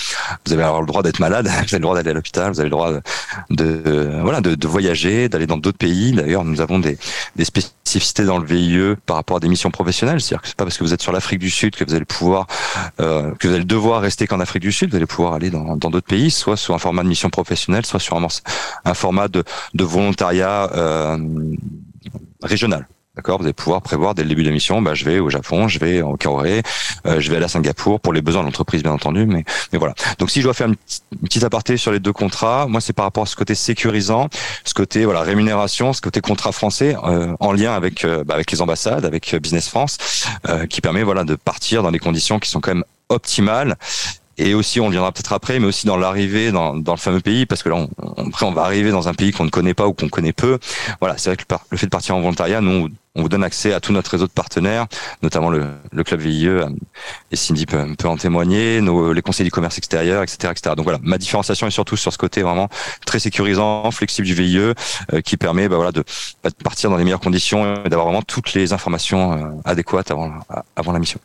Vous 0.45 0.54
avez 0.54 0.63
avoir 0.63 0.82
le 0.82 0.88
droit 0.88 1.04
d'être 1.04 1.19
malade, 1.19 1.45
vous 1.47 1.52
avez 1.54 1.67
le 1.73 1.80
droit 1.80 1.95
d'aller 1.95 2.10
à 2.10 2.13
l'hôpital, 2.13 2.52
vous 2.52 2.60
avez 2.60 2.69
le 2.69 2.71
droit 2.71 2.91
de, 3.52 4.19
voilà 4.21 4.41
de, 4.41 4.56
de 4.56 4.67
voyager, 4.67 5.30
d'aller 5.30 5.45
dans 5.45 5.58
d'autres 5.58 5.78
pays. 5.78 6.12
D'ailleurs, 6.12 6.43
nous 6.43 6.60
avons 6.62 6.80
des, 6.80 6.97
des 7.36 7.45
spécificités 7.45 8.26
dans 8.26 8.39
le 8.39 8.45
VIE 8.45 8.95
par 9.06 9.17
rapport 9.17 9.38
à 9.38 9.39
des 9.39 9.47
missions 9.47 9.69
professionnelles. 9.69 10.21
C'est-à-dire 10.21 10.41
que 10.41 10.47
c'est 10.47 10.58
pas 10.58 10.63
parce 10.65 10.78
que 10.78 10.84
vous 10.84 10.93
êtes 10.93 11.02
sur 11.02 11.12
l'Afrique 11.12 11.39
du 11.39 11.52
Sud 11.52 11.76
que 11.76 11.84
vous 11.84 11.93
allez 11.93 12.06
pouvoir 12.06 12.47
euh, 12.99 13.32
que 13.36 13.47
vous 13.47 13.54
allez 13.54 13.63
devoir 13.63 14.02
rester 14.02 14.26
qu'en 14.26 14.39
Afrique 14.39 14.63
du 14.63 14.71
Sud. 14.71 14.89
Vous 14.89 14.95
allez 14.95 15.06
pouvoir 15.06 15.34
aller 15.34 15.52
dans 15.52 15.78
dans 15.78 15.91
d'autres 15.91 16.08
pays, 16.08 16.32
soit 16.32 16.58
sur 16.58 16.73
un 16.73 16.80
format 16.80 17.04
de 17.04 17.10
mission 17.10 17.30
professionnelle, 17.30 17.86
soit 17.86 17.99
sur 17.99 18.17
un, 18.17 18.28
un 18.86 18.93
format 18.93 19.28
de, 19.28 19.43
de 19.76 19.84
volontariat 19.84 20.69
euh, 20.73 21.17
régional. 22.41 22.88
D'accord, 23.15 23.38
vous 23.38 23.43
allez 23.43 23.54
pouvoir 23.54 23.84
prévoir 23.84 24.15
dès 24.15 24.23
le 24.23 24.30
début 24.30 24.41
de 24.41 24.49
mission, 24.49 24.82
bah, 24.82 24.95
je 24.95 25.06
vais 25.06 25.19
au 25.19 25.30
Japon, 25.30 25.67
je 25.67 25.78
vais 25.78 26.02
au 26.02 26.17
Corée, 26.17 26.63
euh, 27.06 27.19
je 27.19 27.30
vais 27.30 27.36
aller 27.36 27.45
à 27.45 27.47
Singapour 27.47 27.99
pour 27.99 28.12
les 28.12 28.23
besoins 28.23 28.41
de 28.41 28.47
l'entreprise, 28.47 28.82
bien 28.82 28.91
entendu. 28.91 29.28
Mais, 29.28 29.45
mais 29.71 29.78
voilà. 29.78 29.93
Donc, 30.17 30.32
si 30.32 30.39
je 30.39 30.45
dois 30.45 30.56
faire 30.56 30.65
une, 30.65 30.76
une 31.12 31.19
petite 31.19 31.43
aparté 31.43 31.78
sur 31.78 31.91
les 31.91 31.99
deux 31.99 32.12
contrats, 32.12 32.65
moi, 32.67 32.82
c'est 32.82 32.93
par 32.93 33.06
rapport 33.06 33.21
à 33.21 33.26
ce 33.28 33.36
côté 33.36 33.54
sécurisant, 33.54 34.30
ce 34.65 34.73
côté 34.73 35.06
voilà 35.06 35.21
rémunération, 35.21 35.93
ce 35.93 36.02
côté 36.02 36.21
contrat 36.21 36.52
français 36.52 36.95
euh, 37.04 37.36
en 37.39 37.52
lien 37.52 37.76
avec 37.76 38.04
euh, 38.04 38.23
bah, 38.23 38.34
avec 38.34 38.49
les 38.49 38.63
ambassades, 38.63 39.06
avec 39.06 39.36
Business 39.36 39.69
France, 39.69 39.99
euh, 40.49 40.65
qui 40.65 40.82
permet 40.82 41.04
voilà 41.04 41.23
de 41.23 41.36
partir 41.36 41.84
dans 41.84 41.91
des 41.91 41.99
conditions 41.99 42.39
qui 42.39 42.49
sont 42.49 42.62
quand 42.62 42.73
même 42.73 42.86
optimales 43.10 43.78
et 44.38 44.54
aussi 44.54 44.80
on 44.80 44.89
viendra 44.89 45.12
peut-être 45.12 45.34
après, 45.34 45.60
mais 45.60 45.67
aussi 45.67 45.86
dans 45.86 45.98
l'arrivée 45.98 46.52
dans, 46.52 46.76
dans, 46.76 46.93
le 46.93 47.00
fameux 47.00 47.22
pays, 47.22 47.46
parce 47.46 47.63
que 47.63 47.69
là, 47.69 47.76
on, 47.76 47.89
on, 48.17 48.28
après 48.28 48.46
on 48.46 48.52
va 48.52 48.63
arriver 48.63 48.91
dans 48.91 49.08
un 49.08 49.13
pays 49.13 49.32
qu'on 49.32 49.46
ne 49.46 49.50
connaît 49.50 49.74
pas 49.74 49.88
ou 49.88 49.93
qu'on 49.93 50.10
connaît 50.10 50.34
peu. 50.34 50.60
Voilà, 51.00 51.17
c'est 51.17 51.30
vrai 51.30 51.38
que 51.38 51.43
le, 51.50 51.58
le, 51.72 51.78
fait 51.78 51.86
de 51.86 51.91
partir 51.91 52.15
en 52.15 52.19
volontariat, 52.19 52.62
nous, 52.62 52.89
on 53.15 53.22
vous 53.22 53.30
donne 53.30 53.43
accès 53.43 53.74
à 53.74 53.80
tout 53.80 53.93
notre 53.93 54.10
réseau 54.12 54.26
de 54.26 54.32
partenaires, 54.32 54.88
notamment 55.22 55.50
le, 55.50 55.67
le 55.91 56.04
club 56.04 56.19
VIE, 56.19 56.50
et 57.32 57.36
Cindy 57.36 57.65
peut, 57.65 57.86
peut 57.96 58.08
en 58.08 58.17
témoigner, 58.17 58.82
nos, 58.82 59.13
les 59.13 59.22
conseils 59.22 59.46
du 59.46 59.52
commerce 59.52 59.78
extérieur, 59.78 60.24
etc., 60.24 60.52
etc. 60.52 60.76
Donc 60.76 60.86
voilà, 60.86 61.00
ma 61.04 61.17
différenciation 61.17 61.67
est 61.67 61.72
surtout 61.72 61.96
sur 61.96 62.12
ce 62.12 62.17
côté 62.17 62.41
vraiment 62.41 62.69
très 63.06 63.19
sécurisant, 63.19 63.91
flexible 63.91 64.26
du 64.26 64.34
VIE, 64.34 64.58
euh, 64.58 64.74
qui 65.24 65.38
permet 65.38 65.69
bah, 65.69 65.76
voilà, 65.76 65.91
de, 65.91 66.04
bah, 66.43 66.50
de, 66.50 66.63
partir 66.63 66.89
dans 66.89 66.98
les 66.98 67.04
meilleures 67.04 67.19
conditions 67.19 67.84
et 67.86 67.89
d'avoir 67.89 68.08
vraiment 68.08 68.24
toutes 68.24 68.54
les 68.54 68.74
informations 68.74 69.34
euh, 69.34 69.50
adéquates 69.65 70.10
avant, 70.10 70.34
avant 70.76 70.91
la 70.91 71.00
mission. 71.00 71.19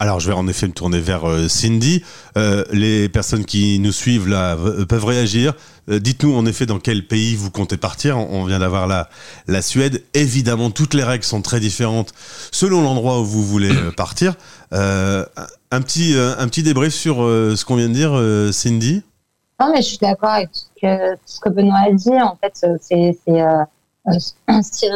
Alors, 0.00 0.20
je 0.20 0.28
vais 0.28 0.36
en 0.36 0.46
effet 0.46 0.68
me 0.68 0.72
tourner 0.72 1.00
vers 1.00 1.28
euh, 1.28 1.48
Cindy. 1.48 2.04
Euh, 2.36 2.62
les 2.70 3.08
personnes 3.08 3.44
qui 3.44 3.80
nous 3.80 3.90
suivent 3.90 4.28
là 4.28 4.54
euh, 4.54 4.86
peuvent 4.86 5.04
réagir. 5.04 5.54
Dites-nous 5.88 6.36
en 6.36 6.46
effet 6.46 6.66
dans 6.66 6.78
quel 6.78 7.04
pays 7.04 7.34
vous 7.34 7.50
comptez 7.50 7.76
partir. 7.76 8.16
On 8.16 8.44
vient 8.44 8.60
d'avoir 8.60 8.86
la, 8.86 9.08
la 9.48 9.60
Suède. 9.60 10.04
Évidemment, 10.14 10.70
toutes 10.70 10.94
les 10.94 11.02
règles 11.02 11.24
sont 11.24 11.42
très 11.42 11.58
différentes 11.58 12.12
selon 12.52 12.82
l'endroit 12.82 13.18
où 13.20 13.24
vous 13.24 13.42
voulez 13.42 13.74
partir. 13.96 14.34
un 14.70 15.80
petit, 15.80 16.14
un 16.14 16.46
petit 16.46 16.62
débrief 16.62 16.92
sur 16.92 17.16
ce 17.16 17.64
qu'on 17.64 17.76
vient 17.76 17.88
de 17.88 17.94
dire, 17.94 18.52
Cindy. 18.52 19.02
Non, 19.58 19.72
mais 19.72 19.80
je 19.80 19.88
suis 19.88 19.98
d'accord 19.98 20.28
avec 20.28 20.50
tout 20.52 20.58
ce, 21.24 21.40
que, 21.40 21.48
Benoît 21.48 21.86
a 21.88 21.90
dit. 21.90 22.20
En 22.20 22.36
fait, 22.36 22.66
c'est 22.82 23.16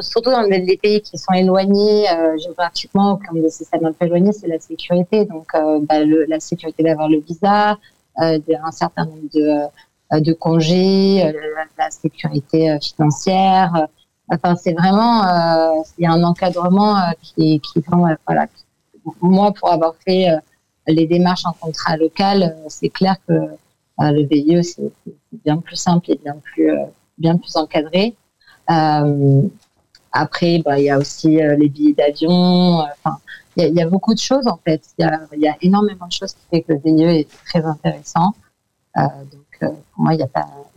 surtout 0.02 0.30
dans 0.30 0.42
les 0.42 0.76
pays 0.76 1.00
qui 1.00 1.18
sont 1.18 1.32
éloignés 1.32 2.10
euh, 2.10 2.36
géographiquement, 2.38 3.18
comme 3.26 3.40
des 3.40 3.50
systèmes 3.50 3.84
un 3.84 3.92
peu 3.92 4.06
éloignés, 4.06 4.32
c'est 4.32 4.48
la 4.48 4.58
sécurité. 4.58 5.24
Donc, 5.24 5.46
euh, 5.54 5.80
bah, 5.82 6.04
la 6.04 6.40
sécurité 6.40 6.82
d'avoir 6.82 7.08
le 7.08 7.20
visa, 7.20 7.78
un 8.18 8.70
certain 8.72 9.06
nombre 9.06 9.28
de, 9.34 10.20
de 10.20 10.32
congés, 10.32 11.32
la, 11.78 11.90
sécurité 11.90 12.78
financière. 12.80 13.88
Enfin, 14.30 14.54
c'est 14.54 14.72
vraiment, 14.72 15.22
il 15.98 16.04
y 16.04 16.06
a 16.06 16.12
un 16.12 16.22
encadrement 16.22 16.96
qui, 17.22 17.60
qui 17.60 17.82
voilà. 18.26 18.46
Moi, 19.20 19.52
pour 19.52 19.72
avoir 19.72 19.94
fait 20.06 20.26
les 20.86 21.06
démarches 21.06 21.44
en 21.46 21.52
contrat 21.52 21.96
local, 21.96 22.56
c'est 22.68 22.90
clair 22.90 23.16
que 23.26 23.32
le 23.98 24.26
VIE 24.26 24.62
c'est 24.62 24.92
bien 25.44 25.56
plus 25.58 25.76
simple 25.76 26.12
et 26.12 26.16
bien 26.22 26.36
plus 26.42 26.70
bien 27.18 27.36
plus 27.36 27.56
encadré. 27.56 28.14
Euh, 28.72 29.48
après, 30.12 30.60
bah, 30.64 30.78
il 30.78 30.84
y 30.84 30.90
a 30.90 30.98
aussi 30.98 31.40
euh, 31.40 31.56
les 31.56 31.68
billets 31.68 31.94
d'avion. 31.94 32.82
Euh, 32.82 33.10
il 33.56 33.74
y, 33.74 33.82
a 33.82 33.86
beaucoup 33.86 34.14
de 34.14 34.18
choses 34.18 34.46
en 34.46 34.58
fait. 34.64 34.82
Il 34.98 35.40
y 35.40 35.48
a, 35.48 35.56
énormément 35.60 36.06
de 36.06 36.12
choses 36.12 36.32
qui 36.32 36.40
fait 36.50 36.62
que 36.62 36.72
le 36.72 36.78
VIE 36.78 37.20
est 37.20 37.28
très 37.46 37.62
intéressant. 37.64 38.32
donc 38.96 39.60
pour 39.60 40.04
moi, 40.04 40.14
il 40.14 40.16
n'y 40.16 40.22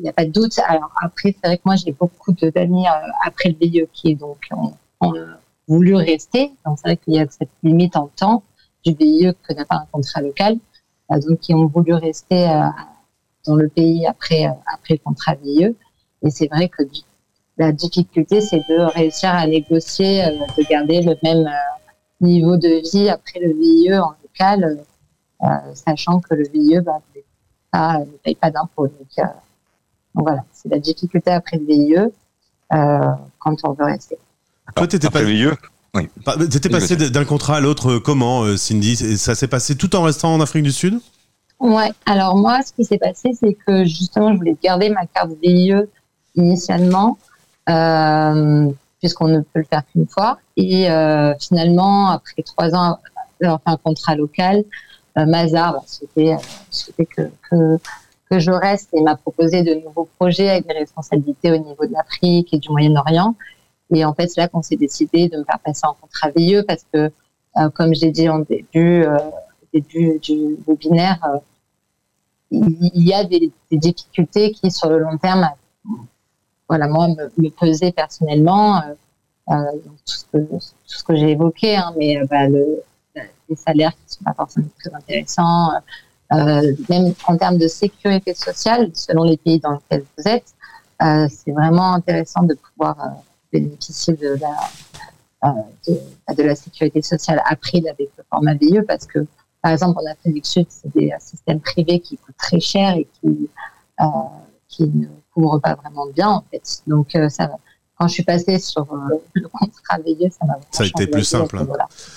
a 0.09 0.13
pas, 0.13 0.25
de 0.25 0.31
doute. 0.31 0.59
Alors 0.67 0.91
après, 1.01 1.33
c'est 1.33 1.47
vrai 1.47 1.57
que 1.57 1.63
moi, 1.63 1.77
j'ai 1.77 1.93
beaucoup 1.93 2.33
d'amis 2.33 2.85
après 3.25 3.49
le 3.49 3.55
VIE 3.55 3.87
qui 3.93 4.17
ont, 4.21 4.73
voulu 5.67 5.95
rester. 5.95 6.51
Donc 6.65 6.77
c'est 6.77 6.89
vrai 6.89 6.97
qu'il 6.97 7.13
y 7.13 7.19
a 7.19 7.25
cette 7.29 7.49
limite 7.63 7.95
en 7.95 8.07
temps 8.07 8.43
du 8.85 8.93
VIE 8.93 9.33
que 9.47 9.53
n'a 9.53 9.63
pas 9.63 9.77
un 9.77 9.87
contrat 9.91 10.21
local. 10.21 10.57
donc 11.09 11.39
qui 11.39 11.53
ont 11.53 11.67
voulu 11.67 11.93
rester 11.93 12.45
dans 13.45 13.55
le 13.55 13.69
pays 13.69 14.05
après 14.05 14.47
après 14.73 14.95
le 14.95 14.99
contrat 14.99 15.35
VIE. 15.35 15.75
Et 16.23 16.29
c'est 16.29 16.47
vrai 16.47 16.67
que 16.67 16.83
la 17.57 17.71
difficulté, 17.71 18.41
c'est 18.41 18.63
de 18.69 18.81
réussir 18.93 19.29
à 19.29 19.47
négocier, 19.47 20.25
euh, 20.25 20.31
de 20.57 20.63
garder 20.69 21.01
le 21.01 21.15
même 21.23 21.47
euh, 21.47 22.21
niveau 22.21 22.57
de 22.57 22.81
vie 22.91 23.09
après 23.09 23.39
le 23.39 23.53
VIE 23.53 23.97
en 23.97 24.13
local, 24.23 24.79
euh, 25.43 25.47
sachant 25.73 26.19
que 26.19 26.35
le 26.35 26.47
VIE 26.53 26.79
bah, 26.81 27.99
ne 27.99 28.17
paye 28.23 28.35
pas 28.35 28.51
d'impôts. 28.51 28.87
Donc, 28.87 29.27
voilà, 30.13 30.43
c'est 30.51 30.69
la 30.69 30.79
difficulté 30.79 31.31
après 31.31 31.57
le 31.57 31.65
VIE 31.65 32.11
quand 32.69 33.57
on 33.63 33.73
veut 33.73 33.85
rester. 33.85 34.17
Toi, 34.75 34.87
t'étais 34.87 35.09
pas... 35.09 35.23
VIE 35.23 35.49
oui. 35.93 36.09
T'étais 36.49 36.67
passé 36.67 36.97
d'un 36.97 37.23
contrat 37.23 37.55
à 37.55 37.59
l'autre 37.61 37.99
comment, 37.99 38.57
Cindy? 38.57 38.97
Ça 39.17 39.33
s'est 39.33 39.47
passé 39.47 39.77
tout 39.77 39.95
en 39.95 40.03
restant 40.03 40.33
en 40.33 40.41
Afrique 40.41 40.63
du 40.63 40.73
Sud? 40.73 40.99
Ouais. 41.61 41.93
Alors 42.05 42.35
moi, 42.35 42.59
ce 42.63 42.73
qui 42.73 42.83
s'est 42.83 42.97
passé, 42.97 43.31
c'est 43.39 43.53
que 43.53 43.85
justement, 43.85 44.33
je 44.33 44.37
voulais 44.37 44.57
garder 44.61 44.89
ma 44.89 45.05
carte 45.05 45.31
VIE 45.41 45.73
initialement 46.35 47.17
euh, 47.69 48.71
puisqu'on 48.99 49.27
ne 49.27 49.39
peut 49.39 49.59
le 49.59 49.65
faire 49.65 49.83
qu'une 49.91 50.07
fois. 50.07 50.39
Et 50.57 50.89
euh, 50.89 51.33
finalement, 51.39 52.09
après 52.09 52.41
trois 52.43 52.73
ans, 52.75 52.99
enfin 53.43 53.59
un 53.65 53.77
contrat 53.77 54.15
local, 54.15 54.63
euh, 55.17 55.25
Mazar 55.25 55.73
bah, 55.73 55.83
souhaitait, 55.85 56.37
que, 57.05 57.21
que, 57.49 57.77
que, 58.29 58.39
je 58.39 58.51
reste 58.51 58.89
et 58.93 59.01
m'a 59.01 59.15
proposé 59.15 59.63
de 59.63 59.75
nouveaux 59.75 60.09
projets 60.17 60.49
avec 60.49 60.67
des 60.67 60.73
responsabilités 60.73 61.51
au 61.51 61.57
niveau 61.57 61.85
de 61.85 61.93
l'Afrique 61.93 62.53
et 62.53 62.59
du 62.59 62.69
Moyen-Orient. 62.69 63.35
Et 63.93 64.03
en 64.03 64.13
fait, 64.13 64.27
c'est 64.27 64.41
là 64.41 64.47
qu'on 64.47 64.61
s'est 64.61 64.75
décidé 64.75 65.29
de 65.29 65.37
me 65.37 65.43
faire 65.43 65.59
passer 65.59 65.85
en 65.85 65.93
contrat 65.93 66.29
VIE 66.35 66.63
parce 66.67 66.85
que, 66.91 67.11
comme 67.75 67.93
j'ai 67.93 68.11
dit 68.11 68.27
en 68.27 68.39
début, 68.39 69.05
début 69.71 70.19
du 70.19 70.57
webinaire, 70.67 71.19
il 72.51 73.03
y 73.07 73.13
a 73.13 73.23
des, 73.23 73.51
des, 73.71 73.77
difficultés 73.77 74.51
qui, 74.51 74.71
sur 74.71 74.89
le 74.89 74.99
long 74.99 75.17
terme, 75.17 75.47
voilà, 76.67 76.87
moi, 76.87 77.07
me, 77.07 77.31
me 77.37 77.49
pesait 77.49 77.91
personnellement, 77.91 78.81
euh, 78.81 78.93
euh 79.51 79.71
tout 80.05 80.15
ce 80.85 81.03
que, 81.03 81.07
que 81.07 81.15
j'ai 81.15 81.31
évoqué, 81.31 81.75
hein, 81.75 81.93
mais 81.97 82.17
euh, 82.17 82.25
bah, 82.29 82.47
le, 82.47 82.81
les 83.49 83.55
salaires 83.55 83.91
qui 83.91 84.15
sont 84.15 84.23
pas 84.23 84.33
forcément 84.33 84.67
très 84.79 84.93
intéressants, 84.93 85.71
euh, 86.33 86.73
même 86.89 87.13
en 87.27 87.37
termes 87.37 87.57
de 87.57 87.67
sécurité 87.67 88.33
sociale, 88.33 88.89
selon 88.93 89.23
les 89.23 89.37
pays 89.37 89.59
dans 89.59 89.73
lesquels 89.73 90.05
vous 90.17 90.27
êtes, 90.27 90.55
euh, 91.03 91.27
c'est 91.29 91.51
vraiment 91.51 91.93
intéressant 91.93 92.43
de 92.43 92.55
pouvoir 92.55 92.97
bénéficier 93.51 94.15
de 94.15 94.37
la, 94.41 95.53
de, 95.87 95.99
de, 96.35 96.43
la 96.43 96.55
sécurité 96.55 97.01
sociale 97.01 97.41
après 97.45 97.77
avec 97.87 98.09
le 98.17 98.23
format 98.29 98.55
VIE 98.55 98.81
parce 98.87 99.05
que, 99.05 99.19
par 99.61 99.71
exemple, 99.71 99.99
en 99.99 100.11
Afrique 100.11 100.33
du 100.33 100.41
Sud, 100.43 100.65
c'est 100.69 100.91
des 100.95 101.13
systèmes 101.19 101.59
privés 101.59 101.99
qui 101.99 102.17
coûtent 102.17 102.37
très 102.37 102.59
cher 102.59 102.95
et 102.95 103.07
qui, 103.21 103.49
qui 104.67 104.83
ne 104.83 105.07
couvre 105.35 105.59
pas 105.59 105.75
vraiment 105.75 106.07
bien 106.07 106.29
en 106.29 106.43
fait. 106.49 106.81
Donc 106.87 107.15
euh, 107.15 107.29
ça 107.29 107.49
quand 107.97 108.09
je 108.09 108.13
suis 108.13 108.23
passée 108.23 108.59
sur 108.59 108.81
euh, 108.91 109.15
le 109.33 109.47
contrat 109.47 109.99
veillé, 110.03 110.29
ça 110.29 110.45
m'a 110.45 110.55
Ça 110.71 110.83
a 110.83 110.85
été 110.85 111.07
plus 111.07 111.23
simple. 111.23 111.57
Hein. 111.57 111.67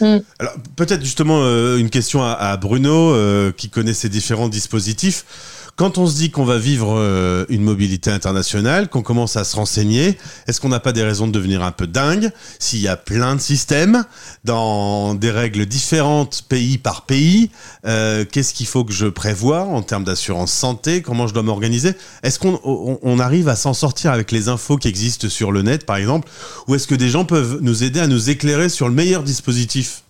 Mm. 0.00 0.22
Alors 0.40 0.54
peut-être 0.74 1.04
justement 1.04 1.38
euh, 1.42 1.76
une 1.76 1.90
question 1.90 2.22
à, 2.22 2.32
à 2.32 2.56
Bruno 2.56 3.14
qui 3.52 3.70
connaît 3.70 3.94
ces 3.94 4.08
différents 4.08 4.48
dispositifs. 4.48 5.24
Quand 5.78 5.96
on 5.96 6.08
se 6.08 6.16
dit 6.16 6.32
qu'on 6.32 6.44
va 6.44 6.58
vivre 6.58 6.96
euh, 6.98 7.46
une 7.50 7.62
mobilité 7.62 8.10
internationale, 8.10 8.88
qu'on 8.88 9.02
commence 9.02 9.36
à 9.36 9.44
se 9.44 9.54
renseigner, 9.54 10.18
est-ce 10.48 10.60
qu'on 10.60 10.70
n'a 10.70 10.80
pas 10.80 10.90
des 10.90 11.04
raisons 11.04 11.28
de 11.28 11.32
devenir 11.32 11.62
un 11.62 11.70
peu 11.70 11.86
dingue 11.86 12.32
s'il 12.58 12.80
y 12.80 12.88
a 12.88 12.96
plein 12.96 13.36
de 13.36 13.40
systèmes 13.40 14.04
dans 14.42 15.14
des 15.14 15.30
règles 15.30 15.66
différentes 15.66 16.42
pays 16.48 16.78
par 16.78 17.02
pays 17.02 17.52
euh, 17.86 18.24
Qu'est-ce 18.24 18.54
qu'il 18.54 18.66
faut 18.66 18.82
que 18.82 18.92
je 18.92 19.06
prévoie 19.06 19.66
en 19.66 19.82
termes 19.82 20.02
d'assurance 20.02 20.52
santé 20.52 21.00
Comment 21.00 21.28
je 21.28 21.34
dois 21.34 21.44
m'organiser? 21.44 21.92
Est-ce 22.24 22.40
qu'on 22.40 22.58
on, 22.64 23.18
arrive 23.20 23.48
à 23.48 23.54
s'en 23.54 23.72
sortir 23.72 24.10
avec 24.10 24.32
les 24.32 24.48
infos 24.48 24.78
qui 24.78 24.88
existent 24.88 25.28
sur 25.28 25.52
le 25.52 25.62
net, 25.62 25.86
par 25.86 25.94
exemple? 25.94 26.28
Ou 26.66 26.74
est-ce 26.74 26.88
que 26.88 26.96
des 26.96 27.08
gens 27.08 27.24
peuvent 27.24 27.58
nous 27.60 27.84
aider 27.84 28.00
à 28.00 28.08
nous 28.08 28.30
éclairer 28.30 28.68
sur 28.68 28.88
le 28.88 28.94
meilleur 28.96 29.22
dispositif? 29.22 30.02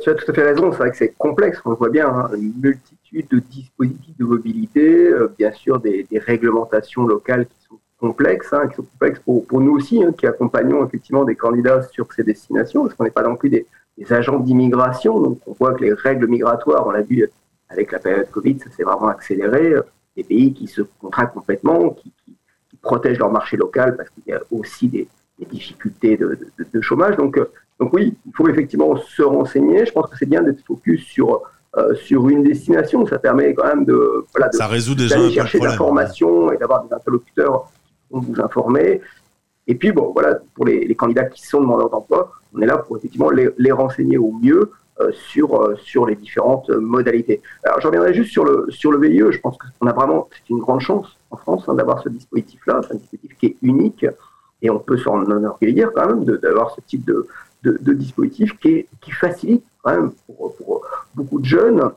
Tu 0.00 0.10
as 0.10 0.14
tout 0.14 0.30
à 0.30 0.34
fait 0.34 0.42
raison, 0.42 0.70
c'est 0.72 0.78
vrai 0.78 0.90
que 0.90 0.96
c'est 0.96 1.14
complexe, 1.18 1.60
on 1.64 1.70
le 1.70 1.76
voit 1.76 1.90
bien, 1.90 2.08
hein. 2.08 2.30
une 2.34 2.54
multitude 2.60 3.28
de 3.28 3.38
dispositifs 3.38 4.16
de 4.16 4.24
mobilité, 4.24 5.08
euh, 5.08 5.32
bien 5.38 5.52
sûr 5.52 5.80
des, 5.80 6.06
réglementations 6.12 7.04
locales 7.06 7.46
qui 7.46 7.66
sont 7.66 7.78
complexes, 7.98 8.52
hein, 8.52 8.68
qui 8.68 8.76
sont 8.76 8.84
complexes 8.84 9.20
pour, 9.20 9.60
nous 9.60 9.72
aussi, 9.72 10.02
hein, 10.02 10.12
qui 10.16 10.26
accompagnons 10.26 10.86
effectivement 10.86 11.24
des 11.24 11.34
candidats 11.34 11.82
sur 11.82 12.12
ces 12.12 12.22
destinations, 12.22 12.82
parce 12.82 12.94
qu'on 12.94 13.04
n'est 13.04 13.10
pas 13.10 13.22
non 13.22 13.36
plus 13.36 13.50
des, 13.50 13.66
agents 14.10 14.38
d'immigration, 14.38 15.20
donc 15.20 15.40
on 15.46 15.52
voit 15.52 15.74
que 15.74 15.82
les 15.82 15.92
règles 15.92 16.28
migratoires, 16.28 16.86
on 16.86 16.90
l'a 16.90 17.02
vu 17.02 17.28
avec 17.68 17.90
la 17.90 17.98
période 17.98 18.30
Covid, 18.30 18.60
ça 18.60 18.70
s'est 18.70 18.84
vraiment 18.84 19.08
accéléré, 19.08 19.74
des 20.16 20.22
pays 20.22 20.54
qui 20.54 20.68
se 20.68 20.82
contractent 21.00 21.34
complètement, 21.34 21.90
qui, 21.90 22.12
protègent 22.80 23.18
leur 23.18 23.32
marché 23.32 23.56
local 23.56 23.96
parce 23.96 24.08
qu'il 24.10 24.22
y 24.28 24.32
a 24.32 24.40
aussi 24.52 24.86
des, 24.86 25.08
difficultés 25.50 26.16
de, 26.16 26.38
de, 26.72 26.80
chômage. 26.80 27.16
Donc, 27.16 27.36
euh, 27.38 27.50
donc 27.80 27.92
oui, 27.92 28.16
il 28.26 28.32
faut 28.34 28.48
effectivement 28.48 28.96
se 28.96 29.22
renseigner. 29.22 29.86
Je 29.86 29.92
pense 29.92 30.10
que 30.10 30.16
c'est 30.18 30.28
bien 30.28 30.42
d'être 30.42 30.64
focus 30.66 31.04
sur 31.04 31.42
euh, 31.76 31.94
sur 31.94 32.28
une 32.28 32.42
destination. 32.42 33.06
Ça 33.06 33.18
permet 33.18 33.54
quand 33.54 33.66
même 33.66 33.84
de 33.84 34.24
voilà 34.34 34.50
ça 34.52 34.66
résout 34.66 34.94
déjà 34.94 35.16
chercher 35.30 35.60
l'information 35.60 36.50
et 36.50 36.56
d'avoir 36.56 36.84
des 36.84 36.92
interlocuteurs 36.92 37.70
qui 38.08 38.14
vont 38.14 38.20
vous 38.20 38.40
informer. 38.40 39.00
Et 39.66 39.74
puis 39.74 39.92
bon 39.92 40.10
voilà 40.12 40.38
pour 40.54 40.64
les, 40.64 40.86
les 40.86 40.94
candidats 40.94 41.26
qui 41.26 41.46
sont 41.46 41.60
demandeurs 41.60 41.90
d'emploi, 41.90 42.32
on 42.54 42.62
est 42.62 42.66
là 42.66 42.78
pour 42.78 42.96
effectivement 42.96 43.30
les, 43.30 43.50
les 43.58 43.70
renseigner 43.70 44.16
au 44.16 44.32
mieux 44.32 44.72
euh, 45.00 45.12
sur 45.12 45.62
euh, 45.62 45.76
sur 45.76 46.06
les 46.06 46.16
différentes 46.16 46.70
modalités. 46.70 47.42
Alors 47.64 47.80
je 47.80 47.86
reviendrai 47.86 48.12
juste 48.12 48.32
sur 48.32 48.44
le 48.44 48.66
sur 48.70 48.90
le 48.90 48.98
VIE. 48.98 49.30
Je 49.30 49.38
pense 49.38 49.56
qu'on 49.58 49.86
a 49.86 49.92
vraiment 49.92 50.28
c'est 50.32 50.50
une 50.50 50.58
grande 50.58 50.80
chance 50.80 51.16
en 51.30 51.36
France 51.36 51.64
hein, 51.68 51.74
d'avoir 51.74 52.02
ce 52.02 52.08
dispositif-là. 52.08 52.80
C'est 52.82 52.94
un 52.94 52.96
dispositif 52.96 53.36
qui 53.38 53.46
est 53.46 53.56
unique 53.62 54.04
et 54.62 54.70
on 54.70 54.78
peut 54.78 54.96
s'en 54.96 55.20
enorgueillir 55.30 55.92
quand 55.94 56.06
même 56.06 56.24
d'avoir 56.24 56.74
ce 56.74 56.80
type 56.80 57.04
de 57.04 57.28
de, 57.62 57.78
de 57.80 57.92
dispositifs 57.92 58.56
qui, 58.58 58.86
qui 59.00 59.10
facilitent 59.10 59.64
quand 59.82 59.92
même 59.92 60.12
pour, 60.26 60.82
beaucoup 61.14 61.40
de 61.40 61.44
jeunes 61.44 61.90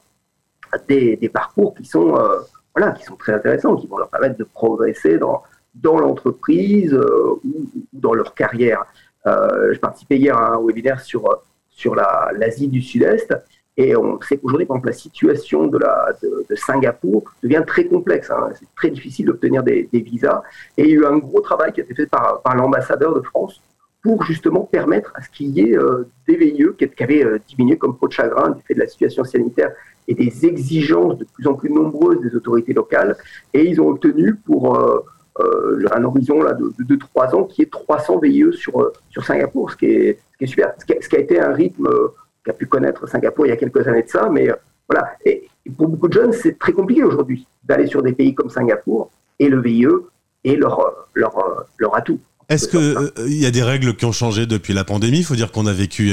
des, 0.88 1.30
parcours 1.30 1.76
qui 1.76 1.86
sont, 1.86 2.16
euh, 2.18 2.40
voilà, 2.76 2.92
qui 2.92 3.04
sont 3.04 3.16
très 3.16 3.34
intéressants, 3.34 3.76
qui 3.76 3.88
vont 3.88 3.98
leur 3.98 4.10
permettre 4.10 4.38
de 4.38 4.44
progresser 4.44 5.18
dans, 5.18 5.44
dans 5.76 6.00
l'entreprise 6.00 6.94
euh, 6.94 7.40
ou, 7.44 7.70
dans 7.94 8.14
leur 8.14 8.34
carrière. 8.34 8.86
Euh, 9.28 9.74
je 9.74 9.80
participais 9.80 10.18
hier 10.18 10.38
à 10.38 10.56
un 10.56 10.66
webinaire 10.66 11.00
sur, 11.02 11.44
sur 11.70 11.96
l'Asie 11.96 12.68
du 12.68 12.82
Sud-Est 12.82 13.36
et 13.78 13.96
on 13.96 14.20
sait 14.22 14.38
qu'aujourd'hui, 14.38 14.66
par 14.66 14.78
exemple, 14.78 14.90
la 14.90 14.94
situation 14.94 15.68
de, 15.68 15.78
la, 15.78 16.14
de 16.22 16.56
Singapour 16.56 17.24
devient 17.42 17.64
très 17.66 17.86
complexe. 17.86 18.30
Hein. 18.30 18.50
C'est 18.60 18.68
très 18.76 18.90
difficile 18.90 19.28
d'obtenir 19.28 19.64
des, 19.64 19.90
des, 19.92 20.02
visas. 20.02 20.44
Et 20.78 20.84
il 20.84 20.90
y 20.90 20.92
a 20.92 20.96
eu 20.96 21.06
un 21.06 21.18
gros 21.18 21.40
travail 21.40 21.72
qui 21.72 21.80
a 21.80 21.84
été 21.84 21.96
fait 21.96 22.06
par, 22.06 22.42
par 22.42 22.56
l'ambassadeur 22.56 23.16
de 23.16 23.22
France 23.22 23.62
pour 24.04 24.24
justement 24.24 24.62
permettre 24.62 25.12
à 25.16 25.22
ce 25.22 25.30
qu'il 25.30 25.50
y 25.50 25.62
ait 25.62 25.78
des 26.28 26.36
VIE 26.36 26.66
qui, 26.78 27.04
avaient 27.04 27.26
diminué 27.48 27.78
comme 27.78 27.98
peau 27.98 28.08
de 28.08 28.14
chagrin 28.14 28.50
du 28.50 28.62
fait 28.64 28.74
de 28.74 28.80
la 28.80 28.88
situation 28.88 29.24
sanitaire 29.24 29.72
et 30.08 30.16
des 30.16 30.46
exigences 30.46 31.18
de 31.18 31.26
plus 31.26 31.46
en 31.48 31.54
plus 31.54 31.70
nombreuses 31.70 32.20
des 32.22 32.36
autorités 32.36 32.74
locales. 32.74 33.16
Et 33.54 33.66
ils 33.66 33.80
ont 33.80 33.90
obtenu 33.90 34.36
pour 34.36 34.76
euh, 35.40 35.86
un 35.92 36.04
horizon 36.04 36.42
là, 36.42 36.54
de, 36.54 36.96
3 36.96 37.36
ans 37.36 37.46
qui 37.46 37.62
est 37.62 37.72
300 37.72 38.20
VIE 38.20 38.52
sur, 38.52 38.82
euh, 38.82 38.92
sur 39.10 39.24
Singapour, 39.24 39.72
ce 39.72 39.78
qui 39.78 39.86
est, 39.86 40.20
ce 40.34 40.38
qui 40.38 40.44
est 40.44 40.48
super. 40.48 40.74
Ce 40.78 40.86
qui, 40.86 41.16
a, 41.16 41.20
été 41.20 41.40
un 41.40 41.54
rythme 41.54 41.88
euh, 41.88 42.10
qu'a 42.44 42.54
pu 42.54 42.66
connaître 42.66 43.08
Singapour 43.08 43.46
il 43.46 43.50
y 43.50 43.52
a 43.54 43.58
quelques 43.58 43.88
années 43.88 44.04
de 44.04 44.10
ça, 44.10 44.30
mais 44.30 44.50
voilà. 44.90 45.14
Et, 45.26 45.48
pour 45.78 45.88
beaucoup 45.88 46.10
de 46.10 46.14
jeunes, 46.14 46.34
c'est 46.34 46.60
très 46.60 46.74
compliqué 46.74 47.04
aujourd'hui 47.04 47.48
d'aller 47.64 47.88
sur 47.88 48.02
des 48.02 48.14
pays 48.14 48.34
comme 48.34 48.50
Singapour 48.50 49.10
et 49.40 49.48
le 49.48 49.62
VIE 49.62 49.88
est 50.44 50.56
leur, 50.56 51.08
leur, 51.14 51.66
leur 51.78 51.96
atout. 51.96 52.20
Est-ce 52.52 52.68
qu'il 52.68 53.38
y 53.40 53.46
a 53.46 53.52
des 53.52 53.64
règles 53.64 53.96
qui 53.96 54.06
ont 54.06 54.12
changé 54.12 54.46
depuis 54.46 54.74
la 54.74 54.84
pandémie? 54.84 55.20
Il 55.20 55.24
faut 55.26 55.36
dire 55.36 55.52
qu'on 55.52 55.66
a 55.66 55.74
vécu 55.74 56.12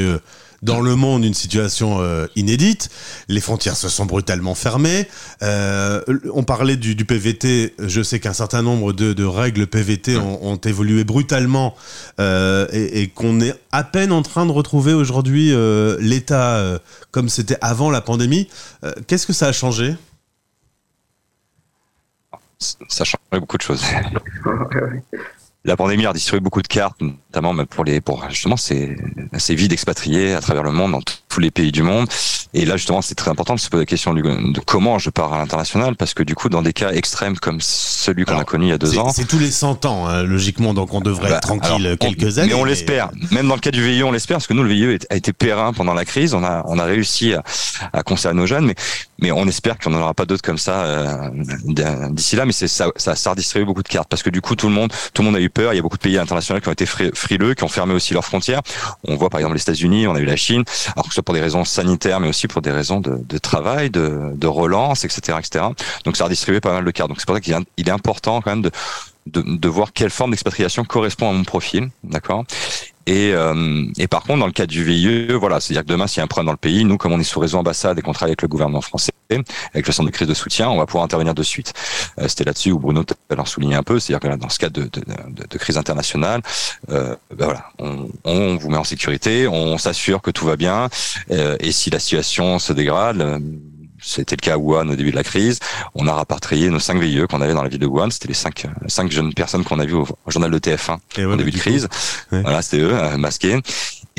dans 0.62 0.80
le 0.80 0.96
monde 0.96 1.24
une 1.24 1.34
situation 1.34 2.00
euh, 2.00 2.26
inédite. 2.36 2.90
Les 3.28 3.40
frontières 3.40 3.76
se 3.76 3.88
sont 3.88 4.06
brutalement 4.06 4.54
fermées. 4.54 5.08
Euh, 5.42 6.02
on 6.32 6.42
parlait 6.42 6.76
du, 6.76 6.94
du, 6.94 7.04
PVT. 7.04 7.74
Je 7.78 8.02
sais 8.02 8.20
qu'un 8.20 8.32
certain 8.32 8.62
nombre 8.62 8.92
de, 8.92 9.12
de, 9.12 9.24
règles 9.24 9.66
PVT 9.66 10.16
ont, 10.16 10.52
ont 10.52 10.56
évolué 10.56 11.04
brutalement 11.04 11.74
euh, 12.20 12.66
et, 12.72 13.02
et 13.02 13.08
qu'on 13.08 13.40
est 13.40 13.54
à 13.72 13.84
peine 13.84 14.12
en 14.12 14.22
train 14.22 14.46
de 14.46 14.52
retrouver 14.52 14.94
aujourd'hui 14.94 15.52
euh, 15.52 15.96
l'état 16.00 16.56
euh, 16.56 16.78
comme 17.10 17.28
c'était 17.28 17.58
avant 17.60 17.90
la 17.90 18.00
pandémie. 18.00 18.48
Qu'est-ce 19.06 19.26
que 19.26 19.32
ça 19.32 19.48
a 19.48 19.52
changé? 19.52 19.94
Ça 22.58 23.02
a 23.02 23.04
changé 23.04 23.40
beaucoup 23.40 23.56
de 23.56 23.62
choses. 23.62 23.82
la 25.68 25.76
pandémie 25.76 26.06
a 26.06 26.12
distribué 26.12 26.40
beaucoup 26.40 26.62
de 26.62 26.66
cartes, 26.68 27.00
notamment 27.00 27.54
pour 27.66 27.84
les 27.84 28.00
pour 28.00 28.24
justement 28.30 28.56
ces 28.56 28.96
ces 29.36 29.54
vies 29.54 29.68
d'expatriés 29.68 30.32
à 30.32 30.40
travers 30.40 30.62
le 30.62 30.72
monde, 30.72 30.92
dans 30.92 31.02
tous 31.28 31.40
les 31.40 31.50
pays 31.50 31.72
du 31.72 31.82
monde. 31.82 32.08
Et 32.54 32.64
là 32.64 32.78
justement, 32.78 33.02
c'est 33.02 33.14
très 33.14 33.30
important 33.30 33.54
de 33.54 33.60
se 33.60 33.68
poser 33.68 33.82
la 33.82 33.86
question 33.86 34.14
de 34.14 34.60
comment 34.60 34.98
je 34.98 35.10
pars 35.10 35.32
à 35.34 35.38
l'international, 35.38 35.94
parce 35.94 36.14
que 36.14 36.22
du 36.22 36.34
coup, 36.34 36.48
dans 36.48 36.62
des 36.62 36.72
cas 36.72 36.92
extrêmes 36.92 37.36
comme 37.36 37.58
celui 37.60 38.24
qu'on 38.24 38.38
a 38.38 38.44
connu 38.44 38.66
il 38.66 38.70
y 38.70 38.72
a 38.72 38.78
deux 38.78 38.98
ans, 38.98 39.10
c'est 39.10 39.28
tous 39.28 39.38
les 39.38 39.50
100 39.50 39.84
ans 39.84 40.06
hein, 40.06 40.22
logiquement, 40.22 40.72
donc 40.72 40.94
on 40.94 41.02
devrait 41.02 41.28
bah, 41.28 41.36
être 41.36 41.42
tranquille 41.42 41.96
quelques 42.00 42.38
années. 42.38 42.48
Mais 42.48 42.54
on 42.54 42.64
l'espère. 42.64 43.10
Même 43.30 43.46
dans 43.46 43.54
le 43.54 43.60
cas 43.60 43.70
du 43.70 43.84
VIE, 43.84 44.02
on 44.02 44.10
l'espère, 44.10 44.38
parce 44.38 44.46
que 44.46 44.54
nous, 44.54 44.62
le 44.62 44.72
VIE 44.72 44.98
a 45.10 45.16
été 45.16 45.34
périn 45.34 45.74
pendant 45.74 45.94
la 45.94 46.06
crise. 46.06 46.32
On 46.32 46.42
a 46.42 46.64
on 46.66 46.78
a 46.78 46.84
réussi 46.84 47.34
à, 47.34 47.42
à 47.92 48.02
conserver 48.02 48.36
nos 48.36 48.46
jeunes, 48.46 48.64
mais 48.64 48.74
mais 49.18 49.32
on 49.32 49.46
espère 49.46 49.78
qu'on 49.78 49.90
n'en 49.90 50.00
aura 50.00 50.14
pas 50.14 50.24
d'autres 50.24 50.42
comme 50.42 50.58
ça 50.58 50.84
euh, 50.84 51.30
d'ici 52.10 52.36
là. 52.36 52.46
Mais 52.46 52.52
c'est 52.52 52.68
ça, 52.68 52.90
ça, 52.96 53.14
ça 53.14 53.30
a 53.30 53.32
redistribué 53.32 53.64
beaucoup 53.64 53.82
de 53.82 53.88
cartes, 53.88 54.08
parce 54.08 54.22
que 54.22 54.30
du 54.30 54.40
coup, 54.40 54.54
tout 54.54 54.68
le 54.68 54.74
monde 54.74 54.92
tout 55.12 55.22
le 55.22 55.26
monde 55.26 55.36
a 55.36 55.40
eu 55.40 55.50
peur. 55.50 55.72
Il 55.72 55.76
y 55.76 55.78
a 55.78 55.82
beaucoup 55.82 55.96
de 55.96 56.02
pays 56.02 56.18
internationaux 56.18 56.60
qui 56.60 56.68
ont 56.68 56.72
été 56.72 56.86
frileux, 56.86 57.54
qui 57.54 57.64
ont 57.64 57.68
fermé 57.68 57.94
aussi 57.94 58.14
leurs 58.14 58.24
frontières. 58.24 58.62
On 59.04 59.16
voit 59.16 59.30
par 59.30 59.40
exemple 59.40 59.56
les 59.56 59.62
États-Unis, 59.62 60.06
on 60.06 60.14
a 60.14 60.20
eu 60.20 60.24
la 60.24 60.36
Chine, 60.36 60.64
alors 60.94 61.04
que 61.04 61.10
ce 61.10 61.14
soit 61.14 61.22
pour 61.22 61.34
des 61.34 61.40
raisons 61.40 61.64
sanitaires, 61.64 62.20
mais 62.20 62.28
aussi 62.28 62.48
pour 62.48 62.62
des 62.62 62.70
raisons 62.70 63.00
de, 63.00 63.18
de 63.18 63.38
travail, 63.38 63.90
de, 63.90 64.32
de, 64.34 64.46
relance, 64.46 65.04
etc., 65.04 65.38
etc. 65.38 65.64
Donc 66.04 66.16
ça 66.16 66.24
a 66.24 66.26
redistribué 66.26 66.60
pas 66.60 66.72
mal 66.72 66.84
de 66.84 66.90
cartes. 66.90 67.08
Donc 67.08 67.20
c'est 67.20 67.26
pour 67.26 67.34
ça 67.34 67.40
qu'il 67.40 67.54
est 67.78 67.90
important 67.90 68.40
quand 68.40 68.50
même 68.50 68.62
de, 68.62 68.70
de, 69.26 69.42
de, 69.42 69.68
voir 69.68 69.92
quelle 69.92 70.10
forme 70.10 70.30
d'expatriation 70.30 70.84
correspond 70.84 71.30
à 71.30 71.32
mon 71.32 71.44
profil, 71.44 71.90
d'accord? 72.04 72.44
Et, 73.08 73.32
euh, 73.32 73.86
et, 73.96 74.06
par 74.06 74.22
contre, 74.22 74.40
dans 74.40 74.46
le 74.46 74.52
cas 74.52 74.66
du 74.66 74.84
VIE, 74.84 75.32
voilà, 75.32 75.60
c'est-à-dire 75.60 75.82
que 75.82 75.88
demain, 75.88 76.06
s'il 76.06 76.18
y 76.18 76.20
a 76.20 76.24
un 76.24 76.26
problème 76.26 76.44
dans 76.44 76.52
le 76.52 76.58
pays, 76.58 76.84
nous, 76.84 76.98
comme 76.98 77.12
on 77.12 77.18
est 77.18 77.24
sous 77.24 77.40
réseau 77.40 77.56
ambassade 77.56 77.98
et 77.98 78.02
qu'on 78.02 78.12
travaille 78.12 78.32
avec 78.32 78.42
le 78.42 78.48
gouvernement 78.48 78.82
français, 78.82 79.12
avec 79.72 79.86
le 79.86 79.92
centre 79.94 80.10
de 80.10 80.14
crise 80.14 80.28
de 80.28 80.34
soutien, 80.34 80.68
on 80.68 80.76
va 80.76 80.84
pouvoir 80.84 81.04
intervenir 81.04 81.34
de 81.34 81.42
suite. 81.42 81.72
Euh, 82.20 82.28
C'était 82.28 82.44
là-dessus 82.44 82.70
où 82.70 82.78
Bruno 82.78 83.04
leur 83.30 83.48
soulignait 83.48 83.76
un 83.76 83.82
peu, 83.82 83.98
c'est-à-dire 83.98 84.30
que 84.30 84.36
dans 84.36 84.50
ce 84.50 84.58
cas 84.58 84.68
de, 84.68 84.82
de, 84.82 85.00
de, 85.00 85.46
de 85.48 85.58
crise 85.58 85.78
internationale, 85.78 86.42
euh, 86.90 87.16
ben 87.34 87.46
voilà, 87.46 87.64
on, 87.78 88.08
on, 88.24 88.56
vous 88.56 88.68
met 88.68 88.76
en 88.76 88.84
sécurité, 88.84 89.48
on 89.48 89.78
s'assure 89.78 90.20
que 90.20 90.30
tout 90.30 90.44
va 90.44 90.56
bien, 90.56 90.90
euh, 91.30 91.56
et 91.60 91.72
si 91.72 91.88
la 91.88 92.00
situation 92.00 92.58
se 92.58 92.74
dégrade, 92.74 93.22
euh, 93.22 93.38
c'était 94.00 94.36
le 94.36 94.40
cas 94.40 94.54
à 94.54 94.58
Wuhan 94.58 94.88
au 94.88 94.96
début 94.96 95.10
de 95.10 95.16
la 95.16 95.24
crise. 95.24 95.58
On 95.94 96.06
a 96.06 96.12
rapatrié 96.12 96.70
nos 96.70 96.78
cinq 96.78 97.00
VIE 97.00 97.26
qu'on 97.28 97.40
avait 97.40 97.54
dans 97.54 97.62
la 97.62 97.68
ville 97.68 97.78
de 97.78 97.86
Wuhan. 97.86 98.10
C'était 98.10 98.28
les 98.28 98.34
cinq, 98.34 98.66
cinq 98.86 99.10
jeunes 99.10 99.34
personnes 99.34 99.64
qu'on 99.64 99.78
a 99.78 99.84
vues 99.84 99.94
au, 99.94 100.06
journal 100.28 100.50
de 100.50 100.58
TF1 100.58 100.98
au 101.26 101.36
début 101.36 101.50
de 101.50 101.58
crise. 101.58 101.88
Voilà, 102.30 102.62
c'était 102.62 102.82
eux, 102.82 102.94
euh, 102.94 103.16
masqués. 103.16 103.60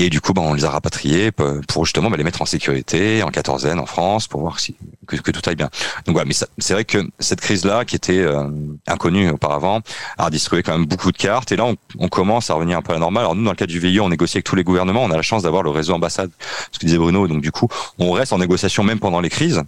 Et 0.02 0.10
du 0.10 0.22
coup, 0.22 0.32
bah, 0.32 0.42
on 0.42 0.54
les 0.54 0.64
a 0.64 0.70
rapatriés 0.70 1.32
pour 1.32 1.86
justement 1.86 2.10
bah, 2.10 2.16
les 2.16 2.24
mettre 2.24 2.42
en 2.42 2.46
sécurité, 2.46 3.22
en 3.22 3.32
quatorzaine, 3.32 3.80
en 3.80 3.86
France, 3.86 4.28
pour 4.28 4.40
voir 4.40 4.58
si 4.62 4.74
que, 5.08 5.18
que 5.18 5.32
tout 5.32 5.42
aille 5.46 5.58
bien. 5.58 5.70
Donc 6.06 6.14
voilà, 6.14 6.26
mais 6.26 6.34
c'est 6.58 6.74
vrai 6.74 6.86
que 6.86 7.00
cette 7.20 7.42
crise-là, 7.42 7.84
qui 7.84 7.98
était 7.98 8.20
euh, 8.20 8.48
inconnue 8.88 9.30
auparavant, 9.30 9.82
a 10.18 10.30
distribué 10.30 10.64
quand 10.64 10.72
même 10.72 10.86
beaucoup 10.86 11.12
de 11.12 11.18
cartes. 11.18 11.52
Et 11.52 11.58
là, 11.58 11.66
on, 11.66 11.76
on, 11.98 12.08
commence 12.08 12.50
à 12.50 12.54
revenir 12.54 12.78
un 12.78 12.82
peu 12.82 12.92
à 12.92 12.96
la 12.96 13.02
normale. 13.02 13.24
Alors 13.24 13.36
nous, 13.36 13.44
dans 13.44 13.52
le 13.52 13.58
cas 13.58 13.66
du 13.66 13.80
VIE, 13.80 14.00
on 14.00 14.08
négocie 14.08 14.38
avec 14.38 14.46
tous 14.46 14.56
les 14.56 14.64
gouvernements. 14.64 15.04
On 15.04 15.12
a 15.12 15.18
la 15.18 15.22
chance 15.22 15.44
d'avoir 15.44 15.64
le 15.64 15.70
réseau 15.70 15.94
ambassade, 15.94 16.32
ce 16.72 16.80
que 16.80 16.86
disait 16.86 16.98
Bruno. 16.98 17.28
Donc 17.28 17.42
du 17.42 17.52
coup, 17.52 17.68
on 17.98 18.14
reste 18.14 18.32
en 18.32 18.38
négociation 18.38 18.84
même 18.84 19.00
pendant 19.00 19.20
les 19.20 19.30
crises. 19.30 19.62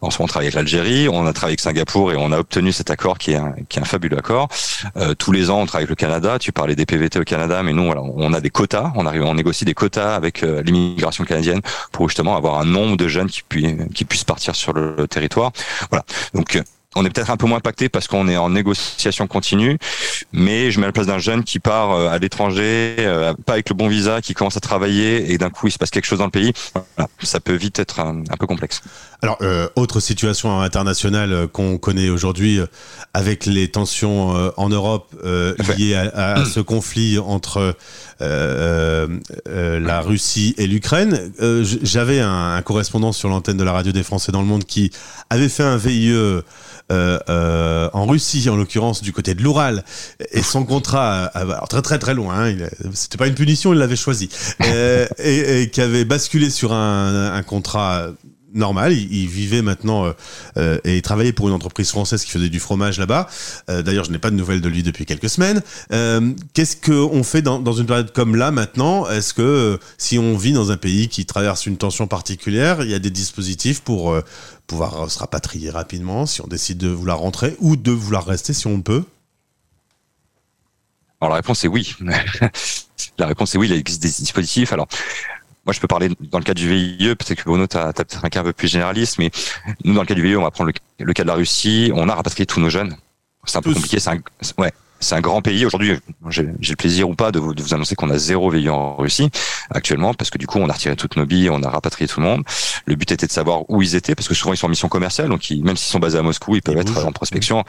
En 0.00 0.10
ce 0.10 0.18
moment, 0.18 0.24
on 0.24 0.26
travaille 0.26 0.46
avec 0.46 0.54
l'Algérie, 0.54 1.08
on 1.08 1.26
a 1.26 1.32
travaillé 1.32 1.52
avec 1.52 1.60
Singapour 1.60 2.10
et 2.10 2.16
on 2.16 2.32
a 2.32 2.38
obtenu 2.38 2.72
cet 2.72 2.90
accord 2.90 3.18
qui 3.18 3.32
est 3.32 3.36
un, 3.36 3.54
qui 3.68 3.78
est 3.78 3.82
un 3.82 3.84
fabuleux 3.84 4.18
accord. 4.18 4.48
Euh, 4.96 5.14
tous 5.14 5.30
les 5.30 5.48
ans, 5.48 5.60
on 5.60 5.66
travaille 5.66 5.84
avec 5.84 5.90
le 5.90 5.94
Canada. 5.94 6.40
Tu 6.40 6.50
parlais 6.50 6.74
des 6.74 6.86
PVT 6.86 7.20
au 7.20 7.24
Canada, 7.24 7.62
mais 7.62 7.72
nous, 7.72 7.84
voilà, 7.84 8.02
on 8.02 8.32
a 8.32 8.40
des 8.40 8.50
quotas. 8.50 8.92
On 8.96 9.06
arrive, 9.06 9.22
on 9.22 9.34
négocie 9.34 9.64
quotas 9.76 10.14
avec 10.16 10.42
euh, 10.42 10.62
l'immigration 10.62 11.24
canadienne 11.24 11.60
pour 11.92 12.08
justement 12.08 12.36
avoir 12.36 12.58
un 12.58 12.64
nombre 12.64 12.96
de 12.96 13.06
jeunes 13.08 13.28
qui, 13.28 13.42
puissent 13.42 13.76
qui 13.94 14.04
puissent 14.04 14.24
partir 14.24 14.56
sur 14.56 14.72
le 14.72 15.06
territoire. 15.06 15.52
Voilà. 15.90 16.04
Donc 16.34 16.60
on 16.96 17.04
est 17.04 17.10
peut-être 17.10 17.30
un 17.30 17.36
peu 17.36 17.46
moins 17.46 17.58
impacté 17.58 17.88
parce 17.88 18.08
qu'on 18.08 18.26
est 18.26 18.38
en 18.38 18.48
négociation 18.48 19.26
continue, 19.26 19.78
mais 20.32 20.70
je 20.70 20.80
mets 20.80 20.86
à 20.86 20.88
la 20.88 20.92
place 20.92 21.06
d'un 21.06 21.18
jeune 21.18 21.44
qui 21.44 21.60
part 21.60 21.92
euh, 21.92 22.08
à 22.08 22.18
l'étranger, 22.18 22.96
euh, 22.98 23.34
pas 23.44 23.52
avec 23.52 23.68
le 23.68 23.74
bon 23.74 23.86
visa, 23.86 24.22
qui 24.22 24.32
commence 24.32 24.56
à 24.56 24.60
travailler 24.60 25.30
et 25.30 25.38
d'un 25.38 25.50
coup 25.50 25.66
il 25.68 25.70
se 25.70 25.78
passe 25.78 25.90
quelque 25.90 26.06
chose 26.06 26.18
dans 26.18 26.24
le 26.24 26.30
pays. 26.30 26.52
ça 27.22 27.38
peut 27.38 27.54
vite 27.54 27.78
être 27.78 28.00
un, 28.00 28.22
peu 28.38 28.46
complexe. 28.46 28.80
Alors, 29.20 29.36
euh, 29.42 29.68
autre 29.76 30.00
situation 30.00 30.60
internationale 30.60 31.48
qu'on 31.48 31.76
connaît 31.76 32.08
aujourd'hui 32.08 32.60
avec 33.12 33.44
les 33.44 33.68
tensions 33.68 34.52
en 34.56 34.68
Europe 34.68 35.14
liées 35.76 35.94
à, 35.94 36.44
ce 36.44 36.60
conflit 36.60 37.18
entre 37.18 37.76
la 38.20 40.00
Russie 40.00 40.54
et 40.58 40.66
l'Ukraine. 40.66 41.32
J'avais 41.82 42.20
un, 42.20 42.54
un, 42.56 42.62
correspondant 42.62 43.12
sur 43.12 43.28
l'antenne 43.28 43.56
de 43.56 43.64
la 43.64 43.72
radio 43.72 43.92
des 43.92 44.02
Français 44.02 44.32
dans 44.32 44.40
le 44.40 44.48
monde 44.48 44.64
qui 44.64 44.90
avait 45.30 45.48
fait 45.48 45.62
un 45.62 45.76
VIE 45.76 46.42
euh, 46.92 47.18
euh, 47.28 47.90
en 47.94 48.06
Russie, 48.06 48.48
en 48.48 48.54
l'occurrence 48.54 49.02
du 49.02 49.12
côté 49.12 49.34
de 49.34 49.42
l'Oural, 49.42 49.82
et 50.30 50.40
son 50.40 50.64
contrat, 50.64 51.32
euh, 51.34 51.40
alors 51.42 51.66
très 51.66 51.82
très 51.82 51.98
très 51.98 52.14
loin, 52.14 52.46
hein, 52.46 52.56
c'était 52.94 53.18
pas 53.18 53.26
une 53.26 53.34
punition, 53.34 53.72
il 53.72 53.80
l'avait 53.80 53.96
choisi, 53.96 54.28
et, 54.64 55.06
et, 55.62 55.70
qui 55.70 55.80
avait 55.80 56.04
basculé 56.04 56.48
sur 56.48 56.72
un, 56.72 57.32
un 57.32 57.42
contrat 57.42 58.06
normal. 58.56 58.92
Il, 58.92 59.28
vivait 59.28 59.62
maintenant 59.62 60.12
euh, 60.56 60.78
et 60.84 60.96
il 60.96 61.02
travaillait 61.02 61.32
pour 61.32 61.48
une 61.48 61.54
entreprise 61.54 61.90
française 61.90 62.24
qui 62.24 62.30
faisait 62.30 62.48
du 62.48 62.60
fromage 62.60 62.98
là-bas. 62.98 63.28
Euh, 63.70 63.82
D'ailleurs, 63.82 64.04
je 64.04 64.10
n'ai 64.10 64.18
pas 64.18 64.30
de 64.30 64.36
nouvelles 64.36 64.60
de 64.60 64.68
lui 64.68 64.82
depuis 64.82 65.06
quelques 65.06 65.28
semaines. 65.28 65.62
Euh, 65.92 66.32
Qu'est-ce 66.54 66.76
qu'on 66.76 67.22
fait 67.22 67.42
dans, 67.42 67.58
dans, 67.58 67.72
une 67.72 67.86
période 67.86 68.12
comme 68.12 68.36
là 68.36 68.50
maintenant? 68.50 69.08
Est-ce 69.08 69.34
que 69.34 69.78
si 69.98 70.18
on 70.18 70.36
vit 70.36 70.52
dans 70.52 70.70
un 70.70 70.76
pays 70.76 71.08
qui 71.08 71.26
traverse 71.26 71.66
une 71.66 71.76
tension 71.76 72.06
particulière, 72.06 72.82
il 72.82 72.90
y 72.90 72.94
a 72.94 72.98
des 72.98 73.10
dispositifs 73.10 73.80
pour 73.80 74.16
pouvoir 74.66 75.10
se 75.10 75.18
rapatrier 75.18 75.70
rapidement 75.70 76.26
si 76.26 76.40
on 76.40 76.46
décide 76.46 76.78
de 76.78 76.88
vouloir 76.88 77.18
rentrer 77.18 77.56
ou 77.60 77.76
de 77.76 77.92
vouloir 77.92 78.26
rester 78.26 78.52
si 78.52 78.66
on 78.66 78.80
peut? 78.82 79.04
Alors 81.20 81.30
la 81.30 81.36
réponse 81.36 81.64
est 81.64 81.68
oui. 81.68 81.94
la 83.18 83.26
réponse 83.26 83.54
est 83.54 83.58
oui, 83.58 83.68
il 83.68 83.72
existe 83.72 84.02
des 84.02 84.08
dispositifs. 84.08 84.72
Alors 84.72 84.86
moi, 85.66 85.72
je 85.72 85.80
peux 85.80 85.88
parler 85.88 86.08
dans 86.20 86.38
le 86.38 86.44
cas 86.44 86.54
du 86.54 86.68
VIE, 86.68 87.16
peut-être 87.16 87.34
que 87.34 87.44
Bruno, 87.44 87.66
tu 87.66 87.76
as, 87.76 87.92
peut-être 87.92 88.24
un 88.24 88.28
cas 88.28 88.40
un 88.40 88.44
peu 88.44 88.52
plus 88.52 88.68
généraliste, 88.68 89.18
mais 89.18 89.30
nous, 89.84 89.94
dans 89.94 90.02
le 90.02 90.06
cas 90.06 90.14
du 90.14 90.22
VIE, 90.22 90.36
on 90.36 90.42
va 90.42 90.52
prendre 90.52 90.70
le, 90.70 91.04
le 91.04 91.12
cas 91.12 91.24
de 91.24 91.28
la 91.28 91.34
Russie, 91.34 91.90
on 91.92 92.08
a 92.08 92.14
rapatrié 92.14 92.46
tous 92.46 92.60
nos 92.60 92.70
jeunes. 92.70 92.96
C'est 93.44 93.58
un 93.58 93.62
peu 93.62 93.74
compliqué, 93.74 93.98
c'est 93.98 94.10
un, 94.10 94.18
ouais, 94.58 94.72
c'est 95.00 95.14
un 95.14 95.20
grand 95.20 95.42
pays. 95.42 95.66
Aujourd'hui, 95.66 95.98
j'ai 96.30 96.42
le 96.42 96.76
plaisir 96.76 97.08
ou 97.08 97.14
pas 97.14 97.32
de 97.32 97.38
vous, 97.38 97.54
de 97.54 97.62
vous 97.62 97.74
annoncer 97.74 97.94
qu'on 97.94 98.10
a 98.10 98.18
zéro 98.18 98.50
VIE 98.50 98.68
en 98.68 98.96
Russie 98.96 99.30
actuellement, 99.70 100.14
parce 100.14 100.30
que 100.30 100.38
du 100.38 100.46
coup, 100.46 100.58
on 100.58 100.68
a 100.68 100.72
retiré 100.72 100.96
toutes 100.96 101.16
nos 101.16 101.26
billes, 101.26 101.50
on 101.50 101.62
a 101.62 101.68
rapatrié 101.68 102.08
tout 102.08 102.20
le 102.20 102.26
monde. 102.26 102.42
Le 102.86 102.94
but 102.94 103.10
était 103.12 103.26
de 103.26 103.32
savoir 103.32 103.68
où 103.68 103.82
ils 103.82 103.94
étaient, 103.94 104.14
parce 104.14 104.28
que 104.28 104.34
souvent 104.34 104.54
ils 104.54 104.56
sont 104.56 104.66
en 104.66 104.70
mission 104.70 104.88
commerciale, 104.88 105.28
donc 105.28 105.48
même 105.50 105.76
s'ils 105.76 105.90
sont 105.90 105.98
basés 105.98 106.18
à 106.18 106.22
Moscou, 106.22 106.56
ils 106.56 106.62
peuvent 106.62 106.78
être 106.78 107.04
en 107.04 107.12
prospection 107.12 107.64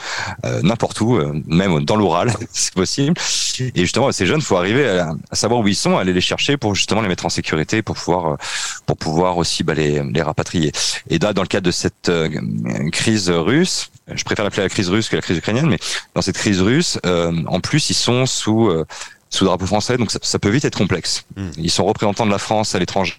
euh, 0.46 0.62
n'importe 0.62 1.02
où, 1.02 1.16
euh, 1.16 1.42
même 1.48 1.84
dans 1.84 1.96
l'Oural, 1.96 2.34
c'est 2.52 2.74
possible. 2.74 3.14
Et 3.60 3.82
justement, 3.82 4.12
ces 4.12 4.26
jeunes, 4.26 4.42
faut 4.42 4.58
arriver 4.58 4.88
à, 4.88 5.16
savoir 5.34 5.62
où 5.62 5.68
ils 5.68 5.76
sont, 5.76 5.98
aller 5.98 6.14
les 6.14 6.22
chercher 6.22 6.58
pour 6.58 6.76
justement 6.76 7.02
les 7.02 7.08
mettre 7.08 7.26
en 7.26 7.30
sécurité, 7.30 7.82
pour 7.82 7.96
pouvoir, 7.96 8.34
euh, 8.34 8.36
pour 8.86 8.98
pouvoir 8.98 9.38
aussi 9.38 9.64
bah, 9.64 9.74
les, 9.74 10.02
les 10.04 10.22
rapatrier. 10.22 10.72
Et 11.10 11.20
là, 11.20 11.34
dans 11.34 11.42
le 11.42 11.48
cadre 11.48 11.66
de 11.66 11.72
cette 11.72 12.12
crise 12.92 13.30
russe, 13.30 13.90
je 14.14 14.24
préfère 14.24 14.46
l'appeler 14.46 14.64
la 14.64 14.70
crise 14.70 14.90
russe 14.90 15.10
que 15.10 15.16
la 15.16 15.22
crise 15.22 15.38
ukrainienne, 15.38 15.68
mais 15.68 15.80
dans 16.16 16.22
cette 16.22 16.38
crise 16.38 16.62
russe, 16.62 16.98
euh, 17.06 17.27
en 17.48 17.60
plus, 17.60 17.90
ils 17.90 17.96
sont 17.96 18.26
sous 18.26 18.68
euh, 18.68 18.86
sous 19.30 19.44
drapeau 19.44 19.66
français, 19.66 19.98
donc 19.98 20.10
ça, 20.10 20.20
ça, 20.22 20.40
peut 20.40 20.50
vite 20.50 20.64
être 20.64 20.78
complexe. 20.78 21.26
Hmm. 21.36 21.50
Ils 21.58 21.70
sont 21.70 21.86
représentants 21.86 22.26
de 22.26 22.32
la 22.32 22.38
France 22.38 22.76
à 22.76 22.80
l'étranger, 22.80 23.16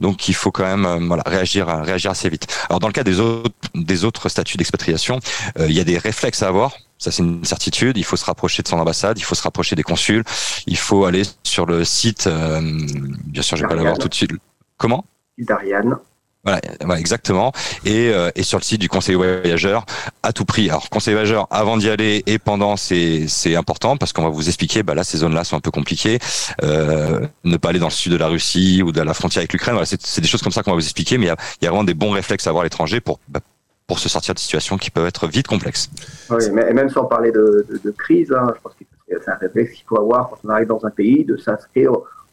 donc 0.00 0.28
il 0.28 0.34
faut 0.34 0.52
quand 0.52 0.64
même 0.64 0.86
euh, 0.86 0.98
voilà, 1.06 1.24
réagir 1.26 1.66
réagir 1.66 2.12
assez 2.12 2.28
vite. 2.28 2.46
Alors 2.68 2.78
dans 2.78 2.86
le 2.86 2.92
cas 2.92 3.02
des 3.02 3.18
autres 3.18 3.50
des 3.74 4.04
autres 4.04 4.28
statuts 4.28 4.56
d'expatriation, 4.56 5.18
il 5.58 5.72
y 5.72 5.80
a 5.80 5.84
des 5.84 5.98
réflexes 5.98 6.42
à 6.42 6.48
avoir 6.48 6.76
Ça, 6.98 7.10
c'est 7.10 7.22
une 7.22 7.44
certitude. 7.44 7.96
Il 7.96 8.04
faut 8.04 8.16
se 8.16 8.24
rapprocher 8.24 8.62
de 8.62 8.68
son 8.68 8.78
ambassade, 8.78 9.18
il 9.18 9.24
faut 9.24 9.34
se 9.34 9.42
rapprocher 9.42 9.74
des 9.74 9.82
consuls, 9.82 10.22
il 10.66 10.76
faut 10.76 11.04
aller 11.04 11.22
sur 11.42 11.66
le 11.66 11.84
site. 11.84 12.26
Euh, 12.26 12.60
bien 13.26 13.42
sûr, 13.42 13.56
je 13.56 13.62
vais 13.62 13.68
pas 13.68 13.74
l'avoir 13.74 13.98
tout 13.98 14.08
de 14.08 14.14
suite. 14.14 14.30
Comment? 14.76 15.04
D'Ariane. 15.38 15.96
Voilà, 16.44 16.60
exactement. 16.98 17.52
Et, 17.84 18.10
euh, 18.10 18.30
et 18.34 18.42
sur 18.42 18.58
le 18.58 18.64
site 18.64 18.80
du 18.80 18.88
conseil 18.88 19.14
voyageur, 19.14 19.86
à 20.24 20.32
tout 20.32 20.44
prix. 20.44 20.68
Alors, 20.70 20.90
conseil 20.90 21.14
voyageur, 21.14 21.46
avant 21.50 21.76
d'y 21.76 21.88
aller 21.88 22.24
et 22.26 22.40
pendant, 22.40 22.76
c'est 22.76 23.28
important 23.54 23.96
parce 23.96 24.12
qu'on 24.12 24.24
va 24.24 24.28
vous 24.28 24.48
expliquer. 24.48 24.82
Bah 24.82 24.94
là, 24.94 25.04
ces 25.04 25.18
zones-là 25.18 25.44
sont 25.44 25.56
un 25.56 25.60
peu 25.60 25.70
compliquées. 25.70 26.18
Euh, 26.64 27.26
ne 27.44 27.56
pas 27.56 27.68
aller 27.68 27.78
dans 27.78 27.86
le 27.86 27.92
sud 27.92 28.10
de 28.10 28.16
la 28.16 28.26
Russie 28.26 28.82
ou 28.82 28.90
de 28.90 29.00
la 29.00 29.14
frontière 29.14 29.42
avec 29.42 29.52
l'Ukraine. 29.52 29.74
Voilà, 29.74 29.86
c'est 29.86 30.20
des 30.20 30.26
choses 30.26 30.42
comme 30.42 30.52
ça 30.52 30.64
qu'on 30.64 30.72
va 30.72 30.76
vous 30.76 30.84
expliquer. 30.84 31.16
Mais 31.16 31.26
il 31.26 31.28
y 31.28 31.64
y 31.64 31.66
a, 31.66 31.70
vraiment 31.70 31.84
des 31.84 31.94
bons 31.94 32.10
réflexes 32.10 32.46
à 32.48 32.50
avoir 32.50 32.62
à 32.62 32.64
l'étranger 32.64 33.00
pour 33.00 33.20
bah, 33.28 33.40
pour 33.86 33.98
se 33.98 34.08
sortir 34.08 34.34
de 34.34 34.38
situations 34.38 34.78
qui 34.78 34.90
peuvent 34.90 35.06
être 35.06 35.26
vite 35.26 35.46
complexes. 35.46 35.90
Oui, 36.30 36.44
mais 36.52 36.72
même 36.72 36.88
sans 36.88 37.04
parler 37.04 37.30
de, 37.30 37.66
de, 37.68 37.80
de 37.84 37.90
crise, 37.90 38.32
hein, 38.32 38.52
je 38.56 38.60
pense 38.62 38.72
que 38.74 38.84
c'est 39.08 39.30
un 39.30 39.34
réflexe 39.34 39.72
qu'il 39.74 39.84
faut 39.86 39.98
avoir 39.98 40.30
quand 40.30 40.38
on 40.44 40.48
arrive 40.48 40.68
dans 40.68 40.84
un 40.84 40.90
pays 40.90 41.24
de 41.24 41.36
s'inscrire 41.36 41.92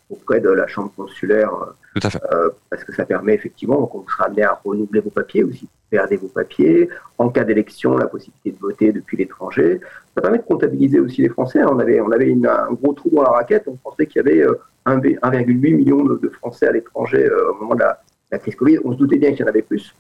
auprès 0.10 0.40
de 0.40 0.50
la 0.50 0.68
chambre 0.68 0.92
consulaire. 0.96 1.52
Tout 2.00 2.08
à 2.08 2.10
fait. 2.10 2.20
Euh, 2.32 2.50
parce 2.70 2.84
que 2.84 2.94
ça 2.94 3.06
permet 3.06 3.34
effectivement, 3.34 3.86
qu'on 3.88 4.06
sera 4.08 4.26
amené 4.26 4.44
à 4.44 4.60
renouveler 4.64 5.02
vos 5.02 5.10
papiers 5.10 5.44
ou 5.44 5.52
si 5.52 5.62
vous 5.66 5.70
perdez 5.90 6.18
vos 6.18 6.28
papiers. 6.28 6.90
En 7.18 7.30
cas 7.30 7.44
d'élection, 7.44 7.98
la 7.98 8.08
possibilité 8.08 8.52
de 8.52 8.58
voter 8.60 8.92
depuis 8.92 9.18
l'étranger. 9.18 9.80
Ça 10.16 10.22
permet 10.22 10.38
de 10.38 10.44
comptabiliser 10.44 11.00
aussi 11.00 11.22
les 11.22 11.30
Français. 11.30 11.62
On 11.64 11.80
avait, 11.80 12.00
on 12.00 12.12
avait 12.12 12.28
une, 12.28 12.48
un 12.48 12.72
gros 12.72 12.94
trou 12.94 13.10
dans 13.12 13.24
la 13.24 13.32
raquette. 13.32 13.64
On 13.68 13.76
pensait 13.76 14.06
qu'il 14.06 14.18
y 14.18 14.28
avait 14.28 14.46
1,8 14.86 15.76
million 15.76 16.04
de, 16.04 16.16
de, 16.18 16.30
Français 16.30 16.68
à 16.68 16.72
l'étranger 16.72 17.26
euh, 17.26 17.52
au 17.52 17.62
moment 17.62 17.76
de 17.76 17.82
la, 17.82 18.02
la, 18.32 18.40
crise 18.40 18.56
Covid. 18.56 18.80
On 18.84 18.94
se 18.94 18.98
doutait 18.98 19.18
bien 19.18 19.32
qu'il 19.32 19.42
y 19.42 19.44
en 19.44 19.48
avait 19.48 19.62
plus. 19.62 19.94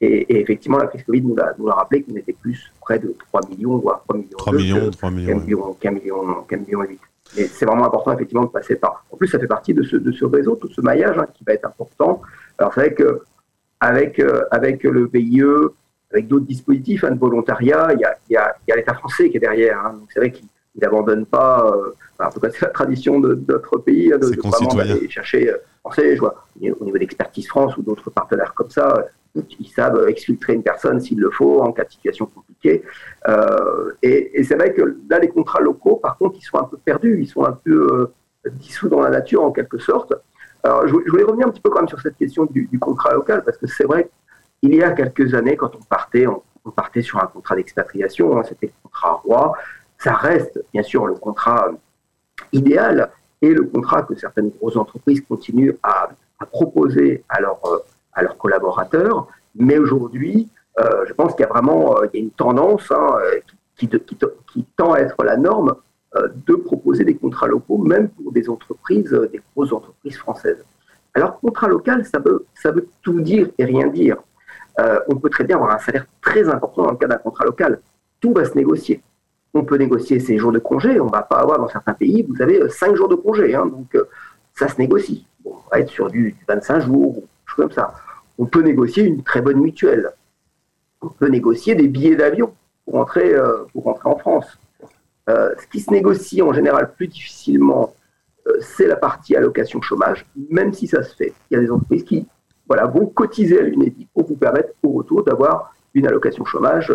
Et, 0.00 0.32
et 0.32 0.40
effectivement, 0.40 0.78
la 0.78 0.86
crise 0.86 1.02
Covid 1.02 1.22
nous 1.22 1.36
l'a, 1.36 1.54
rappelé 1.74 2.02
qu'on 2.02 2.16
était 2.16 2.32
plus 2.32 2.72
près 2.80 2.98
de 2.98 3.14
3 3.28 3.40
millions, 3.50 3.76
voire 3.78 4.02
3 4.08 4.16
millions. 4.16 4.38
3 4.38 4.52
millions, 4.54 4.90
3 4.90 5.10
millions. 5.10 5.26
4 5.26 5.44
millions, 5.44 5.76
4 5.80 5.94
millions, 5.94 6.42
4 6.48 6.60
millions 6.60 6.82
8. 6.82 7.00
Et 7.36 7.46
c'est 7.46 7.64
vraiment 7.64 7.86
important 7.86 8.12
effectivement 8.12 8.44
de 8.44 8.50
passer 8.50 8.76
par. 8.76 9.04
En 9.10 9.16
plus, 9.16 9.28
ça 9.28 9.38
fait 9.38 9.46
partie 9.46 9.74
de 9.74 9.82
ce, 9.82 9.96
de 9.96 10.12
ce 10.12 10.24
réseau, 10.24 10.56
tout 10.56 10.68
ce 10.68 10.80
maillage 10.80 11.16
hein, 11.18 11.26
qui 11.32 11.44
va 11.44 11.54
être 11.54 11.66
important. 11.66 12.22
Alors 12.58 12.74
c'est 12.74 12.80
vrai 12.80 12.94
que 12.94 13.22
avec 13.80 14.18
euh, 14.18 14.42
avec 14.50 14.82
le 14.82 15.08
PIE, 15.08 15.42
avec 16.12 16.28
d'autres 16.28 16.46
dispositifs 16.46 17.04
hein, 17.04 17.12
de 17.12 17.18
volontariat, 17.18 17.88
il 17.94 18.00
y 18.00 18.04
a, 18.04 18.16
y 18.28 18.36
a, 18.36 18.54
y 18.68 18.72
a 18.72 18.76
l'État 18.76 18.94
français 18.94 19.30
qui 19.30 19.36
est 19.36 19.40
derrière. 19.40 19.78
Hein. 19.78 19.94
Donc 19.98 20.08
c'est 20.12 20.20
vrai 20.20 20.32
qu'il 20.32 20.46
n'abandonne 20.80 21.24
pas. 21.24 21.64
Euh, 21.66 21.94
enfin, 22.18 22.28
en 22.28 22.32
tout 22.32 22.40
cas, 22.40 22.50
c'est 22.52 22.62
la 22.62 22.68
tradition 22.68 23.20
de, 23.20 23.40
notre 23.48 23.78
pays 23.78 24.12
hein, 24.12 24.18
de, 24.18 24.28
de 24.28 24.40
vraiment 24.40 24.80
aller 24.80 25.08
chercher. 25.08 25.50
Euh, 25.50 25.58
français, 25.80 26.14
je 26.14 26.20
vois 26.20 26.46
au 26.60 26.84
niveau 26.84 26.98
d'expertise 26.98 27.46
France 27.48 27.76
ou 27.76 27.82
d'autres 27.82 28.10
partenaires 28.10 28.52
comme 28.54 28.70
ça, 28.70 29.06
ils 29.34 29.68
savent 29.68 30.08
exfiltrer 30.08 30.54
une 30.54 30.62
personne 30.62 31.00
s'il 31.00 31.18
le 31.18 31.30
faut 31.30 31.60
en 31.60 31.72
cas 31.72 31.84
de 31.84 31.90
situation 31.90 32.26
compliquée. 32.26 32.82
Euh, 33.28 33.92
et, 34.02 34.42
c'est 34.44 34.56
vrai 34.56 34.72
que 34.72 34.98
là, 35.08 35.18
les 35.18 35.28
contrats 35.28 35.60
locaux, 35.60 35.96
par 35.96 36.16
contre, 36.18 36.36
ils 36.38 36.44
sont 36.44 36.58
un 36.58 36.64
peu 36.64 36.76
perdus, 36.76 37.20
ils 37.20 37.28
sont 37.28 37.44
un 37.44 37.52
peu 37.52 38.12
euh, 38.46 38.50
dissous 38.50 38.88
dans 38.88 39.00
la 39.00 39.10
nature 39.10 39.44
en 39.44 39.52
quelque 39.52 39.78
sorte. 39.78 40.12
Alors, 40.62 40.86
je, 40.86 40.92
voulais 40.92 41.24
revenir 41.24 41.46
un 41.46 41.50
petit 41.50 41.60
peu 41.60 41.70
quand 41.70 41.80
même 41.80 41.88
sur 41.88 42.00
cette 42.00 42.16
question 42.16 42.44
du, 42.46 42.78
contrat 42.78 43.14
local, 43.14 43.42
parce 43.44 43.56
que 43.56 43.66
c'est 43.66 43.84
vrai 43.84 44.10
qu'il 44.62 44.74
y 44.74 44.82
a 44.82 44.90
quelques 44.90 45.32
années, 45.34 45.56
quand 45.56 45.74
on 45.74 45.82
partait, 45.82 46.26
on, 46.26 46.70
partait 46.70 47.02
sur 47.02 47.22
un 47.22 47.26
contrat 47.26 47.56
d'expatriation, 47.56 48.36
hein, 48.36 48.42
c'était 48.46 48.66
le 48.66 48.72
contrat 48.82 49.12
roi. 49.12 49.52
Ça 49.96 50.14
reste, 50.14 50.62
bien 50.72 50.82
sûr, 50.82 51.06
le 51.06 51.14
contrat 51.14 51.70
idéal 52.52 53.10
et 53.42 53.52
le 53.52 53.64
contrat 53.64 54.02
que 54.02 54.14
certaines 54.14 54.50
grosses 54.50 54.76
entreprises 54.76 55.22
continuent 55.22 55.76
à, 55.82 56.10
à 56.38 56.46
proposer 56.46 57.24
à 57.28 57.40
leurs 57.40 57.60
à 58.20 58.22
leurs 58.22 58.38
collaborateurs. 58.38 59.26
Mais 59.56 59.78
aujourd'hui, 59.78 60.48
euh, 60.78 61.04
je 61.06 61.12
pense 61.12 61.34
qu'il 61.34 61.40
y 61.40 61.48
a 61.48 61.52
vraiment 61.52 61.98
euh, 61.98 62.06
une 62.14 62.30
tendance 62.30 62.90
hein, 62.90 63.16
qui, 63.76 63.88
qui, 63.88 64.66
tend 64.76 64.92
à 64.92 65.00
être 65.00 65.22
la 65.24 65.36
norme 65.36 65.74
euh, 66.16 66.28
de 66.46 66.54
proposer 66.54 67.04
des 67.04 67.16
contrats 67.16 67.48
locaux, 67.48 67.78
même 67.78 68.08
pour 68.10 68.32
des 68.32 68.48
entreprises, 68.48 69.10
des 69.32 69.40
grosses 69.54 69.72
entreprises 69.72 70.16
françaises. 70.16 70.64
Alors, 71.14 71.40
contrat 71.40 71.68
local, 71.68 72.04
ça 72.04 72.20
veut, 72.20 72.46
ça 72.54 72.70
veut 72.70 72.86
tout 73.02 73.20
dire 73.20 73.48
et 73.58 73.64
rien 73.64 73.88
dire. 73.88 74.16
on 75.08 75.16
peut 75.16 75.28
très 75.28 75.44
bien 75.44 75.56
avoir 75.56 75.72
un 75.74 75.78
salaire 75.78 76.06
très 76.22 76.48
important 76.48 76.84
dans 76.84 76.92
le 76.92 76.96
cas 76.96 77.08
d'un 77.08 77.18
contrat 77.18 77.44
local. 77.44 77.80
Tout 78.20 78.32
va 78.32 78.44
se 78.44 78.54
négocier. 78.56 79.02
On 79.52 79.64
peut 79.64 79.76
négocier 79.76 80.20
ses 80.20 80.38
jours 80.38 80.52
de 80.52 80.60
congé. 80.60 81.00
On 81.00 81.06
ne 81.06 81.10
va 81.10 81.22
pas 81.22 81.38
avoir 81.38 81.58
dans 81.58 81.68
certains 81.68 81.94
pays, 81.94 82.24
vous 82.28 82.40
avez 82.40 82.68
cinq 82.68 82.94
jours 82.94 83.08
de 83.08 83.16
congé. 83.16 83.54
Hein, 83.56 83.66
donc, 83.66 83.96
ça 84.54 84.68
se 84.68 84.78
négocie. 84.78 85.26
Bon, 85.42 85.56
on 85.66 85.74
va 85.74 85.80
être 85.80 85.90
sur 85.90 86.08
du, 86.08 86.32
du 86.32 86.44
25 86.46 86.80
jours, 86.80 87.22
comme 87.56 87.72
ça. 87.72 87.92
On 88.40 88.46
peut 88.46 88.62
négocier 88.62 89.04
une 89.04 89.22
très 89.22 89.42
bonne 89.42 89.60
mutuelle. 89.60 90.12
On 91.02 91.08
peut 91.08 91.28
négocier 91.28 91.74
des 91.74 91.88
billets 91.88 92.16
d'avion 92.16 92.54
pour 92.86 92.94
rentrer, 92.94 93.34
euh, 93.34 93.64
rentrer 93.74 94.08
en 94.08 94.16
France. 94.16 94.58
Euh, 95.28 95.54
ce 95.60 95.66
qui 95.66 95.78
se 95.78 95.90
négocie 95.92 96.40
en 96.40 96.54
général 96.54 96.94
plus 96.94 97.06
difficilement, 97.06 97.94
euh, 98.46 98.56
c'est 98.60 98.86
la 98.86 98.96
partie 98.96 99.36
allocation 99.36 99.82
chômage, 99.82 100.24
même 100.48 100.72
si 100.72 100.86
ça 100.86 101.02
se 101.02 101.14
fait. 101.14 101.34
Il 101.50 101.54
y 101.54 101.56
a 101.58 101.60
des 101.60 101.70
entreprises 101.70 102.02
qui 102.04 102.26
voilà, 102.66 102.86
vont 102.86 103.04
cotiser 103.04 103.60
à 103.60 103.62
l'UNEDIC 103.62 104.08
pour 104.14 104.26
vous 104.26 104.36
permettre 104.36 104.70
au 104.84 104.92
retour 104.92 105.22
d'avoir 105.22 105.74
une 105.92 106.06
allocation 106.06 106.46
chômage 106.46 106.90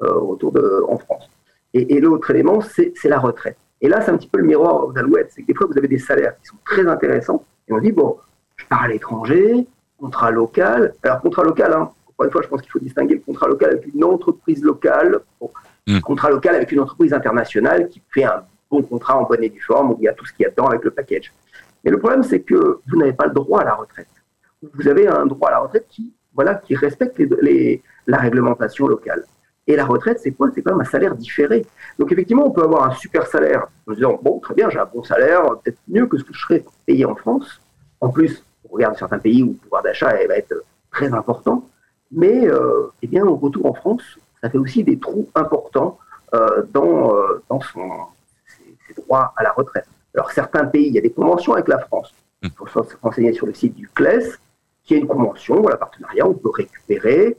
en 0.00 0.98
France. 0.98 1.28
Et, 1.72 1.96
et 1.96 2.00
l'autre 2.00 2.30
élément, 2.30 2.60
c'est 2.60 2.94
la 3.08 3.18
retraite. 3.18 3.56
Et 3.80 3.88
là, 3.88 4.00
c'est 4.00 4.12
un 4.12 4.16
petit 4.16 4.28
peu 4.28 4.38
le 4.38 4.44
miroir 4.44 4.86
aux. 4.86 4.94
C'est 5.30 5.42
que 5.42 5.46
des 5.48 5.54
fois, 5.54 5.66
vous 5.68 5.76
avez 5.76 5.88
des 5.88 5.98
salaires 5.98 6.38
qui 6.40 6.46
sont 6.46 6.56
très 6.64 6.86
intéressants 6.86 7.44
et 7.66 7.72
on 7.72 7.78
dit, 7.78 7.90
bon, 7.90 8.16
je 8.54 8.66
pars 8.66 8.82
à 8.82 8.88
l'étranger, 8.88 9.66
contrat 10.04 10.30
local. 10.30 10.94
Alors, 11.02 11.22
contrat 11.22 11.44
local, 11.44 11.72
hein, 11.72 11.90
encore 12.08 12.26
une 12.26 12.30
fois, 12.30 12.42
je 12.42 12.48
pense 12.48 12.60
qu'il 12.60 12.70
faut 12.70 12.78
distinguer 12.78 13.14
le 13.14 13.20
contrat 13.20 13.48
local 13.48 13.70
avec 13.70 13.86
une 13.94 14.04
entreprise 14.04 14.62
locale, 14.62 15.20
bon, 15.40 15.50
mmh. 15.86 16.00
contrat 16.00 16.30
local 16.30 16.54
avec 16.54 16.70
une 16.72 16.80
entreprise 16.80 17.14
internationale 17.14 17.88
qui 17.88 18.02
fait 18.12 18.24
un 18.24 18.42
bon 18.70 18.82
contrat 18.82 19.16
en 19.18 19.24
bonne 19.24 19.42
et 19.42 19.48
due 19.48 19.62
forme, 19.62 19.92
où 19.92 19.96
il 20.00 20.04
y 20.04 20.08
a 20.08 20.12
tout 20.12 20.26
ce 20.26 20.32
qu'il 20.34 20.44
y 20.44 20.46
a 20.46 20.50
dedans 20.50 20.66
avec 20.66 20.84
le 20.84 20.90
package. 20.90 21.32
Mais 21.82 21.90
le 21.90 21.98
problème, 21.98 22.22
c'est 22.22 22.40
que 22.40 22.80
vous 22.86 22.96
n'avez 22.98 23.14
pas 23.14 23.26
le 23.26 23.32
droit 23.32 23.60
à 23.62 23.64
la 23.64 23.74
retraite. 23.74 24.08
Vous 24.74 24.86
avez 24.88 25.08
un 25.08 25.24
droit 25.24 25.48
à 25.48 25.52
la 25.52 25.60
retraite 25.60 25.86
qui, 25.88 26.12
voilà, 26.34 26.54
qui 26.56 26.74
respecte 26.74 27.18
les, 27.18 27.28
les, 27.40 27.82
la 28.06 28.18
réglementation 28.18 28.86
locale. 28.86 29.24
Et 29.66 29.74
la 29.76 29.86
retraite, 29.86 30.18
c'est 30.22 30.32
quoi? 30.32 30.50
C'est 30.54 30.60
quand 30.60 30.72
même 30.72 30.82
un 30.82 30.90
salaire 30.96 31.14
différé. 31.14 31.64
Donc 31.98 32.12
effectivement, 32.12 32.46
on 32.46 32.50
peut 32.50 32.62
avoir 32.62 32.86
un 32.90 32.94
super 32.94 33.26
salaire 33.26 33.68
en 33.86 33.92
se 33.92 33.96
disant, 33.96 34.20
bon, 34.22 34.38
très 34.38 34.54
bien, 34.54 34.68
j'ai 34.68 34.78
un 34.78 34.90
bon 34.94 35.02
salaire, 35.02 35.42
peut-être 35.62 35.78
mieux 35.88 36.06
que 36.06 36.18
ce 36.18 36.24
que 36.24 36.34
je 36.34 36.40
serais 36.40 36.62
payé 36.84 37.06
en 37.06 37.14
France. 37.14 37.62
En 38.02 38.10
plus, 38.10 38.44
on 38.68 38.74
regarde 38.74 38.96
certains 38.96 39.18
pays 39.18 39.42
où 39.42 39.48
le 39.48 39.54
pouvoir 39.54 39.82
d'achat 39.82 40.10
va 40.26 40.36
être 40.36 40.54
très 40.90 41.12
important, 41.12 41.68
mais 42.10 42.46
euh, 42.48 42.92
eh 43.02 43.06
bien, 43.06 43.24
au 43.24 43.36
retour 43.36 43.66
en 43.66 43.74
France, 43.74 44.02
ça 44.42 44.50
fait 44.50 44.58
aussi 44.58 44.84
des 44.84 44.98
trous 44.98 45.28
importants 45.34 45.98
euh, 46.34 46.62
dans, 46.72 47.14
euh, 47.14 47.42
dans 47.48 47.60
son, 47.60 47.88
ses, 48.46 48.76
ses, 48.86 48.94
droits 49.00 49.32
à 49.36 49.42
la 49.42 49.52
retraite. 49.52 49.86
Alors, 50.14 50.30
certains 50.30 50.66
pays, 50.66 50.88
il 50.88 50.94
y 50.94 50.98
a 50.98 51.00
des 51.00 51.10
conventions 51.10 51.54
avec 51.54 51.68
la 51.68 51.78
France. 51.78 52.14
Il 52.42 52.50
faut 52.50 52.66
se 52.66 52.96
renseigner 53.02 53.32
sur 53.32 53.46
le 53.46 53.54
site 53.54 53.74
du 53.74 53.88
CLES, 53.88 54.38
qui 54.84 54.94
est 54.94 54.98
une 54.98 55.06
convention, 55.06 55.60
voilà, 55.60 55.76
partenariat, 55.76 56.26
on 56.26 56.34
peut 56.34 56.50
récupérer. 56.50 57.38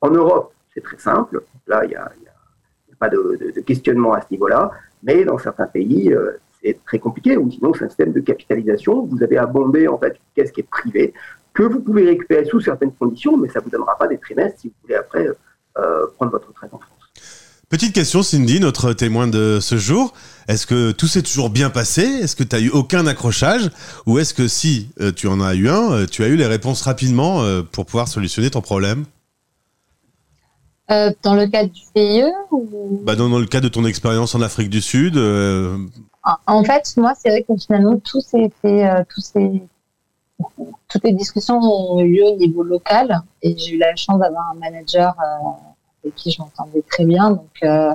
En 0.00 0.10
Europe, 0.10 0.52
c'est 0.74 0.82
très 0.82 0.98
simple. 0.98 1.42
Là, 1.66 1.84
il 1.84 1.88
n'y 1.88 1.94
a, 1.96 2.04
a, 2.04 2.06
a, 2.06 2.96
pas 2.98 3.08
de, 3.08 3.38
de, 3.40 3.50
de, 3.50 3.60
questionnement 3.60 4.12
à 4.12 4.20
ce 4.20 4.26
niveau-là. 4.30 4.70
Mais 5.02 5.24
dans 5.24 5.38
certains 5.38 5.66
pays, 5.66 6.12
euh, 6.12 6.38
c'est 6.62 6.78
très 6.84 6.98
compliqué, 6.98 7.36
ou 7.36 7.50
sinon 7.50 7.72
c'est 7.74 7.84
un 7.84 7.88
système 7.88 8.12
de 8.12 8.20
capitalisation. 8.20 9.06
Vous 9.06 9.22
avez 9.22 9.38
abondé 9.38 9.88
en 9.88 9.98
fait 9.98 10.10
une 10.10 10.42
caisse 10.42 10.52
qui 10.52 10.60
est 10.60 10.68
privée, 10.68 11.12
que 11.54 11.62
vous 11.62 11.80
pouvez 11.80 12.04
récupérer 12.04 12.44
sous 12.44 12.60
certaines 12.60 12.92
conditions, 12.92 13.36
mais 13.36 13.48
ça 13.48 13.60
ne 13.60 13.64
vous 13.64 13.70
donnera 13.70 13.96
pas 13.98 14.08
des 14.08 14.18
trimestres 14.18 14.60
si 14.60 14.68
vous 14.68 14.74
voulez 14.82 14.94
après 14.94 15.26
euh, 15.78 16.06
prendre 16.16 16.32
votre 16.32 16.48
retraite 16.48 16.72
en 16.72 16.78
France. 16.78 16.88
Petite 17.68 17.94
question, 17.94 18.22
Cindy, 18.22 18.60
notre 18.60 18.92
témoin 18.92 19.26
de 19.26 19.58
ce 19.60 19.78
jour. 19.78 20.12
Est-ce 20.46 20.66
que 20.66 20.92
tout 20.92 21.06
s'est 21.06 21.22
toujours 21.22 21.48
bien 21.48 21.70
passé? 21.70 22.02
Est-ce 22.02 22.36
que 22.36 22.44
tu 22.44 22.54
as 22.54 22.60
eu 22.60 22.68
aucun 22.68 23.06
accrochage? 23.06 23.70
Ou 24.06 24.18
est-ce 24.18 24.34
que 24.34 24.46
si 24.46 24.90
euh, 25.00 25.10
tu 25.10 25.26
en 25.26 25.40
as 25.40 25.54
eu 25.54 25.68
un, 25.70 25.92
euh, 25.92 26.06
tu 26.06 26.22
as 26.22 26.28
eu 26.28 26.36
les 26.36 26.46
réponses 26.46 26.82
rapidement 26.82 27.42
pour 27.72 27.86
pouvoir 27.86 28.08
solutionner 28.08 28.50
ton 28.50 28.60
problème? 28.60 29.06
Euh, 30.92 31.10
dans 31.22 31.34
le 31.34 31.46
cadre 31.46 31.70
du 31.70 31.80
PIE 31.94 32.24
ou... 32.50 33.00
bah 33.04 33.14
dans, 33.14 33.28
dans, 33.28 33.38
le 33.38 33.46
cadre 33.46 33.64
de 33.64 33.72
ton 33.72 33.84
expérience 33.84 34.34
en 34.34 34.42
Afrique 34.42 34.68
du 34.68 34.82
Sud 34.82 35.16
euh... 35.16 35.78
En 36.24 36.62
fait, 36.62 36.94
moi, 36.96 37.14
c'est 37.16 37.30
vrai 37.30 37.42
que 37.42 37.56
finalement, 37.56 37.98
tous 37.98 38.20
ces, 38.20 38.52
euh, 38.64 39.04
tous 39.12 39.20
ces, 39.20 39.62
toutes 40.88 41.04
les 41.04 41.12
discussions 41.12 41.58
ont 41.58 42.00
eu 42.00 42.16
lieu 42.16 42.24
au 42.24 42.36
niveau 42.36 42.62
local 42.62 43.22
et 43.42 43.56
j'ai 43.58 43.74
eu 43.74 43.78
la 43.78 43.94
chance 43.96 44.20
d'avoir 44.20 44.50
un 44.52 44.54
manager 44.54 45.16
euh, 45.20 45.48
avec 46.04 46.14
qui 46.14 46.30
je 46.30 46.40
m'entendais 46.40 46.82
très 46.88 47.04
bien. 47.04 47.30
Donc, 47.30 47.50
euh, 47.64 47.94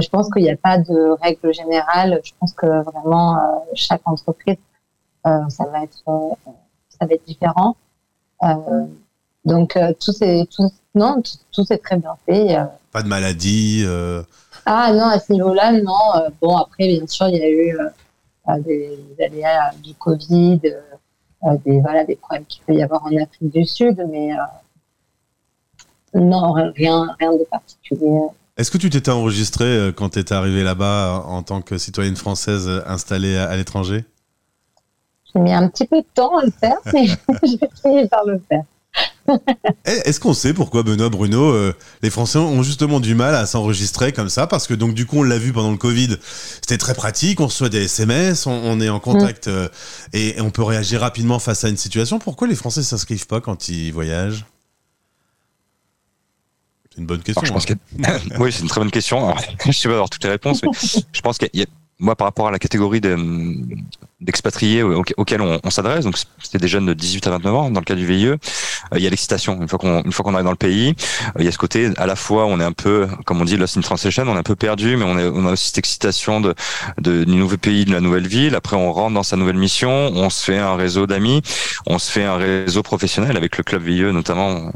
je 0.00 0.08
pense 0.08 0.30
qu'il 0.30 0.42
n'y 0.42 0.50
a 0.50 0.56
pas 0.56 0.78
de 0.78 1.16
règle 1.20 1.52
générale. 1.52 2.20
Je 2.22 2.32
pense 2.38 2.52
que 2.52 2.66
vraiment, 2.82 3.64
chaque 3.74 4.02
entreprise, 4.04 4.58
ça 5.24 5.64
va 5.72 5.82
être, 5.82 6.04
ça 6.88 7.06
va 7.06 7.14
être 7.14 7.24
différent. 7.24 7.76
donc, 9.44 9.78
tout, 10.00 10.12
c'est, 10.12 10.46
tout, 10.50 10.70
non, 10.94 11.20
tout, 11.22 11.64
tout 11.64 11.76
très 11.82 11.96
bien 11.96 12.16
fait. 12.26 12.58
Pas 12.92 13.02
de 13.02 13.08
maladie. 13.08 13.84
Euh... 14.66 14.70
Ah 14.70 14.92
non, 14.92 15.04
à 15.04 15.18
ce 15.18 15.32
niveau-là, 15.32 15.72
non. 15.72 15.92
Euh, 16.16 16.30
bon, 16.40 16.56
après, 16.56 16.88
bien 16.88 17.06
sûr, 17.06 17.28
il 17.28 17.36
y 17.36 17.42
a 17.42 17.48
eu 17.48 17.78
euh, 17.78 18.58
des, 18.58 18.98
des 19.16 19.24
aléas 19.24 19.72
du 19.82 19.94
Covid, 19.94 20.60
euh, 20.64 21.56
des 21.64 21.80
voilà, 21.80 22.04
des 22.04 22.16
problèmes 22.16 22.44
qu'il 22.46 22.62
peut 22.64 22.74
y 22.74 22.82
avoir 22.82 23.04
en 23.04 23.16
Afrique 23.16 23.52
du 23.52 23.64
Sud, 23.64 24.04
mais 24.10 24.30
non, 26.14 26.52
rien, 26.52 27.14
rien 27.18 27.32
de 27.32 27.44
particulier. 27.44 28.20
Est-ce 28.56 28.70
que 28.70 28.78
tu 28.78 28.88
t'étais 28.88 29.10
enregistré 29.10 29.64
euh, 29.64 29.92
quand 29.92 30.10
tu 30.10 30.18
étais 30.18 30.34
arrivé 30.34 30.64
là-bas 30.64 31.24
en 31.26 31.42
tant 31.42 31.60
que 31.60 31.76
citoyenne 31.76 32.16
française 32.16 32.68
installée 32.86 33.36
à, 33.36 33.50
à 33.50 33.56
l'étranger? 33.56 34.04
J'ai 35.32 35.40
mis 35.40 35.52
un 35.52 35.68
petit 35.68 35.86
peu 35.86 35.98
de 35.98 36.06
temps 36.14 36.38
à 36.38 36.44
le 36.44 36.50
faire, 36.50 36.78
mais 36.94 37.06
j'ai 37.42 37.68
fini 37.82 38.08
par 38.08 38.24
le 38.24 38.40
faire. 38.48 38.64
Eh, 39.86 40.08
Est-ce 40.08 40.20
qu'on 40.20 40.34
sait 40.34 40.54
pourquoi 40.54 40.82
Benoît 40.82 41.08
Bruno, 41.08 41.50
euh, 41.50 41.74
les 42.02 42.10
Français 42.10 42.38
ont 42.38 42.62
justement 42.62 43.00
du 43.00 43.14
mal 43.14 43.34
à 43.34 43.46
s'enregistrer 43.46 44.12
comme 44.12 44.28
ça? 44.28 44.46
Parce 44.46 44.66
que 44.66 44.74
donc 44.74 44.94
du 44.94 45.06
coup 45.06 45.18
on 45.18 45.22
l'a 45.22 45.38
vu 45.38 45.52
pendant 45.52 45.70
le 45.70 45.76
Covid, 45.76 46.16
c'était 46.60 46.78
très 46.78 46.94
pratique, 46.94 47.40
on 47.40 47.46
reçoit 47.46 47.68
des 47.68 47.84
SMS, 47.84 48.46
on, 48.46 48.52
on 48.52 48.80
est 48.80 48.88
en 48.88 49.00
contact 49.00 49.48
euh, 49.48 49.68
et, 50.12 50.38
et 50.38 50.40
on 50.40 50.50
peut 50.50 50.62
réagir 50.62 51.00
rapidement 51.00 51.38
face 51.38 51.64
à 51.64 51.68
une 51.68 51.76
situation. 51.76 52.18
Pourquoi 52.18 52.48
les 52.48 52.54
Français 52.54 52.82
s'inscrivent 52.82 53.26
pas 53.26 53.40
quand 53.40 53.68
ils 53.68 53.92
voyagent? 53.92 54.44
C'est 56.96 57.00
une 57.00 57.06
bonne 57.06 57.22
question. 57.22 57.42
Alors, 57.42 57.60
je 57.60 57.66
pense 57.66 57.78
hein. 58.06 58.18
que 58.34 58.38
oui, 58.42 58.52
c'est 58.52 58.62
une 58.62 58.68
très 58.68 58.80
bonne 58.80 58.90
question. 58.90 59.28
Alors, 59.28 59.38
je 59.66 59.72
sais 59.72 59.88
pas 59.88 59.94
avoir 59.94 60.08
toutes 60.08 60.24
les 60.24 60.30
réponses, 60.30 60.62
mais 60.62 60.70
je 61.12 61.20
pense 61.20 61.36
qu'il 61.36 61.50
y 61.52 61.62
a 61.62 61.66
moi 61.98 62.14
par 62.16 62.26
rapport 62.26 62.48
à 62.48 62.50
la 62.50 62.58
catégorie 62.58 63.00
de- 63.00 63.16
d'expatriés 64.20 64.82
au- 64.82 65.02
auxquels 65.16 65.40
on, 65.40 65.70
s'adresse, 65.70 66.04
donc 66.04 66.16
c'était 66.42 66.58
des 66.58 66.68
jeunes 66.68 66.86
de 66.86 66.94
18 66.94 67.26
à 67.26 67.30
29 67.30 67.54
ans 67.54 67.70
dans 67.70 67.80
le 67.80 67.84
cas 67.84 67.94
du 67.94 68.06
VIE, 68.06 68.26
euh, 68.28 68.36
il 68.96 69.02
y 69.02 69.06
a 69.06 69.10
l'excitation 69.10 69.60
une 69.60 69.68
fois 69.68 69.78
qu'on 69.78 70.02
une 70.02 70.34
arrive 70.34 70.44
dans 70.44 70.50
le 70.50 70.56
pays, 70.56 70.94
euh, 71.26 71.30
il 71.40 71.44
y 71.44 71.48
a 71.48 71.52
ce 71.52 71.58
côté 71.58 71.90
à 71.96 72.06
la 72.06 72.16
fois 72.16 72.46
on 72.46 72.60
est 72.60 72.64
un 72.64 72.72
peu 72.72 73.08
comme 73.24 73.40
on 73.40 73.44
dit 73.44 73.56
lost 73.56 73.76
in 73.76 73.80
translation, 73.80 74.24
on 74.26 74.34
est 74.34 74.38
un 74.38 74.42
peu 74.42 74.56
perdu, 74.56 74.96
mais 74.96 75.04
on, 75.04 75.18
est, 75.18 75.26
on 75.26 75.46
a 75.46 75.52
aussi 75.52 75.66
cette 75.68 75.78
excitation 75.78 76.40
de, 76.40 76.54
de 77.00 77.24
du 77.24 77.34
nouveau 77.34 77.56
pays, 77.56 77.84
de 77.84 77.92
la 77.92 78.00
nouvelle 78.00 78.26
ville. 78.26 78.54
Après 78.54 78.76
on 78.76 78.92
rentre 78.92 79.14
dans 79.14 79.22
sa 79.22 79.36
nouvelle 79.36 79.56
mission, 79.58 79.90
on 80.14 80.30
se 80.30 80.44
fait 80.44 80.58
un 80.58 80.76
réseau 80.76 81.06
d'amis, 81.06 81.42
on 81.86 81.98
se 81.98 82.10
fait 82.10 82.24
un 82.24 82.36
réseau 82.36 82.82
professionnel 82.82 83.36
avec 83.36 83.56
le 83.58 83.64
club 83.64 83.82
VIE 83.82 84.12
notamment 84.12 84.72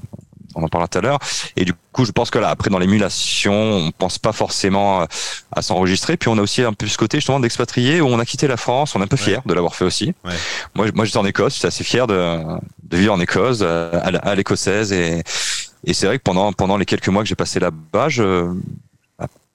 on 0.55 0.63
en 0.63 0.69
parlera 0.69 0.89
tout 0.89 0.99
à 0.99 1.01
l'heure. 1.01 1.19
Et 1.57 1.65
du 1.65 1.73
coup, 1.93 2.05
je 2.05 2.13
pense 2.13 2.31
que 2.31 2.39
là, 2.39 2.51
après, 2.51 2.71
dans 2.71 2.79
l'émulation, 2.79 3.53
on 3.53 3.91
pense 3.91 4.19
pas 4.19 4.33
forcément 4.33 5.03
euh, 5.03 5.07
à 5.53 5.63
s'enregistrer. 5.63 6.17
Puis 6.17 6.29
on 6.29 6.39
a 6.39 6.43
aussi 6.43 6.63
un 6.63 6.73
peu 6.73 6.87
ce 6.87 6.99
côté 6.99 7.19
justement 7.19 7.41
d'expatrié 7.41 8.01
où 8.01 8.07
on 8.07 8.19
a 8.19 8.25
quitté 8.25 8.47
la 8.47 8.57
France. 8.57 8.95
On 8.95 9.01
est 9.01 9.05
un 9.05 9.09
peu 9.09 9.17
fier 9.17 9.43
de 9.47 9.55
l'avoir 9.55 9.75
fait 9.75 9.85
aussi. 9.85 10.15
Ouais. 10.25 10.33
Moi, 10.75 10.87
moi, 10.95 11.05
j'étais 11.05 11.19
en 11.19 11.27
Écosse. 11.27 11.55
J'étais 11.55 11.69
assez 11.69 11.85
fier 11.85 12.07
de, 12.07 12.39
de 12.83 12.97
vivre 12.97 13.15
en 13.15 13.21
Écosse, 13.21 13.61
euh, 13.63 13.91
à 14.03 14.35
l'écossaise. 14.35 14.93
Et, 14.93 15.23
et 15.85 15.95
c'est 15.95 16.07
vrai 16.07 16.19
que 16.19 16.23
pendant 16.23 16.53
pendant 16.53 16.77
les 16.77 16.85
quelques 16.85 17.09
mois 17.09 17.23
que 17.23 17.29
j'ai 17.29 17.37
passé 17.37 17.61
là-bas, 17.61 18.09
je 18.09 18.53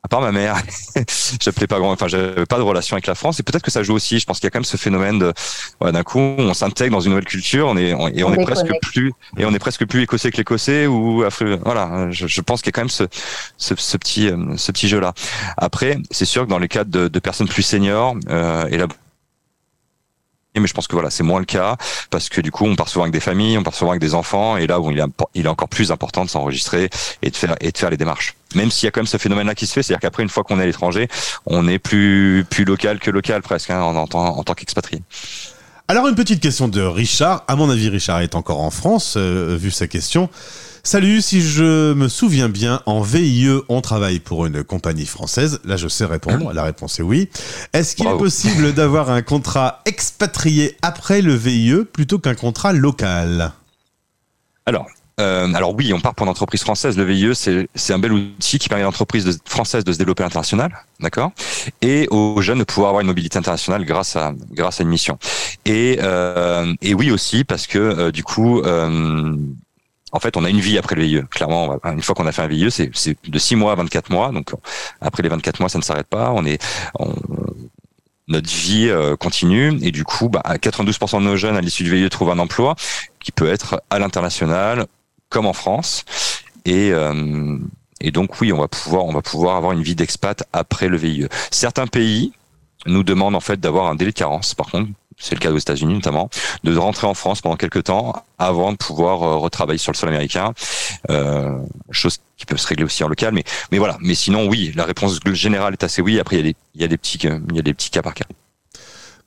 à- 0.06 0.08
part 0.08 0.22
ma 0.22 0.32
mère, 0.32 0.56
j'appelais 1.42 1.68
pas 1.68 1.80
grand, 1.80 1.92
enfin 1.92 2.08
j'avais 2.08 2.46
pas 2.46 2.58
de 2.58 2.62
relation 2.64 2.96
avec 2.96 3.08
la 3.08 3.16
France 3.16 3.40
et 3.40 3.44
peut-être 3.44 3.64
que 3.64 3.72
ça 3.72 3.84
joue 3.84 3.94
aussi. 3.94 4.20
Je 4.20 4.26
pense 4.26 4.40
qu'il 4.40 4.46
y 4.46 4.48
a 4.48 4.52
quand 4.52 4.60
même 4.60 4.66
ce 4.66 4.78
phénomène 4.78 5.20
de, 5.20 5.34
ouais, 5.82 5.92
d'un 5.92 6.04
coup, 6.04 6.20
on 6.20 6.54
s'intègre 6.54 6.92
dans 6.94 7.02
une 7.02 7.12
nouvelle 7.12 7.26
culture, 7.26 7.68
on 7.68 7.78
est 7.78 7.94
on- 7.94 8.08
et 8.08 8.24
on, 8.24 8.30
On 8.30 8.34
est 8.34 8.44
presque 8.46 8.68
plus 8.82 9.14
et 9.38 9.46
on 9.46 9.54
est 9.54 9.60
presque 9.60 9.86
plus 9.86 10.02
écossais 10.04 10.32
que 10.32 10.38
l'écossais 10.38 10.88
ou 10.88 11.24
afri- 11.24 11.60
voilà. 11.64 12.10
Je, 12.12 12.28
je 12.28 12.42
pense 12.42 12.62
qu'il 12.62 12.68
y 12.70 12.74
a 12.74 12.74
quand 12.74 12.82
même 12.82 12.90
ce 12.90 13.04
ce, 13.58 13.74
ce 13.78 13.98
petit 13.98 14.30
euh, 14.30 14.56
ce 14.58 14.72
petit 14.72 14.88
jeu 14.88 15.00
là. 15.00 15.14
Après, 15.58 15.98
c'est 16.12 16.26
sûr 16.26 16.46
que 16.46 16.50
dans 16.50 16.60
les 16.60 16.68
cas 16.68 16.84
de, 16.84 17.08
de 17.08 17.20
personnes 17.20 17.48
plus 17.48 17.64
seniors 17.64 18.16
euh, 18.30 18.68
et 18.70 18.78
là 18.78 18.88
mais 20.58 20.68
je 20.68 20.74
pense 20.74 20.88
que 20.88 20.94
voilà, 20.96 21.10
c'est 21.10 21.24
moins 21.24 21.40
le 21.40 21.46
cas 21.46 21.76
parce 22.10 22.30
que 22.30 22.40
du 22.40 22.50
coup, 22.50 22.64
on 22.66 22.78
part 22.78 22.88
souvent 22.88 23.04
avec 23.04 23.14
des 23.14 23.20
familles, 23.20 23.58
on 23.58 23.64
part 23.64 23.76
souvent 23.76 23.92
avec 23.92 24.00
des 24.02 24.14
enfants, 24.16 24.56
et 24.56 24.68
là 24.68 24.80
où 24.80 24.90
il 24.90 25.00
est, 25.00 25.04
il 25.34 25.46
est 25.46 25.50
encore 25.50 25.68
plus 25.68 25.92
important 25.92 26.24
de 26.24 26.30
s'enregistrer 26.30 26.90
et 27.22 27.30
de 27.30 27.36
faire 27.36 27.58
et 27.60 27.74
de 27.74 27.78
faire 27.78 27.90
les 27.90 27.98
démarches. 27.98 28.36
Même 28.56 28.72
s'il 28.72 28.86
y 28.86 28.88
a 28.88 28.92
quand 28.92 29.02
même 29.02 29.08
ce 29.08 29.18
phénomène-là 29.18 29.54
qui 29.56 29.68
se 29.68 29.74
fait, 29.74 29.84
c'est-à-dire 29.84 30.02
qu'après, 30.02 30.24
une 30.24 30.30
fois 30.30 30.44
qu'on 30.44 30.60
est 30.60 30.64
à 30.64 30.66
l'étranger, 30.66 31.08
on 31.46 31.68
est 31.68 31.80
plus 31.80 32.46
plus 32.50 32.66
local 32.66 33.00
que 33.00 33.12
local 33.12 33.42
presque 33.42 33.70
hein, 33.70 33.82
en, 33.82 33.96
en, 33.96 34.08
tant- 34.08 34.38
en 34.38 34.44
tant 34.44 34.54
qu'expatrié. 34.54 35.02
Alors 35.88 36.08
une 36.08 36.16
petite 36.16 36.42
question 36.42 36.68
de 36.68 36.82
Richard. 36.82 37.44
À 37.48 37.56
mon 37.56 37.70
avis, 37.70 37.90
Richard 37.90 38.22
est 38.22 38.34
encore 38.34 38.62
en 38.62 38.72
France, 38.72 39.16
euh, 39.18 39.56
vu 39.60 39.70
sa 39.70 39.86
question. 39.88 40.30
Salut, 40.84 41.22
si 41.22 41.42
je 41.42 41.94
me 41.94 42.08
souviens 42.08 42.48
bien, 42.50 42.82
en 42.86 43.02
VIE, 43.02 43.50
on 43.70 43.82
travaille 43.82 44.20
pour 44.20 44.46
une 44.46 44.64
compagnie 44.64 45.08
française. 45.08 45.60
Là, 45.66 45.78
je 45.78 45.88
sais 45.88 46.06
répondre. 46.06 46.54
La 46.54 46.64
réponse 46.64 47.00
est 47.00 47.04
oui. 47.04 47.28
Est-ce 47.74 47.96
qu'il 47.96 48.06
est 48.06 48.18
possible 48.18 48.72
d'avoir 48.76 49.10
un 49.10 49.24
contrat 49.24 49.82
expatrié 49.86 50.78
après 50.84 51.22
le 51.24 51.34
VIE 51.36 51.86
plutôt 51.92 52.20
qu'un 52.20 52.36
contrat 52.36 52.72
local? 52.72 53.52
Alors. 54.68 54.88
Euh, 55.20 55.54
alors 55.54 55.74
oui, 55.74 55.94
on 55.94 56.02
part 56.02 56.14
pour 56.14 56.26
une 56.26 56.32
entreprise 56.32 56.62
française. 56.62 56.98
Le 56.98 57.04
VIE, 57.04 57.34
c'est 57.34 57.94
un 57.94 58.00
bel 58.00 58.12
outil 58.12 58.60
qui 58.60 58.68
permet 58.68 58.84
à 58.84 58.86
l'entreprise 58.86 59.40
française 59.46 59.84
de 59.84 59.94
se 59.94 59.98
développer 59.98 60.24
à 60.24 60.26
l'international, 60.26 60.76
d'accord, 61.00 61.32
et 61.82 62.08
aux 62.10 62.42
jeunes 62.42 62.60
de 62.60 62.64
pouvoir 62.64 62.90
avoir 62.90 63.02
une 63.02 63.08
mobilité 63.08 63.38
internationale 63.38 63.86
grâce 63.86 64.16
à 64.16 64.34
grâce 64.52 64.80
une 64.80 64.90
mission. 64.90 65.18
Et 65.66 66.00
euh, 66.02 66.74
et 66.82 66.94
oui 66.94 67.12
aussi 67.12 67.44
parce 67.46 67.66
que 67.66 67.80
euh, 67.80 68.12
du 68.12 68.24
coup, 68.24 68.62
en 70.12 70.20
fait, 70.20 70.38
on 70.38 70.44
a 70.44 70.50
une 70.50 70.60
vie 70.60 70.78
après 70.78 70.96
le 70.96 71.04
VIE. 71.04 71.22
Clairement, 71.30 71.78
une 71.86 72.02
fois 72.02 72.16
qu'on 72.16 72.28
a 72.28 72.32
fait 72.32 72.42
un 72.42 72.48
VIE, 72.48 72.72
c'est 72.72 73.18
de 73.28 73.40
6 73.40 73.56
mois 73.56 73.72
à 73.72 73.76
24 73.76 74.10
mois. 74.12 74.32
Donc 74.32 74.52
après 75.02 75.24
les 75.24 75.30
24 75.30 75.60
mois, 75.62 75.70
ça 75.70 75.78
ne 75.78 75.84
s'arrête 75.84 76.08
pas. 76.08 76.32
On 76.34 76.46
est 76.46 76.62
notre 78.28 78.50
vie 78.50 78.92
continue 79.20 79.78
et 79.82 79.92
du 79.92 80.04
coup, 80.04 80.28
bah, 80.28 80.42
92% 80.46 81.20
de 81.20 81.26
nos 81.26 81.38
jeunes 81.38 81.56
à 81.56 81.62
l'issue 81.62 81.84
du 81.84 81.92
VIE 81.92 82.10
trouvent 82.10 82.32
un 82.32 82.40
emploi 82.40 82.76
qui 83.20 83.32
peut 83.32 83.48
être 83.48 83.82
à 83.90 84.00
l'international 84.00 84.88
comme 85.36 85.48
en 85.48 85.54
France. 85.54 86.06
Et, 86.64 86.92
euh, 86.94 87.60
donc 88.14 88.40
oui, 88.40 88.54
on 88.54 88.58
va 88.58 88.70
pouvoir 88.70 89.58
avoir 89.58 89.74
une 89.74 89.84
vie 89.84 89.96
d'expat 89.96 90.46
après 90.54 90.88
le 90.88 90.96
VIE. 90.96 91.28
Certains 91.52 91.88
pays 91.88 92.32
nous 92.86 93.04
demandent 93.04 93.36
en 93.36 93.42
fait 93.42 93.60
d'avoir 93.60 93.88
un 93.88 93.96
délai 93.96 94.12
de 94.12 94.18
carence. 94.18 94.54
Par 94.56 94.68
contre, 94.68 94.92
c'est 95.18 95.36
le 95.36 95.42
cas 95.42 95.52
aux 95.52 95.58
États-Unis 95.58 95.96
notamment, 95.96 96.30
de 96.64 96.78
rentrer 96.78 97.06
en 97.06 97.14
France 97.14 97.42
pendant 97.42 97.58
quelques 97.58 97.84
temps 97.84 98.14
avant 98.40 98.72
de 98.72 98.78
pouvoir 98.78 99.24
euh, 99.24 99.36
retravailler 99.36 99.78
sur 99.78 99.92
le 99.92 99.98
sol 99.98 100.08
américain. 100.08 100.54
Euh, 101.10 101.60
chose 101.92 102.20
qui 102.38 102.46
peut 102.46 102.56
se 102.56 102.68
régler 102.68 102.86
aussi 102.86 103.04
en 103.04 103.10
local, 103.10 103.34
mais 103.34 103.78
voilà. 103.78 103.98
Mais 104.00 104.16
sinon, 104.16 104.48
oui, 104.48 104.72
la 104.76 104.86
réponse 104.86 105.20
générale 105.34 105.74
est 105.74 105.84
assez 105.84 106.02
oui. 106.02 106.18
Après, 106.18 106.38
il 106.40 106.56
y 106.76 106.84
a 106.86 106.88
des 106.88 106.98
petits 106.98 107.20
il 107.22 107.56
y 107.56 107.60
a 107.60 107.62
des 107.62 107.74
petits 107.74 107.90
cas 107.90 108.02
par 108.02 108.14
cas. 108.14 108.26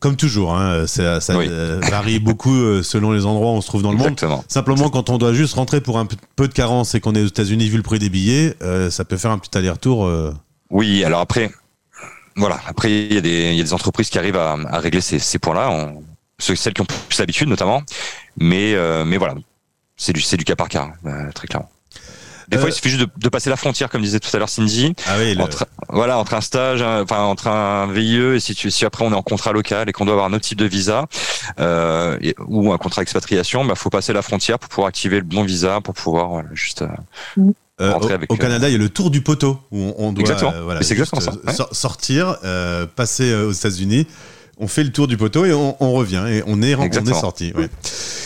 Comme 0.00 0.14
toujours, 0.14 0.54
hein, 0.56 0.86
ça, 0.86 1.20
ça, 1.20 1.36
Oui. 1.36 1.46
euh, 1.48 1.80
varie 1.90 2.20
beaucoup 2.20 2.54
euh, 2.54 2.84
selon 2.84 3.10
les 3.10 3.26
endroits 3.26 3.50
où 3.50 3.54
on 3.56 3.60
se 3.60 3.66
trouve 3.66 3.82
dans 3.82 3.90
le 3.90 3.96
monde. 3.98 4.16
Simplement, 4.46 4.90
quand 4.90 5.10
on 5.10 5.18
doit 5.18 5.32
juste 5.32 5.54
rentrer 5.54 5.80
pour 5.80 5.98
un 5.98 6.06
peu 6.36 6.46
de 6.46 6.52
carence 6.52 6.94
et 6.94 7.00
qu'on 7.00 7.14
est 7.16 7.22
aux 7.22 7.26
États-Unis 7.26 7.68
vu 7.68 7.76
le 7.78 7.82
prix 7.82 7.98
des 7.98 8.08
billets, 8.08 8.54
euh, 8.62 8.90
ça 8.90 9.04
peut 9.04 9.16
faire 9.16 9.32
un 9.32 9.38
petit 9.38 9.58
aller-retour. 9.58 10.06
euh. 10.06 10.32
Oui, 10.70 11.02
alors 11.02 11.20
après, 11.20 11.50
voilà, 12.36 12.60
après 12.68 12.92
il 12.92 13.14
y 13.14 13.18
a 13.18 13.20
des, 13.20 13.50
il 13.50 13.56
y 13.56 13.60
a 13.60 13.64
des 13.64 13.72
entreprises 13.72 14.08
qui 14.10 14.18
arrivent 14.18 14.36
à, 14.36 14.52
à 14.68 14.78
régler 14.78 15.00
ces, 15.00 15.18
ces 15.18 15.40
points-là, 15.40 15.70
on- 15.70 16.04
celles 16.38 16.74
qui 16.74 16.80
ont 16.82 16.86
plus 17.08 17.18
l'habitude 17.18 17.48
notamment, 17.48 17.82
mais 18.38 18.74
euh, 18.74 19.04
mais 19.04 19.16
voilà, 19.16 19.34
c'est 19.96 20.12
du 20.12 20.20
c'est 20.20 20.36
du 20.36 20.44
cas 20.44 20.54
par 20.54 20.68
cas, 20.68 20.90
euh, 21.06 21.32
très 21.34 21.48
clairement. 21.48 21.70
Des 22.48 22.56
Euh, 22.56 22.60
fois, 22.60 22.70
il 22.70 22.72
suffit 22.72 22.88
juste 22.88 23.02
de, 23.02 23.08
de 23.16 23.28
passer 23.28 23.50
la 23.50 23.56
frontière, 23.56 23.90
comme 23.90 24.00
disait 24.02 24.20
tout 24.20 24.34
à 24.34 24.38
l'heure 24.38 24.48
Cindy, 24.48 24.94
Ah 25.06 25.16
oui, 25.18 25.34
le- 25.34 25.42
entre 25.42 25.66
voilà 25.90 26.18
entre 26.18 26.34
un 26.34 26.40
stage, 26.40 26.80
un- 26.82 27.02
enfin 27.02 27.20
entre 27.20 27.46
un 27.48 27.92
VIE 27.92 28.36
et 28.36 28.40
si 28.40 28.54
tu 28.54 28.70
si 28.70 28.84
après 28.86 29.04
on 29.04 29.12
est 29.12 29.16
en 29.16 29.22
contrat 29.22 29.52
local 29.52 29.88
et 29.88 29.92
qu'on 29.92 30.04
doit 30.06 30.14
avoir 30.14 30.26
un 30.28 30.32
autre 30.32 30.44
type 30.44 30.58
de 30.58 30.64
visa 30.64 31.06
euh, 31.60 32.16
et- 32.20 32.34
ou 32.46 32.72
un 32.72 32.78
contrat 32.78 33.02
expatriation, 33.02 33.64
bah 33.64 33.74
faut 33.74 33.90
passer 33.90 34.12
la 34.12 34.22
frontière 34.22 34.58
pour 34.58 34.68
pouvoir 34.70 34.88
activer 34.88 35.16
le 35.18 35.24
bon 35.24 35.44
visa 35.44 35.80
pour 35.82 35.94
pouvoir 35.94 36.28
voilà, 36.28 36.48
juste 36.54 36.82
euh, 36.82 36.88
Euh, 37.80 37.92
rentrer 37.92 38.12
au, 38.12 38.16
avec, 38.16 38.32
au 38.32 38.34
euh, 38.34 38.38
Canada, 38.38 38.68
il 38.68 38.72
y 38.72 38.74
a 38.74 38.78
le 38.78 38.88
tour 38.88 39.10
du 39.10 39.20
poteau 39.20 39.60
où 39.70 39.78
on, 39.78 39.94
on 40.08 40.12
doit 40.12 40.22
Exactement. 40.22 40.52
euh, 40.52 40.62
voilà, 40.64 40.80
exactement 40.80 41.20
ça, 41.20 41.32
euh, 41.46 41.52
sor- 41.52 41.68
sortir, 41.72 42.36
euh, 42.44 42.86
passer 42.86 43.30
euh, 43.30 43.46
aux 43.48 43.52
États-Unis. 43.52 44.06
On 44.60 44.66
fait 44.66 44.82
le 44.82 44.90
tour 44.90 45.06
du 45.06 45.16
poteau 45.16 45.44
et 45.44 45.52
on, 45.52 45.76
on 45.80 45.92
revient 45.92 46.24
et 46.28 46.42
on 46.46 46.60
est, 46.62 46.74
on 46.74 46.82
est 46.82 47.14
sorti. 47.14 47.52
ouais. 47.56 47.68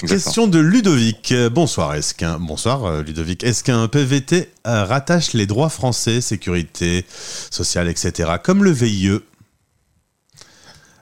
Question 0.06 0.46
de 0.46 0.58
Ludovic. 0.58 1.34
Bonsoir. 1.52 1.94
Est-ce 1.94 2.14
qu'un 2.14 2.38
bonsoir 2.38 2.86
euh, 2.86 3.02
Ludovic. 3.02 3.44
Est-ce 3.44 3.62
qu'un 3.62 3.86
PVT 3.86 4.48
euh, 4.66 4.84
rattache 4.84 5.34
les 5.34 5.46
droits 5.46 5.68
français, 5.68 6.22
sécurité 6.22 7.04
sociale, 7.08 7.86
etc. 7.88 8.32
comme 8.42 8.64
le 8.64 8.70
VIE 8.70 9.20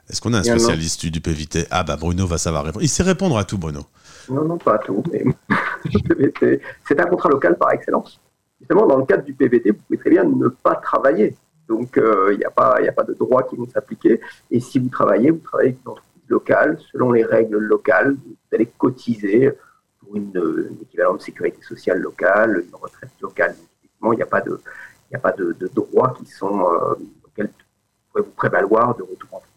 Est-ce 0.08 0.20
qu'on 0.20 0.34
a 0.34 0.38
un 0.38 0.42
spécialiste 0.42 1.06
du, 1.06 1.20
PVT 1.20 1.66
Ah 1.70 1.84
bah 1.84 1.96
Bruno 1.96 2.26
va 2.26 2.36
savoir 2.36 2.64
répondre. 2.64 2.84
Il 2.84 2.88
sait 2.88 3.04
répondre 3.04 3.38
à 3.38 3.44
tout, 3.44 3.56
Bruno. 3.56 3.86
Non, 4.28 4.44
non, 4.44 4.58
pas 4.58 4.74
à 4.74 4.78
tout, 4.78 5.02
mais 5.12 5.24
c'est 6.88 7.00
un 7.00 7.06
contrat 7.06 7.28
local 7.28 7.56
par 7.56 7.72
excellence. 7.72 8.20
Justement, 8.58 8.86
dans 8.86 8.96
le 8.96 9.06
cadre 9.06 9.24
du 9.24 9.32
PVT, 9.32 9.70
vous 9.70 9.78
pouvez 9.86 9.98
très 9.98 10.10
bien 10.10 10.24
ne 10.24 10.48
pas 10.48 10.74
travailler. 10.74 11.36
Donc, 11.70 11.96
euh, 11.98 12.30
il 12.32 12.38
n'y 12.38 12.44
a, 12.44 12.50
pas- 12.50 13.04
de 13.06 13.14
droits 13.14 13.44
qui 13.44 13.54
vont 13.54 13.68
s'appliquer. 13.68 14.20
Et 14.50 14.58
si 14.58 14.80
vous 14.80 14.88
travaillez, 14.88 15.30
vous 15.30 15.38
travaillez 15.38 15.70
avec 15.70 15.80
une 15.84 15.92
entreprise 15.92 16.28
locale, 16.28 16.78
selon 16.90 17.12
les 17.12 17.24
règles 17.24 17.58
locales, 17.58 18.14
vous 18.14 18.36
allez 18.52 18.66
cotiser 18.66 19.52
pour 20.00 20.16
une, 20.16 20.36
euh, 20.36 20.72
équivalent 20.82 21.14
de 21.14 21.20
sécurité 21.22 21.62
sociale 21.62 21.98
locale, 22.00 22.64
une 22.68 22.74
retraite 22.74 23.12
locale. 23.22 23.54
Il 24.02 24.10
n'y 24.10 24.22
a 24.22 24.26
pas 24.26 24.40
de 24.40 25.68
droits 25.72 26.12
qui 26.18 26.26
sont, 26.26 26.58
euh, 26.60 26.94
auxquels 27.24 27.46
vous 27.46 28.08
pourrez 28.10 28.22
vous 28.24 28.32
prévaloir 28.32 28.96
de 28.96 29.02
retour 29.04 29.28
en 29.34 29.38
France. 29.40 29.49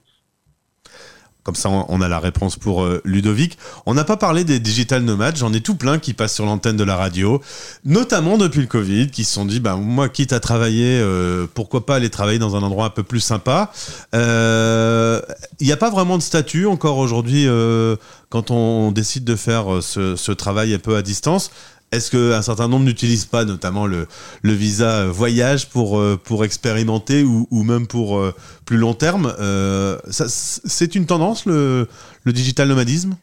Comme 1.44 1.56
ça, 1.56 1.70
on 1.70 2.02
a 2.02 2.08
la 2.08 2.20
réponse 2.20 2.56
pour 2.56 2.84
euh, 2.84 3.02
Ludovic. 3.04 3.58
On 3.86 3.94
n'a 3.94 4.06
pas 4.06 4.16
parlé 4.16 4.46
des 4.46 4.60
digital 4.60 5.04
nomades. 5.04 5.36
J'en 5.36 5.52
ai 5.52 5.60
tout 5.60 5.76
plein 5.76 6.00
qui 6.00 6.14
passent 6.14 6.36
sur 6.36 6.46
l'antenne 6.46 6.78
de 6.78 6.86
la 6.86 6.96
radio, 6.96 7.42
notamment 7.84 8.38
depuis 8.38 8.62
le 8.62 8.68
Covid, 8.68 9.10
qui 9.10 9.26
se 9.26 9.34
sont 9.34 9.46
dit, 9.46 9.60
bah, 9.60 9.76
moi, 9.76 10.08
quitte 10.08 10.32
à 10.32 10.40
travailler, 10.40 11.00
euh, 11.02 11.46
pourquoi 11.54 11.86
pas 11.86 11.96
aller 11.96 12.10
travailler 12.10 12.40
dans 12.40 12.56
un 12.56 12.64
endroit 12.64 12.86
un 12.86 12.90
peu 12.90 13.04
plus 13.04 13.20
sympa. 13.20 13.72
Euh, 14.16 15.22
Il 15.60 15.68
n'y 15.68 15.74
a 15.74 15.78
pas 15.78 15.90
vraiment 15.90 16.18
de 16.18 16.24
statut 16.24 16.66
encore 16.66 16.98
aujourd'hui 16.98 17.46
euh, 17.48 17.98
quand 18.30 18.50
on 18.50 18.92
décide 18.92 19.26
de 19.26 19.36
faire 19.36 19.76
euh, 19.76 19.82
ce, 19.82 20.16
ce 20.16 20.32
travail 20.32 20.74
un 20.74 20.80
peu 20.80 20.96
à 20.96 21.02
distance. 21.02 21.52
Est-ce 21.94 22.10
qu'un 22.10 22.42
certain 22.42 22.68
nombre 22.68 22.86
n'utilisent 22.86 23.26
pas 23.26 23.46
notamment 23.46 23.86
le, 23.86 24.08
visa 24.44 25.06
voyage 25.06 25.70
pour, 25.70 26.00
euh, 26.00 26.20
pour 26.22 26.44
expérimenter 26.44 27.24
ou, 27.24 27.64
même 27.64 27.86
pour 27.86 28.18
euh, 28.18 28.34
plus 28.66 28.78
long 28.78 28.96
terme 28.96 29.34
euh, 29.40 30.00
C'est 30.10 30.96
une 30.96 31.06
tendance, 31.06 31.46
le, 31.46 31.88
digital 32.26 32.68
nomadisme? 32.68 33.16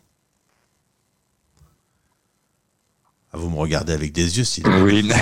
Ah, 3.32 3.38
Vous 3.38 3.50
me 3.50 3.56
regardez 3.56 3.92
avec 3.92 4.12
des 4.12 4.38
yeux, 4.38 4.44
si. 4.44 4.62
Oui. 4.64 5.10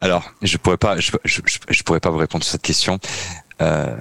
Alors, 0.00 0.32
je 0.42 0.56
pourrais 0.56 0.78
je, 0.98 1.12
je, 1.24 1.82
pourrais 1.82 2.00
pas 2.00 2.10
vous 2.10 2.18
répondre 2.18 2.44
sur 2.44 2.52
cette 2.52 2.62
question. 2.62 3.00
Euh, 3.60 3.96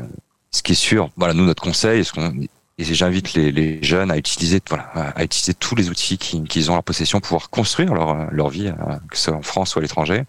ce 0.52 0.62
qui 0.62 0.74
est 0.74 0.76
sûr, 0.76 1.10
voilà, 1.18 1.34
nous 1.34 1.46
notre 1.46 1.64
conseil, 1.64 2.06
ce 2.06 2.14
qu'on 2.14 2.32
et 2.80 2.84
j'invite 2.86 3.34
les, 3.34 3.52
les, 3.52 3.84
jeunes 3.84 4.10
à 4.10 4.18
utiliser, 4.18 4.62
voilà, 4.70 4.86
à 4.94 5.24
utiliser 5.24 5.54
tous 5.54 5.76
les 5.76 5.90
outils 5.90 6.18
qu'ils 6.18 6.70
ont 6.70 6.74
en 6.74 6.78
leur 6.78 6.84
possession 6.84 7.20
pour 7.20 7.28
pouvoir 7.28 7.50
construire 7.50 7.94
leur, 7.94 8.32
leur 8.32 8.50
vie, 8.50 8.68
euh, 8.68 8.96
que 9.12 9.18
ce 9.18 9.26
soit 9.26 9.36
en 9.36 9.42
France 9.42 9.76
ou 9.76 9.80
à 9.80 9.82
l'étranger. 9.82 10.24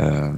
Euh, 0.00 0.32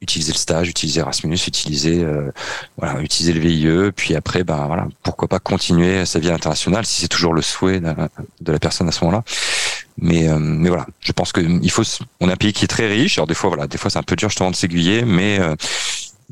utiliser 0.00 0.32
le 0.32 0.38
stage, 0.38 0.68
utiliser 0.68 1.00
Erasmus, 1.00 1.36
utiliser 1.46 2.04
euh, 2.04 2.30
voilà, 2.76 3.00
utiliser 3.00 3.32
le 3.32 3.40
VIE, 3.40 3.92
puis 3.92 4.14
après, 4.14 4.44
ben 4.44 4.66
voilà, 4.66 4.86
pourquoi 5.02 5.28
pas 5.28 5.38
continuer 5.38 6.04
sa 6.06 6.18
vie 6.18 6.30
internationale 6.30 6.86
si 6.86 7.00
c'est 7.00 7.08
toujours 7.08 7.34
le 7.34 7.42
souhait 7.42 7.80
de, 7.80 8.52
la 8.52 8.58
personne 8.58 8.88
à 8.88 8.92
ce 8.92 9.04
moment-là. 9.04 9.24
Mais 9.98 10.28
euh, 10.28 10.38
mais 10.38 10.68
voilà, 10.68 10.86
je 11.00 11.12
pense 11.12 11.32
que 11.32 11.40
il 11.40 11.70
faut, 11.70 11.82
on 12.20 12.28
est 12.28 12.32
un 12.32 12.36
pays 12.36 12.52
qui 12.52 12.64
est 12.64 12.68
très 12.68 12.86
riche. 12.86 13.18
Alors 13.18 13.26
des 13.26 13.34
fois, 13.34 13.48
voilà, 13.48 13.66
des 13.66 13.78
fois 13.78 13.90
c'est 13.90 13.98
un 13.98 14.02
peu 14.02 14.16
dur 14.16 14.28
justement 14.28 14.50
de 14.50 14.56
s'aiguiller, 14.56 15.02
mais 15.02 15.40
euh, 15.40 15.56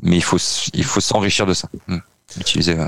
mais 0.01 0.15
il 0.17 0.23
faut 0.23 0.37
il 0.73 0.83
faut 0.83 1.01
s'enrichir 1.01 1.45
de 1.45 1.53
ça. 1.53 1.67
Euh, 2.37 2.87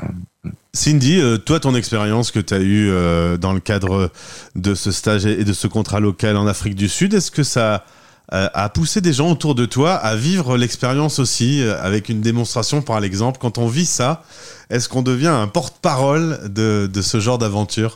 Cindy, 0.74 1.20
euh, 1.20 1.38
toi, 1.38 1.60
ton 1.60 1.76
expérience 1.76 2.32
que 2.32 2.40
tu 2.40 2.54
as 2.54 2.60
eue 2.60 2.90
euh, 2.90 3.38
dans 3.38 3.54
le 3.54 3.60
cadre 3.60 4.12
de 4.56 4.76
ce 4.76 4.92
stage 4.92 5.26
et 5.26 5.44
de 5.44 5.54
ce 5.54 5.68
contrat 5.68 6.00
local 6.00 6.38
en 6.38 6.48
Afrique 6.48 6.76
du 6.76 6.90
Sud, 6.90 7.14
est-ce 7.14 7.32
que 7.32 7.44
ça 7.44 7.86
a 8.30 8.68
poussé 8.68 9.00
des 9.00 9.14
gens 9.14 9.32
autour 9.32 9.56
de 9.56 9.66
toi 9.66 9.94
à 9.94 10.18
vivre 10.18 10.58
l'expérience 10.58 11.18
aussi 11.18 11.64
avec 11.64 12.10
une 12.10 12.20
démonstration 12.20 12.82
par 12.82 13.00
l'exemple 13.00 13.40
Quand 13.40 13.58
on 13.58 13.68
vit 13.68 13.86
ça, 13.86 14.22
est-ce 14.70 14.90
qu'on 14.90 15.02
devient 15.02 15.28
un 15.28 15.48
porte-parole 15.48 16.38
de, 16.52 16.90
de, 16.92 17.02
ce 17.02 17.22
genre 17.22 17.38
d'aventure? 17.38 17.96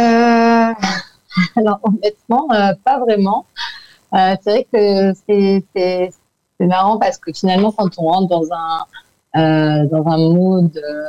Euh, 0.00 0.72
Alors 1.54 1.80
honnêtement, 1.82 2.48
pas 2.82 2.98
vraiment. 2.98 3.44
c'est 4.14 4.40
vrai 4.46 4.66
que 4.72 5.12
c'est 5.74 6.10
marrant 6.60 6.98
parce 6.98 7.18
que 7.18 7.32
finalement, 7.32 7.72
quand 7.72 7.90
on 7.98 8.04
rentre 8.04 8.28
dans 8.28 8.52
un 8.52 8.86
euh, 9.36 9.86
dans 9.86 10.06
un 10.06 10.16
mood. 10.16 10.74
Euh, 10.76 11.04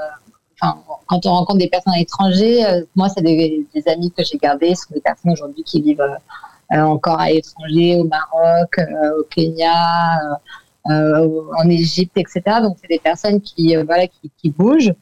enfin, 0.59 0.81
quand 1.05 1.25
on 1.25 1.29
rencontre 1.29 1.59
des 1.59 1.69
personnes 1.69 1.93
à 1.93 1.99
l'étranger, 1.99 2.65
euh, 2.65 2.83
moi, 2.95 3.07
c'est 3.07 3.21
des, 3.21 3.65
des, 3.73 3.87
amis 3.87 4.11
que 4.11 4.21
j'ai 4.23 4.37
gardés, 4.37 4.75
ce 4.75 4.87
sont 4.87 4.93
des 4.93 5.01
personnes 5.01 5.31
aujourd'hui 5.31 5.63
qui 5.63 5.81
vivent 5.81 6.03
encore 6.69 7.21
à 7.21 7.29
l'étranger, 7.29 7.97
au 7.97 8.03
Maroc, 8.03 8.75
au 9.17 9.23
Kenya, 9.29 10.19
en 10.83 11.69
Égypte, 11.69 12.17
etc. 12.17 12.41
Donc, 12.61 12.77
c'est 12.81 12.89
des 12.89 12.99
personnes 12.99 13.39
qui, 13.39 13.75
voilà, 13.75 14.07
qui, 14.07 14.29
qui 14.37 14.49
bougent, 14.51 14.93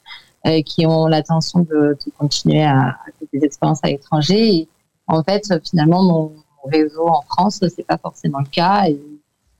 et 0.45 0.61
qui 0.61 0.85
ont 0.85 1.07
l'intention 1.07 1.61
de, 1.61 1.97
de, 2.05 2.11
continuer 2.19 2.63
à, 2.63 2.89
à 2.89 2.95
des 3.33 3.43
expériences 3.43 3.79
à 3.81 3.87
l'étranger. 3.87 4.67
En 5.07 5.23
fait, 5.23 5.51
finalement, 5.67 6.03
mon, 6.03 6.31
réseau 6.71 7.07
en 7.07 7.21
France, 7.21 7.63
c'est 7.75 7.85
pas 7.85 7.97
forcément 7.97 8.39
le 8.39 8.49
cas. 8.49 8.85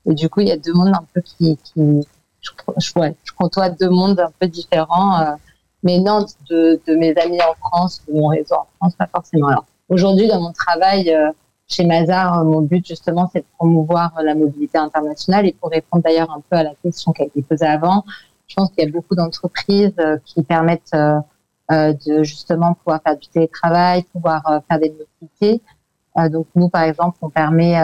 Et, 0.05 0.13
du 0.13 0.29
coup, 0.29 0.41
il 0.41 0.47
y 0.47 0.51
a 0.51 0.57
deux 0.57 0.73
mondes 0.73 0.93
un 0.93 1.05
peu 1.13 1.21
qui, 1.21 1.57
qui, 1.57 2.05
je, 2.77 2.99
ouais, 2.99 3.15
je 3.23 3.31
côtoie 3.33 3.69
deux 3.69 3.89
mondes 3.89 4.19
un 4.19 4.31
peu 4.39 4.47
différents. 4.47 5.19
Euh, 5.21 5.35
mais 5.83 5.99
non, 5.99 6.25
de, 6.49 6.81
de, 6.87 6.95
mes 6.95 7.15
amis 7.17 7.39
en 7.41 7.53
France, 7.55 8.01
de 8.07 8.13
mon 8.13 8.27
réseau 8.27 8.55
en 8.55 8.67
France, 8.77 8.95
pas 8.97 9.07
forcément. 9.07 9.47
Alors, 9.47 9.65
aujourd'hui, 9.89 10.27
dans 10.27 10.41
mon 10.41 10.51
travail 10.51 11.13
euh, 11.13 11.31
chez 11.67 11.85
Mazar, 11.85 12.43
mon 12.43 12.61
but 12.61 12.85
justement, 12.85 13.29
c'est 13.31 13.39
de 13.39 13.45
promouvoir 13.57 14.13
la 14.23 14.33
mobilité 14.33 14.77
internationale. 14.77 15.45
Et 15.45 15.53
pour 15.53 15.69
répondre 15.69 16.03
d'ailleurs 16.03 16.31
un 16.31 16.41
peu 16.49 16.57
à 16.57 16.63
la 16.63 16.73
question 16.83 17.11
qui 17.11 17.21
a 17.21 17.25
été 17.25 17.41
posée 17.41 17.65
avant, 17.65 18.03
je 18.47 18.55
pense 18.55 18.69
qu'il 18.71 18.83
y 18.83 18.87
a 18.87 18.91
beaucoup 18.91 19.15
d'entreprises 19.15 19.93
euh, 19.99 20.17
qui 20.25 20.43
permettent 20.43 20.95
de 21.71 22.21
justement 22.21 22.75
pouvoir 22.75 23.01
faire 23.01 23.17
du 23.17 23.27
télétravail, 23.27 24.03
pouvoir 24.13 24.43
faire 24.69 24.77
des 24.77 24.91
mobilités. 24.91 25.63
donc 26.29 26.45
nous, 26.53 26.69
par 26.69 26.83
exemple, 26.83 27.17
on 27.23 27.29
permet 27.31 27.75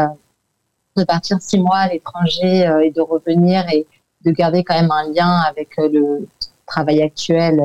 de 0.98 1.04
partir 1.04 1.42
six 1.42 1.60
mois 1.60 1.78
à 1.78 1.88
l'étranger 1.88 2.70
et 2.84 2.92
de 2.92 3.02
revenir 3.02 3.68
et 3.70 3.88
de 4.26 4.32
garder 4.32 4.64
quand 4.64 4.80
même 4.80 4.92
un 4.92 5.12
lien 5.12 5.40
avec 5.50 5.78
euh, 5.80 5.90
le 5.92 6.28
travail 6.66 7.02
actuel 7.02 7.60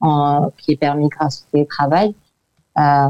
en, 0.00 0.50
qui 0.58 0.72
est 0.72 0.76
permis 0.76 1.08
grâce 1.08 1.42
au 1.42 1.52
télétravail. 1.52 2.14
Euh, 2.78 3.08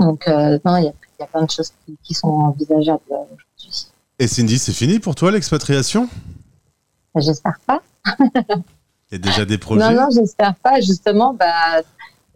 donc, 0.00 0.26
euh, 0.26 0.58
non, 0.64 0.76
il 0.76 0.84
y, 0.84 0.86
y, 0.86 1.22
a 1.22 1.26
plein 1.26 1.44
de 1.44 1.50
choses 1.50 1.72
qui, 1.84 1.96
qui 2.02 2.14
sont 2.14 2.28
envisageables 2.28 3.02
aujourd'hui. 3.08 3.86
Et 4.18 4.26
Cindy, 4.26 4.58
c'est 4.58 4.72
fini 4.72 4.98
pour 4.98 5.14
toi 5.14 5.30
l'expatriation? 5.30 6.08
J'espère 7.16 7.58
pas. 7.66 7.80
il 8.18 9.12
y 9.12 9.14
a 9.14 9.18
déjà 9.18 9.44
des 9.44 9.58
projets? 9.58 9.94
Non, 9.94 10.02
non, 10.02 10.08
j'espère 10.10 10.54
pas. 10.56 10.80
Justement, 10.80 11.34
bah, 11.34 11.82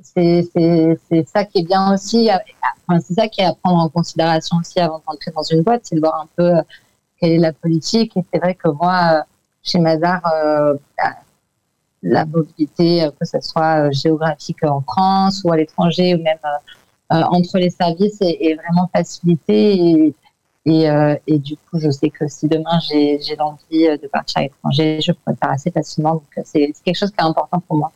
c'est 0.00 0.48
ça 1.26 1.44
qui 1.44 1.58
est 1.58 1.64
bien 1.64 1.92
aussi. 1.92 2.30
C'est 3.00 3.14
ça 3.14 3.28
qui 3.28 3.42
est 3.42 3.44
à 3.44 3.54
prendre 3.54 3.80
en 3.80 3.88
considération 3.88 4.56
aussi 4.58 4.80
avant 4.80 5.02
d'entrer 5.06 5.30
dans 5.30 5.42
une 5.42 5.62
boîte, 5.62 5.82
c'est 5.84 5.94
de 5.94 6.00
voir 6.00 6.20
un 6.22 6.28
peu 6.36 6.52
quelle 7.20 7.32
est 7.32 7.38
la 7.38 7.52
politique. 7.52 8.16
Et 8.16 8.24
c'est 8.32 8.38
vrai 8.38 8.54
que 8.54 8.68
moi, 8.68 9.18
euh, 9.18 9.22
chez 9.62 9.78
Mazar, 9.78 10.22
euh, 10.32 10.74
la 12.02 12.24
mobilité, 12.24 13.04
euh, 13.04 13.10
que 13.10 13.26
ce 13.26 13.40
soit 13.40 13.90
géographique 13.90 14.64
en 14.64 14.80
France 14.80 15.42
ou 15.44 15.52
à 15.52 15.56
l'étranger 15.56 16.14
ou 16.14 16.22
même 16.22 16.38
entre 17.10 17.58
les 17.58 17.70
services, 17.70 18.18
est, 18.20 18.54
vraiment 18.54 18.88
facilitée. 18.94 20.14
Et, 20.66 21.38
du 21.38 21.56
coup, 21.56 21.78
je 21.78 21.90
sais 21.90 22.10
que 22.10 22.28
si 22.28 22.46
demain 22.46 22.78
j'ai 22.80 23.36
l'envie 23.38 23.98
de 23.98 24.06
partir 24.08 24.38
à 24.38 24.42
l'étranger, 24.42 25.00
je 25.00 25.12
pourrais 25.12 25.36
faire 25.36 25.50
assez 25.50 25.70
facilement. 25.70 26.14
Donc, 26.14 26.44
c'est 26.44 26.72
quelque 26.84 26.96
chose 26.96 27.10
qui 27.10 27.16
est 27.18 27.28
important 27.28 27.60
pour 27.60 27.76
moi. 27.78 27.92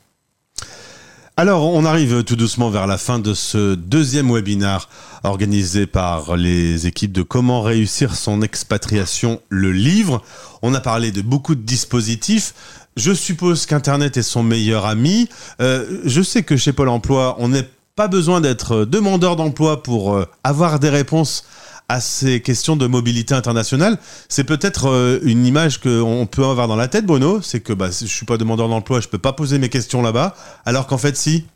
Alors, 1.39 1.65
on 1.65 1.87
arrive 1.87 2.25
tout 2.25 2.37
doucement 2.37 2.69
vers 2.69 2.87
la 2.87 2.99
fin 2.99 3.19
de 3.19 3.33
ce 3.33 3.75
deuxième 3.75 4.31
webinar 4.31 4.91
organisé 5.23 5.87
par 5.87 6.37
les 6.37 6.87
équipes 6.87 7.13
de 7.13 7.23
Comment 7.23 7.63
réussir 7.63 8.15
son 8.15 8.43
expatriation, 8.43 9.41
le 9.49 9.73
livre. 9.73 10.23
On 10.61 10.75
a 10.75 10.81
parlé 10.81 11.11
de 11.11 11.23
beaucoup 11.23 11.55
de 11.55 11.63
dispositifs. 11.63 12.53
Je 12.99 13.13
suppose 13.13 13.65
qu'Internet 13.65 14.19
est 14.19 14.23
son 14.23 14.43
meilleur 14.43 14.85
ami. 14.85 15.31
Euh, 15.63 16.03
je 16.05 16.21
sais 16.21 16.43
que 16.43 16.59
chez 16.59 16.75
Pôle 16.75 16.91
Emploi, 16.91 17.37
on 17.39 17.49
n'est 17.49 17.67
pas 17.97 18.09
besoin 18.09 18.43
d'être 18.43 18.85
demandeur 18.85 19.35
d'emploi 19.35 19.83
pour 19.83 20.15
euh, 20.15 20.27
avoir 20.45 20.81
des 20.81 20.91
réponses 20.91 21.47
à 21.89 22.01
ces 22.01 22.41
questions 22.41 22.77
de 22.77 22.87
mobilité 22.87 23.35
internationale. 23.35 23.99
C'est 24.29 24.45
peut-être 24.45 24.89
euh, 24.89 25.19
une 25.23 25.45
image 25.47 25.81
qu'on 25.81 26.27
peut 26.27 26.45
avoir 26.45 26.69
dans 26.69 26.77
la 26.77 26.89
tête, 26.89 27.07
Bruno, 27.07 27.41
c'est 27.41 27.61
que 27.61 27.73
bah, 27.73 27.89
je 27.89 28.07
suis 28.07 28.27
pas 28.27 28.37
demandeur 28.37 28.69
d'emploi, 28.69 29.01
je 29.01 29.09
peux 29.09 29.19
pas 29.19 29.33
poser 29.33 29.59
mes 29.59 29.69
questions 29.69 30.03
là-bas, 30.03 30.35
alors 30.65 30.87
qu'en 30.87 30.99
fait, 30.99 31.17
si. 31.17 31.47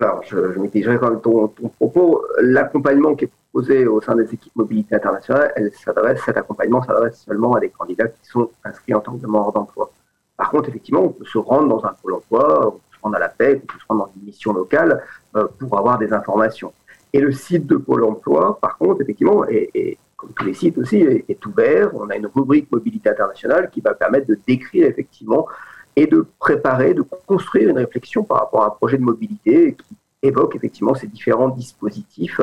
Alors, 0.00 0.22
je, 0.28 0.36
je 0.52 0.96
quand 0.96 1.10
même 1.10 1.20
ton, 1.20 1.48
ton 1.48 1.68
propos. 1.68 2.24
L'accompagnement 2.40 3.14
qui 3.14 3.24
est 3.24 3.30
proposé 3.52 3.86
au 3.86 4.00
sein 4.00 4.16
des 4.16 4.34
équipes 4.34 4.54
mobilité 4.56 4.96
internationale, 4.96 5.52
elle 5.56 5.72
s'adresse, 5.72 6.20
cet 6.24 6.36
accompagnement 6.36 6.82
s'adresse 6.82 7.22
seulement 7.24 7.54
à 7.54 7.60
des 7.60 7.70
candidats 7.70 8.08
qui 8.08 8.28
sont 8.28 8.50
inscrits 8.64 8.94
en 8.94 9.00
tant 9.00 9.16
que 9.16 9.22
demandeurs 9.22 9.52
d'emploi. 9.52 9.90
Par 10.36 10.50
contre, 10.50 10.68
effectivement, 10.68 11.02
on 11.02 11.10
peut 11.10 11.24
se 11.24 11.38
rendre 11.38 11.68
dans 11.68 11.84
un 11.86 11.92
pôle 12.02 12.14
emploi, 12.14 12.66
on 12.66 12.70
peut 12.72 12.78
se 12.96 13.00
rendre 13.02 13.16
à 13.16 13.20
la 13.20 13.28
paix, 13.28 13.60
on 13.62 13.66
peut 13.66 13.78
se 13.78 13.84
rendre 13.88 14.06
dans 14.06 14.12
une 14.16 14.26
mission 14.26 14.52
locale 14.52 15.02
euh, 15.36 15.46
pour 15.58 15.78
avoir 15.78 15.98
des 15.98 16.12
informations. 16.12 16.72
Et 17.14 17.20
le 17.20 17.30
site 17.30 17.66
de 17.66 17.76
Pôle 17.76 18.02
emploi, 18.02 18.58
par 18.60 18.76
contre, 18.76 19.00
effectivement, 19.02 19.44
est, 19.44 19.98
comme 20.16 20.30
tous 20.32 20.46
les 20.46 20.52
sites 20.52 20.76
aussi, 20.78 20.96
est, 20.96 21.46
ouvert. 21.46 21.94
On 21.94 22.10
a 22.10 22.16
une 22.16 22.26
rubrique 22.26 22.72
mobilité 22.72 23.08
internationale 23.08 23.70
qui 23.70 23.80
va 23.80 23.94
permettre 23.94 24.26
de 24.26 24.36
décrire 24.48 24.88
effectivement 24.88 25.46
et 25.94 26.08
de 26.08 26.26
préparer, 26.40 26.92
de 26.92 27.02
construire 27.02 27.68
une 27.70 27.78
réflexion 27.78 28.24
par 28.24 28.38
rapport 28.38 28.64
à 28.64 28.66
un 28.66 28.70
projet 28.70 28.98
de 28.98 29.04
mobilité 29.04 29.76
qui 29.76 29.96
évoque 30.22 30.56
effectivement 30.56 30.96
ces 30.96 31.06
différents 31.06 31.50
dispositifs. 31.50 32.40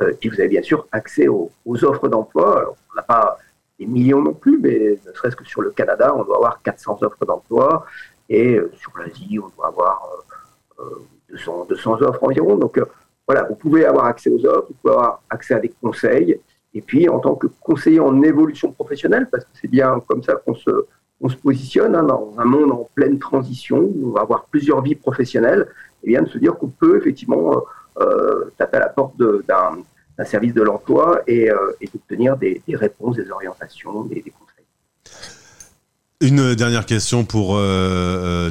Euh, 0.00 0.12
et 0.22 0.28
vous 0.28 0.38
avez 0.38 0.50
bien 0.50 0.62
sûr 0.62 0.86
accès 0.92 1.26
aux, 1.26 1.50
offres 1.66 2.06
d'emploi. 2.06 2.76
on 2.92 2.94
n'a 2.94 3.02
pas 3.02 3.38
des 3.80 3.86
millions 3.86 4.22
non 4.22 4.34
plus, 4.34 4.56
mais 4.60 5.00
ne 5.04 5.12
serait-ce 5.14 5.34
que 5.34 5.44
sur 5.44 5.62
le 5.62 5.72
Canada, 5.72 6.14
on 6.14 6.22
doit 6.22 6.36
avoir 6.36 6.62
400 6.62 6.98
offres 7.02 7.26
d'emploi. 7.26 7.86
Et 8.28 8.54
euh, 8.54 8.70
sur 8.76 8.92
l'Asie, 8.98 9.40
on 9.40 9.48
doit 9.56 9.66
avoir 9.66 10.08
200, 11.28 11.62
euh, 11.62 11.74
200 11.74 12.02
offres 12.02 12.22
environ. 12.22 12.54
Donc, 12.54 12.78
voilà, 13.26 13.44
vous 13.48 13.54
pouvez 13.54 13.84
avoir 13.84 14.06
accès 14.06 14.30
aux 14.30 14.44
offres, 14.44 14.68
vous 14.68 14.76
pouvez 14.82 14.94
avoir 14.94 15.22
accès 15.30 15.54
à 15.54 15.60
des 15.60 15.72
conseils. 15.80 16.38
Et 16.74 16.80
puis, 16.80 17.08
en 17.08 17.18
tant 17.18 17.34
que 17.34 17.46
conseiller 17.60 18.00
en 18.00 18.22
évolution 18.22 18.72
professionnelle, 18.72 19.28
parce 19.30 19.44
que 19.44 19.50
c'est 19.60 19.68
bien 19.68 20.02
comme 20.06 20.22
ça 20.22 20.34
qu'on 20.34 20.54
se, 20.54 20.70
on 21.20 21.28
se 21.28 21.36
positionne 21.36 21.94
hein, 21.94 22.02
dans 22.02 22.34
un 22.38 22.44
monde 22.44 22.72
en 22.72 22.88
pleine 22.94 23.18
transition, 23.18 23.78
où 23.78 24.08
on 24.08 24.10
va 24.10 24.22
avoir 24.22 24.46
plusieurs 24.46 24.82
vies 24.82 24.94
professionnelles, 24.94 25.68
et 26.02 26.08
bien 26.08 26.22
de 26.22 26.28
se 26.28 26.38
dire 26.38 26.54
qu'on 26.54 26.68
peut 26.68 26.96
effectivement 26.98 27.52
euh, 27.52 27.60
euh 28.00 28.50
taper 28.58 28.78
à 28.78 28.80
la 28.80 28.88
porte 28.88 29.14
d'un 29.18 30.24
service 30.24 30.54
de 30.54 30.62
l'emploi 30.62 31.22
et, 31.26 31.50
euh, 31.50 31.76
et 31.80 31.86
d'obtenir 31.86 32.36
des, 32.36 32.62
réponses, 32.68 33.16
des 33.16 33.30
orientations, 33.30 34.04
des, 34.04 34.22
des 34.22 34.30
conseils. 34.30 34.64
Une 36.20 36.54
dernière 36.54 36.86
question 36.86 37.24
pour 37.24 37.58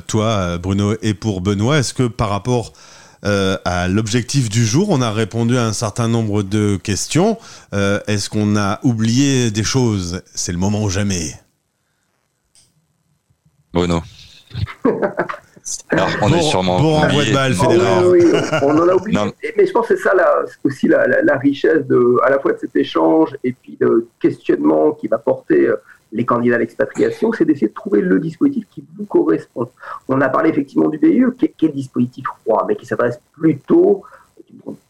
toi, 0.07 0.57
Bruno, 0.57 0.93
et 1.01 1.13
pour 1.13 1.39
Benoît. 1.39 1.77
Est-ce 1.77 1.93
que 1.93 2.07
par 2.07 2.29
rapport 2.29 2.73
euh, 3.25 3.57
à 3.65 3.87
l'objectif 3.87 4.49
du 4.49 4.65
jour. 4.65 4.89
On 4.89 5.01
a 5.01 5.11
répondu 5.11 5.57
à 5.57 5.65
un 5.65 5.73
certain 5.73 6.07
nombre 6.07 6.43
de 6.43 6.77
questions. 6.77 7.37
Euh, 7.73 7.99
Est-ce 8.07 8.29
qu'on 8.29 8.55
a 8.55 8.79
oublié 8.83 9.51
des 9.51 9.63
choses? 9.63 10.21
C'est 10.33 10.51
le 10.51 10.57
moment 10.57 10.83
ou 10.83 10.89
jamais. 10.89 11.33
Bruno. 13.73 14.01
Alors, 15.89 16.09
on 16.21 16.29
Bon- 16.29 16.35
est 16.35 16.41
sûrement. 16.41 16.81
bon 16.81 16.95
renvoi 16.99 17.23
de 17.23 17.33
balle, 17.33 17.51
oui, 17.53 17.57
Federer. 17.57 18.05
oui, 18.07 18.19
oui, 18.33 18.39
on 18.63 18.77
en 18.79 18.87
a 18.89 18.93
oublié. 18.95 19.17
Non. 19.17 19.31
Mais 19.57 19.65
je 19.65 19.71
pense 19.71 19.87
que 19.87 19.95
c'est 19.95 20.01
ça 20.03 20.13
la- 20.15 20.43
aussi 20.63 20.87
la, 20.87 21.07
la- 21.07 21.21
la 21.21 21.37
richesse 21.37 21.85
de, 21.87 22.17
à 22.25 22.29
la 22.31 22.39
fois 22.39 22.53
de 22.53 22.57
cet 22.59 22.75
échange 22.75 23.29
et 23.43 23.53
puis 23.53 23.77
de 23.79 24.07
questionnement 24.19 24.91
qui 24.93 25.07
va 25.07 25.19
porter 25.19 25.67
euh, 25.67 25.75
les 26.11 26.25
candidats 26.25 26.55
à 26.55 26.59
l'expatriation, 26.59 27.31
c'est 27.31 27.45
d'essayer 27.45 27.67
de 27.69 27.73
trouver 27.73 28.01
le 28.01 28.19
dispositif 28.19 28.65
qui 28.69 28.83
vous 28.97 29.05
correspond. 29.05 29.69
On 30.09 30.19
a 30.21 30.29
parlé 30.29 30.49
effectivement 30.49 30.89
du 30.89 30.97
BIE, 30.97 31.23
qui 31.57 31.69
dispositif 31.69 32.25
roi, 32.45 32.65
mais 32.67 32.75
qui 32.75 32.85
s'adresse 32.85 33.19
plutôt, 33.33 34.03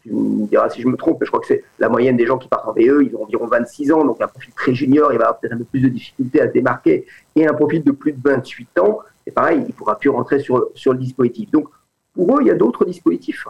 tu 0.02 0.12
me- 0.12 0.46
diras 0.48 0.68
si 0.68 0.82
je 0.82 0.88
me 0.88 0.96
trompe, 0.96 1.18
mais 1.20 1.26
je 1.26 1.30
crois 1.30 1.40
que 1.40 1.46
c'est 1.46 1.62
la 1.78 1.88
moyenne 1.88 2.16
des 2.16 2.26
gens 2.26 2.38
qui 2.38 2.48
partent 2.48 2.66
en 2.66 2.72
BE, 2.72 2.80
ils 3.04 3.12
ont 3.16 3.22
environ 3.22 3.46
26 3.46 3.92
ans, 3.92 4.04
donc 4.04 4.20
un 4.20 4.26
profil 4.26 4.52
très 4.54 4.74
junior, 4.74 5.12
il 5.12 5.18
va 5.18 5.26
avoir 5.26 5.38
peut-être 5.40 5.52
un 5.54 5.58
peu 5.58 5.64
plus 5.64 5.80
de 5.80 5.88
difficultés 5.88 6.40
à 6.40 6.48
se 6.48 6.52
démarquer, 6.52 7.06
et 7.36 7.46
un 7.46 7.54
profil 7.54 7.82
de 7.84 7.92
plus 7.92 8.12
de 8.12 8.18
28 8.22 8.78
ans, 8.80 8.98
c'est 9.24 9.32
pareil, 9.32 9.60
il 9.60 9.68
ne 9.68 9.72
pourra 9.72 9.96
plus 9.98 10.10
rentrer 10.10 10.40
sur, 10.40 10.68
sur 10.74 10.92
le 10.92 10.98
dispositif. 10.98 11.50
Donc, 11.52 11.68
pour 12.14 12.36
eux, 12.36 12.42
il 12.42 12.48
y 12.48 12.50
a 12.50 12.54
d'autres 12.54 12.84
dispositifs. 12.84 13.46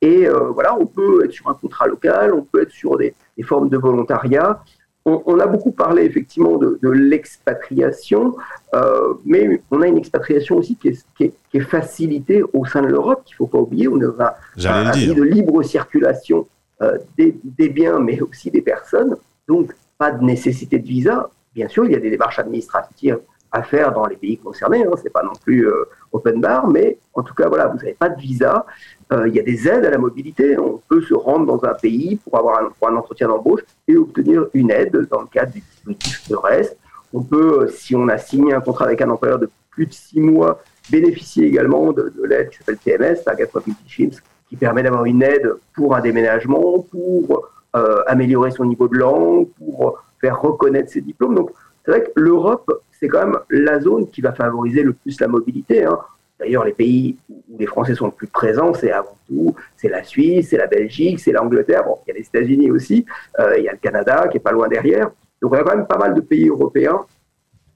Et 0.00 0.26
euh, 0.26 0.48
voilà, 0.48 0.74
on 0.76 0.86
peut 0.86 1.24
être 1.24 1.32
sur 1.32 1.48
un 1.48 1.54
contrat 1.54 1.86
local, 1.86 2.32
on 2.34 2.42
peut 2.42 2.62
être 2.62 2.70
sur 2.72 2.96
des 2.96 3.14
formes 3.44 3.68
de 3.68 3.76
volontariat. 3.76 4.64
On, 5.04 5.20
on 5.26 5.40
a 5.40 5.46
beaucoup 5.46 5.72
parlé 5.72 6.04
effectivement 6.04 6.56
de, 6.58 6.78
de 6.80 6.88
l'expatriation, 6.90 8.36
euh, 8.74 9.14
mais 9.24 9.60
on 9.70 9.82
a 9.82 9.86
une 9.88 9.98
expatriation 9.98 10.56
aussi 10.56 10.76
qui 10.76 10.88
est, 10.88 11.04
qui 11.16 11.24
est- 11.24 11.34
qui 11.50 11.56
est 11.58 11.60
facilitée 11.60 12.42
au 12.52 12.64
sein 12.64 12.82
de 12.82 12.86
l'Europe, 12.86 13.22
qu'il 13.24 13.34
ne 13.34 13.38
faut 13.38 13.46
pas 13.46 13.58
oublier. 13.58 13.88
On 13.88 14.00
a 14.00 14.36
un, 14.80 14.90
pays 14.92 15.06
dire. 15.06 15.14
de 15.16 15.22
libre 15.22 15.62
circulation 15.62 16.46
euh, 16.80 16.98
des, 17.18 17.36
des 17.44 17.68
biens, 17.68 17.98
mais 17.98 18.20
aussi 18.20 18.50
des 18.50 18.62
personnes. 18.62 19.16
Donc, 19.48 19.72
pas 19.98 20.10
de 20.12 20.24
nécessité 20.24 20.78
de 20.78 20.86
visa. 20.86 21.30
Bien 21.54 21.68
sûr, 21.68 21.84
il 21.84 21.92
y 21.92 21.94
a 21.96 22.00
des 22.00 22.10
démarches 22.10 22.38
administratives 22.38 23.18
à 23.52 23.62
faire 23.62 23.92
dans 23.92 24.06
les 24.06 24.16
pays 24.16 24.38
concernés. 24.38 24.84
Hein, 24.84 24.90
c'est 25.02 25.12
pas 25.12 25.22
non 25.22 25.32
plus 25.42 25.68
euh, 25.68 25.88
open 26.12 26.40
bar, 26.40 26.68
mais 26.68 26.98
en 27.14 27.22
tout 27.22 27.34
cas, 27.34 27.48
voilà, 27.48 27.66
vous 27.66 27.76
n'avez 27.76 27.94
pas 27.94 28.08
de 28.08 28.20
visa. 28.20 28.66
Euh, 29.12 29.28
il 29.28 29.34
y 29.34 29.40
a 29.40 29.42
des 29.42 29.68
aides 29.68 29.84
à 29.84 29.90
la 29.90 29.98
mobilité. 29.98 30.58
On 30.58 30.80
peut 30.88 31.02
se 31.02 31.14
rendre 31.14 31.46
dans 31.46 31.68
un 31.68 31.74
pays 31.74 32.16
pour 32.16 32.38
avoir 32.38 32.62
un, 32.62 32.70
pour 32.70 32.88
un 32.88 32.96
entretien 32.96 33.28
d'embauche 33.28 33.60
et 33.86 33.96
obtenir 33.96 34.46
une 34.54 34.70
aide 34.70 35.06
dans 35.10 35.20
le 35.20 35.26
cadre 35.26 35.52
du 35.52 35.60
dispositif 35.60 36.28
de 36.28 36.36
reste. 36.36 36.76
On 37.12 37.22
peut, 37.22 37.62
euh, 37.62 37.68
si 37.68 37.94
on 37.94 38.08
a 38.08 38.18
signé 38.18 38.54
un 38.54 38.60
contrat 38.60 38.86
avec 38.86 39.02
un 39.02 39.10
employeur 39.10 39.38
de 39.38 39.50
plus 39.70 39.86
de 39.86 39.92
six 39.92 40.20
mois, 40.20 40.62
bénéficier 40.90 41.46
également 41.46 41.92
de, 41.92 42.12
de 42.16 42.24
l'aide 42.24 42.50
qui 42.50 42.58
s'appelle 42.58 42.78
TMS, 42.78 43.22
Target 43.24 43.48
Mobility 43.54 44.10
qui 44.52 44.56
permet 44.56 44.82
d'avoir 44.82 45.06
une 45.06 45.22
aide 45.22 45.50
pour 45.74 45.96
un 45.96 46.00
déménagement, 46.00 46.80
pour 46.90 47.48
euh, 47.74 48.02
améliorer 48.06 48.50
son 48.50 48.66
niveau 48.66 48.86
de 48.86 48.98
langue, 48.98 49.48
pour 49.56 49.98
faire 50.20 50.38
reconnaître 50.38 50.90
ses 50.90 51.00
diplômes. 51.00 51.34
Donc, 51.34 51.50
c'est 51.82 51.90
vrai 51.90 52.04
que 52.04 52.10
l'Europe, 52.16 52.70
c'est 53.02 53.08
quand 53.08 53.26
même 53.26 53.38
la 53.50 53.80
zone 53.80 54.08
qui 54.10 54.20
va 54.20 54.32
favoriser 54.32 54.84
le 54.84 54.92
plus 54.92 55.20
la 55.20 55.26
mobilité. 55.26 55.84
hein. 55.84 55.98
D'ailleurs, 56.38 56.64
les 56.64 56.72
pays 56.72 57.16
où 57.28 57.58
les 57.58 57.66
Français 57.66 57.96
sont 57.96 58.06
le 58.06 58.12
plus 58.12 58.28
présents, 58.28 58.72
c'est 58.74 58.92
avant 58.92 59.16
tout, 59.26 59.56
c'est 59.76 59.88
la 59.88 60.04
Suisse, 60.04 60.50
c'est 60.50 60.56
la 60.56 60.68
Belgique, 60.68 61.18
c'est 61.18 61.32
l'Angleterre. 61.32 61.82
Bon, 61.84 61.98
il 62.06 62.10
y 62.10 62.12
a 62.12 62.18
les 62.18 62.26
États-Unis 62.26 62.70
aussi, 62.70 63.04
euh, 63.40 63.58
il 63.58 63.64
y 63.64 63.68
a 63.68 63.72
le 63.72 63.78
Canada 63.78 64.28
qui 64.28 64.36
est 64.36 64.40
pas 64.40 64.52
loin 64.52 64.68
derrière. 64.68 65.10
Donc, 65.40 65.52
on 65.52 65.56
a 65.56 65.64
quand 65.64 65.76
même 65.76 65.86
pas 65.86 65.98
mal 65.98 66.14
de 66.14 66.20
pays 66.20 66.48
européens 66.48 67.00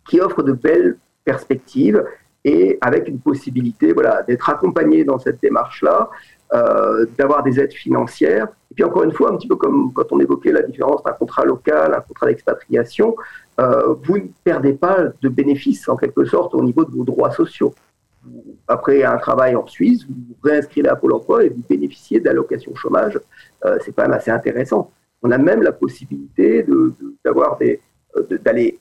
qui 0.09 0.21
offrent 0.21 0.45
de 0.45 0.53
belles 0.53 0.97
perspectives 1.25 2.05
et 2.45 2.79
avec 2.81 3.09
une 3.09 3.19
possibilité, 3.19 3.93
voilà, 3.93 4.23
d'être 4.23 4.49
accompagné 4.49 5.03
dans 5.03 5.19
cette 5.19 5.43
démarche-là, 5.43 6.09
euh, 6.53 7.07
d'avoir 7.19 7.43
des 7.43 7.59
aides 7.59 7.73
financières. 7.73 8.47
Et 8.71 8.75
puis 8.75 8.85
encore 8.85 9.03
une 9.03 9.13
fois, 9.13 9.33
un 9.33 9.37
petit 9.37 9.49
peu 9.49 9.57
comme 9.57 9.93
quand 9.93 10.13
on 10.13 10.21
évoquait 10.21 10.53
la 10.53 10.63
différence 10.63 11.03
d'un 11.03 11.13
contrat 11.13 11.45
local, 11.45 11.93
un 11.95 12.01
contrat 12.01 12.27
d'expatriation, 12.27 13.17
euh, 13.59 13.95
vous 14.05 14.19
ne 14.19 14.29
perdez 14.45 14.75
pas 14.75 15.07
de 15.21 15.29
bénéfices 15.29 15.89
en 15.89 15.97
quelque 15.97 16.25
sorte 16.25 16.55
au 16.55 16.63
niveau 16.63 16.85
de 16.85 16.91
vos 16.91 17.05
droits 17.05 17.33
sociaux. 17.33 17.75
Après 18.69 19.03
un 19.03 19.17
travail 19.19 19.57
en 19.57 19.67
Suisse, 19.67 20.07
vous 20.07 20.15
vous 20.15 20.37
réinscrivez 20.43 20.89
à 20.89 20.97
Pôle 20.97 21.15
emploi 21.15 21.45
et 21.45 21.49
vous 21.49 21.63
bénéficiez 21.69 22.21
d'allocations 22.21 22.75
chômage. 22.75 23.19
Euh, 23.65 23.79
c'est 23.85 23.93
quand 23.93 24.03
même 24.03 24.13
assez 24.13 24.31
intéressant. 24.31 24.91
On 25.23 25.31
a 25.31 25.39
même 25.39 25.63
la 25.63 25.73
possibilité 25.73 26.65
d'avoir 27.25 27.59
d'aller 28.45 28.79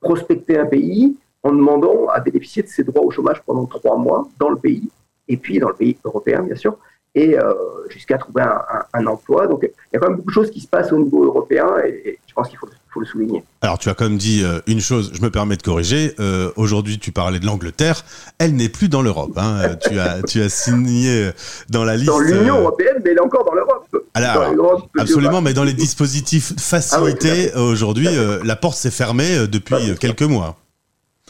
prospecter 0.00 0.58
un 0.58 0.66
pays 0.66 1.16
en 1.42 1.52
demandant 1.52 2.06
à 2.08 2.20
bénéficier 2.20 2.62
de 2.62 2.68
ses 2.68 2.84
droits 2.84 3.02
au 3.02 3.10
chômage 3.10 3.42
pendant 3.42 3.66
trois 3.66 3.96
mois 3.96 4.28
dans 4.38 4.50
le 4.50 4.56
pays, 4.56 4.88
et 5.26 5.36
puis 5.36 5.58
dans 5.58 5.68
le 5.68 5.74
pays 5.74 5.96
européen, 6.04 6.42
bien 6.42 6.54
sûr, 6.56 6.76
et 7.14 7.38
euh, 7.38 7.52
jusqu'à 7.88 8.18
trouver 8.18 8.42
un, 8.42 8.60
un- 8.72 8.84
un 9.00 9.06
emploi. 9.06 9.46
Donc, 9.46 9.60
il 9.62 9.70
y 9.92 9.96
a 9.96 10.00
quand 10.00 10.08
même 10.08 10.16
beaucoup 10.16 10.30
de 10.30 10.34
choses 10.34 10.50
qui 10.50 10.60
se 10.60 10.68
passent 10.68 10.92
au 10.92 10.98
niveau 10.98 11.24
européen, 11.24 11.66
et, 11.84 12.08
et 12.10 12.18
je 12.26 12.32
pense 12.34 12.48
qu'il 12.48 12.56
faut, 12.58 12.68
faut 12.88 13.00
le 13.00 13.06
souligner. 13.06 13.42
Alors, 13.62 13.78
tu 13.78 13.88
as 13.88 13.94
quand 13.94 14.04
même 14.04 14.16
dit 14.18 14.42
euh, 14.44 14.60
une 14.68 14.80
chose, 14.80 15.10
je 15.12 15.20
me 15.20 15.30
permets 15.30 15.56
de 15.56 15.62
corriger. 15.62 16.14
Euh, 16.20 16.50
Aujourd'hui, 16.56 16.98
tu 17.00 17.10
parlais 17.12 17.40
de 17.40 17.46
l'Angleterre. 17.46 18.04
Elle 18.38 18.54
n'est 18.54 18.68
plus 18.68 18.88
dans 18.88 19.02
l'Europe. 19.02 19.32
hein. 19.36 19.74
Tu, 19.88 19.98
as, 19.98 20.22
tu 20.22 20.40
as 20.40 20.48
signé 20.48 21.30
dans 21.68 21.84
la 21.84 21.96
liste. 21.96 22.06
Dans 22.08 22.20
l'Union 22.20 22.56
euh, 22.56 22.60
européenne, 22.60 23.00
mais 23.04 23.10
elle 23.10 23.16
est 23.18 23.20
encore 23.20 23.44
dans 23.44 23.54
l'Europe. 23.54 23.86
Alors, 24.14 24.44
Dans 24.44 24.52
l'Europe 24.52 24.88
Absolument, 24.98 25.40
mais 25.40 25.52
dans 25.52 25.64
les 25.64 25.72
dispositifs 25.72 26.52
facilités, 26.58 27.50
Ah 27.54 27.60
oui, 27.62 27.72
aujourd'hui, 27.72 28.08
la 28.44 28.56
porte 28.56 28.76
s'est 28.76 28.90
fermée 28.90 29.46
depuis 29.48 29.96
quelques 29.98 30.22
mois. 30.22 30.56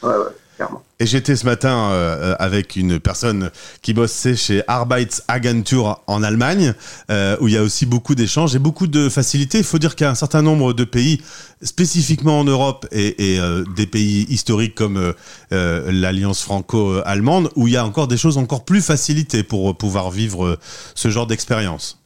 Ouais, 0.02 0.08
ouais, 0.10 0.16
clairement. 0.60 0.82
Et 0.98 1.06
j'étais 1.06 1.36
ce 1.36 1.46
matin 1.46 1.90
euh, 1.90 2.32
euh, 2.32 2.36
avec 2.38 2.76
une 2.76 3.00
personne 3.00 3.50
qui 3.80 3.94
bossait 3.94 4.36
chez 4.36 4.62
Arbeitsagentur 4.68 6.02
en 6.06 6.22
Allemagne, 6.22 6.74
euh, 7.10 7.38
où 7.40 7.48
il 7.48 7.54
y 7.54 7.56
a 7.56 7.62
aussi 7.62 7.86
beaucoup 7.86 8.14
d'échanges 8.14 8.54
et 8.54 8.58
beaucoup 8.58 8.86
de 8.86 9.08
facilités. 9.08 9.56
Il 9.56 9.64
faut 9.64 9.78
dire 9.78 9.96
qu'il 9.96 10.04
y 10.04 10.08
a 10.08 10.10
un 10.10 10.14
certain 10.14 10.42
nombre 10.42 10.74
de 10.74 10.84
pays, 10.84 11.22
spécifiquement 11.62 12.40
en 12.40 12.44
Europe 12.44 12.86
et, 12.92 13.34
et, 13.34 13.40
euh, 13.40 13.64
des 13.74 13.86
pays 13.86 14.26
historiques 14.28 14.74
comme 14.74 14.98
euh, 14.98 15.12
euh, 15.52 15.90
l'Alliance 15.90 16.42
franco-allemande, 16.42 17.50
où 17.56 17.66
il 17.66 17.72
y 17.72 17.76
a 17.78 17.84
encore 17.86 18.06
des 18.06 18.18
choses 18.18 18.36
encore 18.36 18.66
plus 18.66 18.82
facilitées 18.82 19.42
pour 19.42 19.74
pouvoir 19.78 20.10
vivre 20.10 20.58
ce 20.94 21.08
genre 21.08 21.26
d'expérience. 21.26 22.02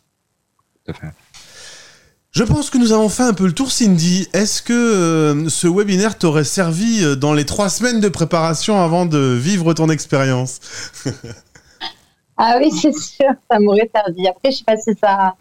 Tout 0.84 0.92
à 0.92 0.94
fait. 0.94 1.23
Je 2.34 2.42
pense 2.42 2.68
que 2.68 2.78
nous 2.78 2.92
avons 2.92 3.08
fait 3.08 3.22
un 3.22 3.32
peu 3.32 3.46
le 3.46 3.52
tour, 3.52 3.70
Cindy. 3.70 4.26
Est-ce 4.32 4.60
que 4.60 4.72
euh, 4.72 5.48
ce 5.48 5.68
webinaire 5.68 6.18
t'aurait 6.18 6.42
servi 6.44 7.04
euh, 7.04 7.14
dans 7.14 7.32
les 7.32 7.44
trois 7.46 7.68
semaines 7.68 8.00
de 8.00 8.08
préparation 8.08 8.80
avant 8.82 9.06
de 9.06 9.18
vivre 9.18 9.72
ton 9.74 9.88
expérience? 9.88 10.60
Ah 12.36 12.56
oui, 12.58 12.68
c'est 12.72 12.92
sûr, 12.92 13.30
ça 13.48 13.60
m'aurait 13.60 13.88
servi. 13.94 14.26
Après, 14.26 14.50
je 14.50 14.56
sais 14.56 14.64
pas 14.64 14.76
si 14.76 14.90
ça 15.00 15.36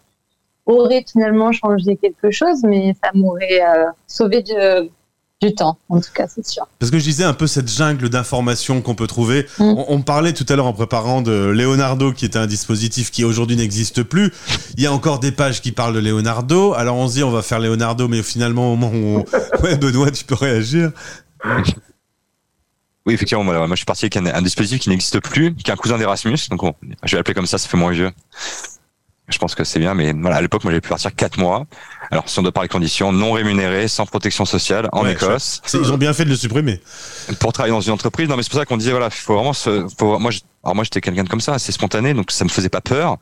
aurait 0.64 1.04
finalement 1.10 1.50
changé 1.50 1.96
quelque 1.96 2.30
chose, 2.30 2.58
mais 2.62 2.94
ça 3.02 3.10
m'aurait 3.14 3.60
euh, 3.62 3.86
sauvé 4.06 4.42
de- 4.44 4.88
du 5.42 5.54
temps, 5.54 5.78
en 5.90 6.00
tout 6.00 6.12
cas, 6.14 6.26
c'est 6.26 6.46
sûr. 6.46 6.66
Parce 6.78 6.90
que 6.90 6.98
je 6.98 7.04
disais 7.04 7.24
un 7.24 7.34
peu 7.34 7.46
cette 7.46 7.70
jungle 7.70 8.08
d'informations 8.08 8.80
qu'on 8.80 8.94
peut 8.94 9.06
trouver. 9.06 9.46
Mm. 9.58 9.62
On, 9.62 9.84
on 9.88 10.02
parlait 10.02 10.32
tout 10.32 10.46
à 10.48 10.56
l'heure 10.56 10.66
en 10.66 10.72
préparant 10.72 11.20
de 11.22 11.32
Leonardo, 11.32 12.12
qui 12.12 12.24
était 12.24 12.38
un 12.38 12.46
dispositif 12.46 13.10
qui 13.10 13.24
aujourd'hui 13.24 13.56
n'existe 13.56 14.02
plus. 14.04 14.32
Il 14.76 14.82
y 14.82 14.86
a 14.86 14.92
encore 14.92 15.18
des 15.18 15.32
pages 15.32 15.60
qui 15.60 15.72
parlent 15.72 15.94
de 15.94 16.00
Leonardo. 16.00 16.72
Alors 16.74 16.96
on 16.96 17.08
se 17.08 17.14
dit 17.14 17.24
on 17.24 17.30
va 17.30 17.42
faire 17.42 17.58
Leonardo, 17.58 18.08
mais 18.08 18.22
finalement 18.22 18.72
au 18.72 18.76
moment 18.76 18.92
où 18.96 19.18
on... 19.18 19.24
Ouais, 19.62 19.76
Benoît, 19.76 20.10
tu 20.10 20.24
peux 20.24 20.34
réagir. 20.34 20.92
Oui, 23.06 23.12
effectivement, 23.12 23.44
moi, 23.44 23.54
moi, 23.58 23.68
je 23.70 23.76
suis 23.76 23.84
parti 23.84 24.06
avec 24.06 24.16
un, 24.16 24.24
un 24.26 24.40
dispositif 24.40 24.80
qui 24.80 24.88
n'existe 24.88 25.20
plus, 25.20 25.54
qui 25.54 25.70
est 25.70 25.72
un 25.72 25.76
cousin 25.76 25.98
d'Erasmus. 25.98 26.38
Donc, 26.50 26.62
on- 26.62 26.74
je 27.02 27.10
vais 27.12 27.18
l'appeler 27.18 27.34
comme 27.34 27.46
ça, 27.46 27.58
ça 27.58 27.68
fait 27.68 27.76
moins 27.76 27.92
vieux. 27.92 28.10
Je 29.28 29.38
pense 29.38 29.54
que 29.54 29.64
c'est 29.64 29.78
bien, 29.78 29.94
mais 29.94 30.12
voilà, 30.12 30.36
à 30.36 30.42
l'époque, 30.42 30.64
moi, 30.64 30.70
j'avais 30.72 30.82
pu 30.82 30.90
partir 30.90 31.14
quatre 31.14 31.38
mois. 31.38 31.64
Alors, 32.10 32.28
si 32.28 32.38
on 32.38 32.42
doit 32.42 32.52
parler 32.52 32.68
conditions, 32.68 33.10
non 33.10 33.32
rémunérées, 33.32 33.88
sans 33.88 34.04
protection 34.04 34.44
sociale, 34.44 34.88
en 34.92 35.02
Ouais, 35.04 35.12
Écosse, 35.12 35.62
Ils 35.72 35.90
ont 35.92 35.96
bien 35.96 36.12
fait 36.12 36.26
de 36.26 36.30
le 36.30 36.36
supprimer. 36.36 36.80
pour 37.40 37.52
travailler 37.54 37.72
dans 37.74 37.80
une 37.80 37.92
entreprise. 37.94 38.28
Non, 38.28 38.36
mais 38.36 38.42
c'est 38.42 38.50
pour 38.50 38.58
ça 38.60 38.66
qu'on 38.66 38.76
disait, 38.76 38.90
voilà, 38.90 39.08
faut 39.08 39.34
vraiment 39.34 39.54
se, 39.54 39.86
faut, 39.98 40.18
moi, 40.18 40.30
je- 40.30 40.40
alors 40.62 40.74
moi, 40.74 40.84
j'étais 40.84 41.00
quelqu'un 41.00 41.24
de 41.24 41.28
comme 41.30 41.40
ça, 41.40 41.54
assez 41.54 41.72
spontané, 41.72 42.12
donc 42.12 42.30
ça 42.30 42.44
me 42.44 42.50
faisait 42.50 42.68
pas 42.68 42.82
peur, 42.82 43.16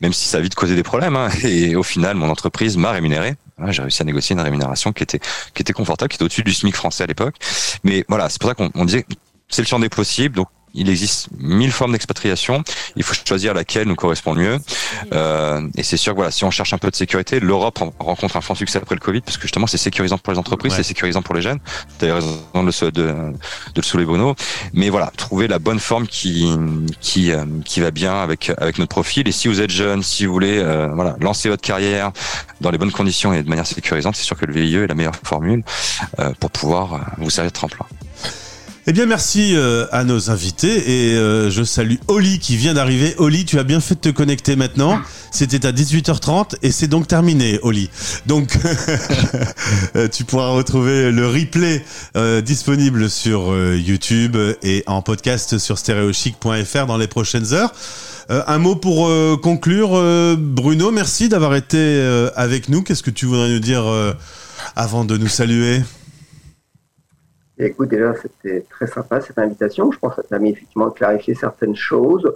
même 0.00 0.12
si 0.12 0.28
ça 0.28 0.38
a 0.38 0.40
vite 0.40 0.54
causé 0.54 0.76
des 0.76 0.84
problèmes. 0.84 1.16
hein. 1.16 1.28
Et 1.42 1.74
au 1.74 1.82
final, 1.82 2.14
mon 2.16 2.30
entreprise 2.30 2.76
m'a 2.76 2.92
rémunéré. 2.92 3.34
Voilà, 3.58 3.72
J'ai 3.72 3.82
réussi 3.82 4.02
à 4.02 4.04
négocier 4.04 4.34
une 4.34 4.40
rémunération 4.40 4.92
qui 4.92 5.02
était, 5.02 5.18
qui 5.18 5.62
était 5.62 5.72
confortable, 5.72 6.10
qui 6.10 6.14
était 6.14 6.24
au-dessus 6.24 6.44
du 6.44 6.54
SMIC 6.54 6.76
français 6.76 7.02
à 7.02 7.06
l'époque. 7.08 7.34
Mais 7.82 8.04
voilà, 8.08 8.28
c'est 8.28 8.40
pour 8.40 8.48
ça 8.50 8.54
qu'on 8.54 8.70
on 8.76 8.84
disait, 8.84 9.04
c'est 9.48 9.62
le 9.62 9.66
champ 9.66 9.80
des 9.80 9.88
possibles. 9.88 10.36
Donc, 10.36 10.46
il 10.74 10.88
existe 10.88 11.28
mille 11.38 11.72
formes 11.72 11.92
d'expatriation. 11.92 12.62
Il 12.96 13.02
faut 13.02 13.14
choisir 13.26 13.54
laquelle 13.54 13.88
nous 13.88 13.96
correspond 13.96 14.34
le 14.34 14.42
mieux. 14.42 14.58
Euh, 15.12 15.66
et 15.76 15.82
c'est 15.82 15.96
sûr 15.96 16.12
que 16.12 16.16
voilà, 16.16 16.30
si 16.30 16.44
on 16.44 16.50
cherche 16.50 16.72
un 16.72 16.78
peu 16.78 16.90
de 16.90 16.96
sécurité, 16.96 17.40
l'Europe 17.40 17.78
ren- 17.78 17.92
rencontre 17.98 18.36
un 18.36 18.40
franc 18.40 18.54
succès 18.54 18.78
après 18.78 18.94
le 18.94 19.00
Covid 19.00 19.20
parce 19.22 19.36
que 19.36 19.42
justement 19.42 19.66
c'est 19.66 19.78
sécurisant 19.78 20.18
pour 20.18 20.32
les 20.32 20.38
entreprises, 20.38 20.72
Ouais. 20.72 20.76
c'est 20.78 20.82
sécurisant 20.84 21.22
pour 21.22 21.34
les 21.34 21.42
jeunes. 21.42 21.58
As 22.02 22.04
raison 22.14 22.38
de 22.54 22.90
de, 22.90 22.90
de 22.90 23.32
le 23.76 23.82
soulever 23.82 24.06
Bruno. 24.06 24.34
Mais 24.72 24.90
voilà, 24.90 25.10
trouver 25.16 25.48
la 25.48 25.58
bonne 25.58 25.80
forme 25.80 26.06
qui 26.06 26.48
qui 27.00 27.32
euh, 27.32 27.44
qui 27.64 27.80
va 27.80 27.90
bien 27.90 28.14
avec 28.22 28.50
avec 28.58 28.78
notre 28.78 28.90
profil. 28.90 29.26
Et 29.28 29.32
si 29.32 29.48
vous 29.48 29.60
êtes 29.60 29.70
jeune, 29.70 30.02
si 30.02 30.26
vous 30.26 30.32
voulez 30.32 30.58
euh, 30.58 30.88
voilà 30.94 31.16
lancer 31.20 31.48
votre 31.48 31.62
carrière 31.62 32.12
dans 32.60 32.70
les 32.70 32.78
bonnes 32.78 32.92
conditions 32.92 33.32
et 33.32 33.42
de 33.42 33.48
manière 33.48 33.66
sécurisante, 33.66 34.16
c'est 34.16 34.24
sûr 34.24 34.36
que 34.36 34.46
le 34.46 34.52
VIE 34.52 34.76
est 34.76 34.86
la 34.86 34.94
meilleure 34.94 35.16
formule 35.24 35.62
euh, 36.18 36.32
pour 36.38 36.50
pouvoir 36.50 36.94
euh, 36.94 36.98
vous 37.18 37.30
servir 37.30 37.50
de 37.50 37.54
tremplin. 37.56 37.86
Eh 38.90 38.92
bien, 38.92 39.06
merci 39.06 39.54
euh, 39.54 39.86
à 39.92 40.02
nos 40.02 40.30
invités 40.30 41.12
et 41.12 41.14
euh, 41.14 41.48
je 41.48 41.62
salue 41.62 41.98
Oli 42.08 42.40
qui 42.40 42.56
vient 42.56 42.74
d'arriver. 42.74 43.14
Oli, 43.18 43.44
tu 43.44 43.56
as 43.60 43.62
bien 43.62 43.78
fait 43.78 43.94
de 43.94 44.00
te 44.00 44.08
connecter 44.08 44.56
maintenant. 44.56 44.98
C'était 45.30 45.64
à 45.64 45.70
18h30 45.70 46.56
et 46.62 46.72
c'est 46.72 46.88
donc 46.88 47.06
terminé, 47.06 47.60
Oli. 47.62 47.88
Donc, 48.26 48.50
euh, 49.94 50.08
tu 50.08 50.24
pourras 50.24 50.48
retrouver 50.48 51.12
le 51.12 51.28
replay 51.28 51.84
disponible 52.42 53.08
sur 53.08 53.56
YouTube 53.76 54.36
et 54.64 54.82
en 54.88 55.02
podcast 55.02 55.58
sur 55.58 55.78
stereochic.fr 55.78 56.86
dans 56.86 56.96
les 56.96 57.06
prochaines 57.06 57.54
heures. 57.54 57.72
Un 58.28 58.58
mot 58.58 58.74
pour 58.74 59.08
conclure, 59.40 59.90
Bruno. 60.36 60.90
Merci 60.90 61.28
d'avoir 61.28 61.54
été 61.54 62.28
avec 62.34 62.68
nous. 62.68 62.82
Qu'est-ce 62.82 63.04
que 63.04 63.10
tu 63.10 63.26
voudrais 63.26 63.50
nous 63.50 63.60
dire 63.60 63.84
avant 64.74 65.04
de 65.04 65.16
nous 65.16 65.28
saluer? 65.28 65.80
Écoute, 67.62 67.90
déjà, 67.90 68.14
c'était 68.14 68.64
très 68.70 68.86
sympa 68.86 69.20
cette 69.20 69.38
invitation. 69.38 69.92
Je 69.92 69.98
pense 69.98 70.14
que 70.14 70.22
ça 70.22 70.26
a 70.26 70.28
permis 70.28 70.52
effectivement 70.52 70.88
de 70.88 70.94
clarifier 70.94 71.34
certaines 71.34 71.76
choses. 71.76 72.32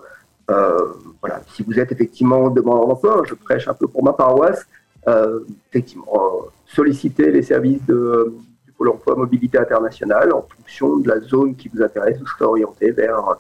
Euh, 0.51 0.93
voilà, 1.20 1.41
si 1.55 1.62
vous 1.62 1.79
êtes 1.81 1.91
effectivement 1.93 2.51
demandeur 2.51 2.89
d'emploi, 2.89 3.22
je 3.27 3.35
prêche 3.35 3.66
un 3.66 3.72
peu 3.72 3.87
pour 3.87 4.05
ma 4.05 4.12
paroisse. 4.12 4.66
Euh, 5.09 5.41
effectivement, 5.70 6.12
euh, 6.14 6.51
sollicitez 6.66 7.31
les 7.31 7.43
services 7.43 7.81
du 7.87 8.72
Pôle 8.77 8.91
emploi 8.91 9.16
mobilité 9.16 9.57
internationale 9.57 10.31
en 10.33 10.43
fonction 10.43 10.99
de 10.99 11.09
la 11.09 11.20
zone 11.20 11.57
qui 11.57 11.70
vous 11.72 11.81
intéresse. 11.81 12.18
Vous 12.18 12.27
serez 12.27 12.45
orienté 12.45 12.91
vers, 12.91 13.39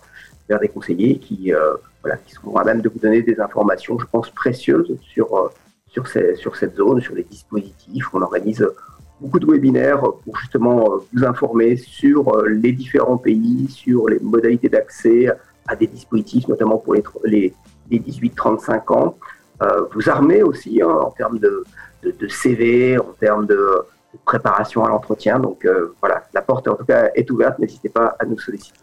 vers 0.48 0.60
des 0.60 0.68
conseillers 0.68 1.18
qui, 1.18 1.52
euh, 1.52 1.74
voilà, 2.00 2.16
qui 2.16 2.32
seront 2.32 2.56
à 2.56 2.64
même 2.64 2.80
de 2.80 2.88
vous 2.88 2.98
donner 2.98 3.20
des 3.20 3.38
informations, 3.40 3.98
je 3.98 4.06
pense, 4.06 4.30
précieuses 4.30 4.96
sur, 5.02 5.50
sur, 5.88 6.06
sur 6.08 6.56
cette 6.56 6.76
zone, 6.76 7.02
sur 7.02 7.14
les 7.14 7.24
dispositifs. 7.24 8.06
On 8.14 8.22
organise 8.22 8.66
beaucoup 9.24 9.38
de 9.38 9.46
webinaires 9.46 10.00
pour 10.00 10.36
justement 10.36 10.84
euh, 10.84 10.98
vous 11.12 11.24
informer 11.24 11.76
sur 11.76 12.28
euh, 12.28 12.48
les 12.48 12.72
différents 12.72 13.16
pays, 13.16 13.66
sur 13.70 14.08
les 14.08 14.18
modalités 14.20 14.68
d'accès 14.68 15.30
à 15.66 15.74
des 15.74 15.86
dispositifs, 15.86 16.46
notamment 16.46 16.76
pour 16.76 16.94
les, 16.94 17.02
les, 17.24 17.54
les 17.90 18.00
18-35 18.00 18.92
ans. 18.92 19.16
Euh, 19.62 19.86
vous 19.94 20.10
armer 20.10 20.42
aussi 20.42 20.82
hein, 20.82 20.88
en 20.88 21.10
termes 21.10 21.38
de, 21.38 21.64
CV, 22.28 22.98
en 22.98 23.14
termes 23.18 23.46
de, 23.46 23.60
préparation 24.24 24.84
à 24.84 24.88
l'entretien. 24.90 25.40
Donc 25.40 25.66
voilà, 26.00 26.22
la 26.32 26.40
porte 26.40 26.68
en 26.68 26.76
tout 26.76 26.84
cas 26.84 27.10
est 27.16 27.28
ouverte. 27.32 27.58
N'hésitez 27.58 27.88
pas 27.88 28.14
à 28.20 28.24
nous 28.24 28.38
solliciter. 28.38 28.78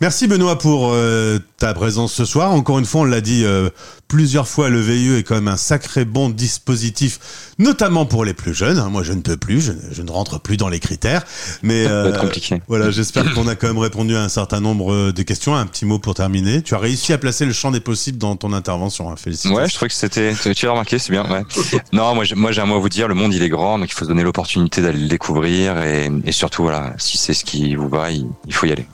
Merci 0.00 0.28
Benoît 0.28 0.56
pour 0.56 0.92
euh, 0.94 1.38
ta 1.58 1.74
présence 1.74 2.14
ce 2.14 2.24
soir. 2.24 2.52
Encore 2.52 2.78
une 2.78 2.86
fois, 2.86 3.02
on 3.02 3.04
l'a 3.04 3.20
dit 3.20 3.44
euh, 3.44 3.68
plusieurs 4.08 4.48
fois, 4.48 4.70
le 4.70 4.80
VIE 4.80 5.16
est 5.18 5.22
quand 5.24 5.34
même 5.34 5.48
un 5.48 5.58
sacré 5.58 6.06
bon 6.06 6.30
dispositif, 6.30 7.52
notamment 7.58 8.06
pour 8.06 8.24
les 8.24 8.32
plus 8.32 8.54
jeunes. 8.54 8.82
Moi, 8.88 9.02
je 9.02 9.12
ne 9.12 9.20
peux 9.20 9.36
plus, 9.36 9.60
je, 9.60 9.72
je 9.92 10.00
ne 10.00 10.10
rentre 10.10 10.40
plus 10.40 10.56
dans 10.56 10.70
les 10.70 10.80
critères. 10.80 11.26
Mais 11.62 11.82
être 11.82 12.18
compliqué. 12.18 12.62
voilà, 12.66 12.90
j'espère 12.90 13.30
qu'on 13.34 13.46
a 13.46 13.56
quand 13.56 13.66
même 13.66 13.76
répondu 13.76 14.16
à 14.16 14.22
un 14.22 14.30
certain 14.30 14.60
nombre 14.60 14.90
euh, 14.90 15.12
de 15.12 15.22
questions. 15.22 15.54
Un 15.54 15.66
petit 15.66 15.84
mot 15.84 15.98
pour 15.98 16.14
terminer. 16.14 16.62
Tu 16.62 16.74
as 16.74 16.78
réussi 16.78 17.12
à 17.12 17.18
placer 17.18 17.44
le 17.44 17.52
champ 17.52 17.70
des 17.70 17.80
possibles 17.80 18.16
dans 18.16 18.36
ton 18.36 18.54
intervention. 18.54 19.10
Hein. 19.10 19.16
Félicitations. 19.16 19.54
Ouais, 19.54 19.68
je 19.68 19.74
trouvais 19.74 19.90
que 19.90 19.94
c'était. 19.94 20.32
Tu 20.54 20.64
l'as 20.64 20.72
remarqué, 20.72 20.98
c'est 20.98 21.12
bien. 21.12 21.30
Ouais. 21.30 21.42
non, 21.92 22.14
moi, 22.14 22.24
j'ai, 22.24 22.36
moi, 22.36 22.52
j'ai 22.52 22.62
un 22.62 22.66
mot 22.66 22.76
à 22.76 22.80
vous 22.80 22.88
dire. 22.88 23.06
Le 23.06 23.14
monde, 23.14 23.34
il 23.34 23.42
est 23.42 23.50
grand, 23.50 23.78
donc 23.78 23.90
il 23.90 23.94
faut 23.94 24.06
se 24.06 24.08
donner 24.08 24.22
l'opportunité 24.22 24.80
d'aller 24.80 25.00
le 25.00 25.08
découvrir 25.08 25.76
et, 25.82 26.10
et 26.24 26.32
surtout, 26.32 26.62
voilà, 26.62 26.94
si 26.96 27.18
c'est 27.18 27.34
ce 27.34 27.44
qui 27.44 27.74
vous 27.74 27.90
va, 27.90 28.10
il, 28.10 28.26
il 28.46 28.54
faut 28.54 28.64
y 28.64 28.72
aller. 28.72 28.86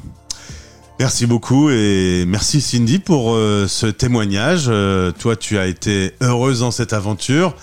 Merci 0.98 1.26
beaucoup 1.26 1.68
et 1.70 2.24
merci 2.26 2.60
Cindy 2.62 2.98
pour 2.98 3.34
euh, 3.34 3.66
ce 3.68 3.86
témoignage. 3.86 4.64
Euh, 4.68 5.12
toi, 5.12 5.36
tu 5.36 5.58
as 5.58 5.66
été 5.66 6.14
heureuse 6.22 6.60
dans 6.60 6.70
cette 6.70 6.94
aventure. 6.94 7.54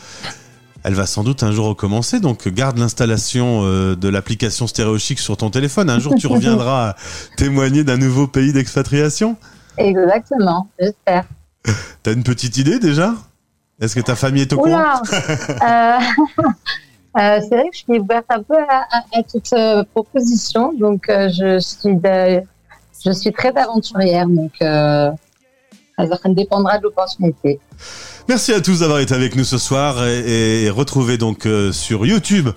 Elle 0.83 0.93
va 0.93 1.07
sans 1.07 1.23
doute 1.23 1.41
un 1.43 1.51
jour 1.51 1.65
recommencer, 1.67 2.19
donc 2.19 2.47
garde 2.49 2.77
l'installation 2.77 3.61
euh, 3.63 3.95
de 3.95 4.07
l'application 4.09 4.67
StéréoChic 4.67 5.17
sur 5.17 5.35
ton 5.37 5.49
téléphone. 5.49 5.89
Un 5.89 5.99
jour, 5.99 6.13
tu 6.15 6.27
reviendras 6.35 6.95
témoigner 7.37 7.83
d'un 7.83 7.97
nouveau 7.97 8.27
pays 8.27 8.53
d'expatriation. 8.53 9.35
Exactement, 9.77 10.67
j'espère. 10.79 11.23
T'as 12.03 12.13
une 12.13 12.23
petite 12.23 12.57
idée 12.57 12.77
déjà? 12.77 13.15
Est-ce 13.81 13.95
que 13.95 14.01
ta 14.01 14.15
famille 14.15 14.43
est 14.43 14.53
au 14.53 14.59
Oula 14.61 15.01
courant? 15.03 15.99
Euh, 17.15 17.37
C'est 17.47 17.55
vrai 17.55 17.69
que 17.69 17.75
je 17.75 17.83
suis 17.83 17.99
ouverte 17.99 18.25
un 18.29 18.41
peu 18.41 18.55
à, 18.57 18.87
à, 18.91 19.19
à 19.19 19.21
toute 19.21 19.53
euh, 19.53 19.83
proposition, 19.93 20.73
donc 20.73 21.07
euh, 21.09 21.29
je 21.29 21.59
suis 21.59 21.93
de- 21.95 22.41
je 23.05 23.11
suis 23.11 23.31
très 23.31 23.55
aventurière, 23.55 24.27
donc 24.27 24.51
euh, 24.61 25.11
ça 25.97 26.17
dépendra 26.27 26.77
de 26.77 26.83
l'opportunité. 26.83 27.59
Merci 28.29 28.53
à 28.53 28.61
tous 28.61 28.79
d'avoir 28.79 28.99
été 28.99 29.13
avec 29.13 29.35
nous 29.35 29.43
ce 29.43 29.57
soir 29.57 30.05
et, 30.05 30.63
et 30.63 30.69
retrouvez 30.69 31.17
donc 31.17 31.45
euh, 31.45 31.73
sur 31.73 32.05
YouTube 32.05 32.49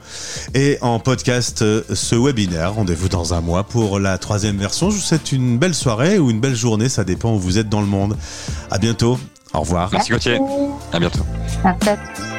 et 0.54 0.78
en 0.80 1.00
podcast 1.00 1.62
euh, 1.62 1.82
ce 1.92 2.14
webinaire. 2.14 2.74
Rendez-vous 2.74 3.08
dans 3.08 3.34
un 3.34 3.40
mois 3.40 3.64
pour 3.64 3.98
la 3.98 4.16
troisième 4.18 4.58
version. 4.58 4.90
Je 4.90 4.96
vous 4.96 5.02
souhaite 5.02 5.32
une 5.32 5.58
belle 5.58 5.74
soirée 5.74 6.18
ou 6.18 6.30
une 6.30 6.40
belle 6.40 6.54
journée, 6.54 6.88
ça 6.88 7.02
dépend 7.02 7.34
où 7.34 7.38
vous 7.38 7.58
êtes 7.58 7.68
dans 7.68 7.80
le 7.80 7.88
monde. 7.88 8.16
À 8.70 8.78
bientôt. 8.78 9.18
Au 9.52 9.60
revoir. 9.60 9.90
Merci 9.92 10.12
Gauthier. 10.12 10.38
À 10.92 11.00
bientôt. 11.00 11.24
Merci 11.64 11.88
à 11.88 11.96
tous. 11.96 12.35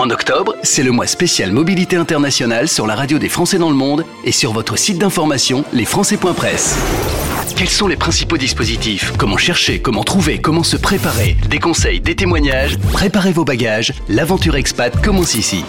En 0.00 0.08
octobre, 0.08 0.56
c'est 0.62 0.82
le 0.82 0.92
mois 0.92 1.06
spécial 1.06 1.52
mobilité 1.52 1.94
internationale 1.94 2.68
sur 2.68 2.86
la 2.86 2.94
radio 2.94 3.18
des 3.18 3.28
Français 3.28 3.58
dans 3.58 3.68
le 3.68 3.76
monde 3.76 4.06
et 4.24 4.32
sur 4.32 4.54
votre 4.54 4.78
site 4.78 4.96
d'information 4.96 5.62
lesfrançais.press. 5.74 7.29
Quels 7.56 7.68
sont 7.68 7.88
les 7.88 7.96
principaux 7.96 8.36
dispositifs? 8.36 9.12
Comment 9.18 9.36
chercher 9.36 9.80
Comment 9.80 10.04
trouver 10.04 10.38
Comment 10.38 10.62
se 10.62 10.76
préparer? 10.76 11.36
Des 11.48 11.58
conseils, 11.58 12.00
des 12.00 12.14
témoignages? 12.14 12.78
Préparez 12.92 13.32
vos 13.32 13.44
bagages, 13.44 13.92
l'aventure 14.08 14.56
expat 14.56 15.00
commence 15.02 15.34
ici. 15.34 15.64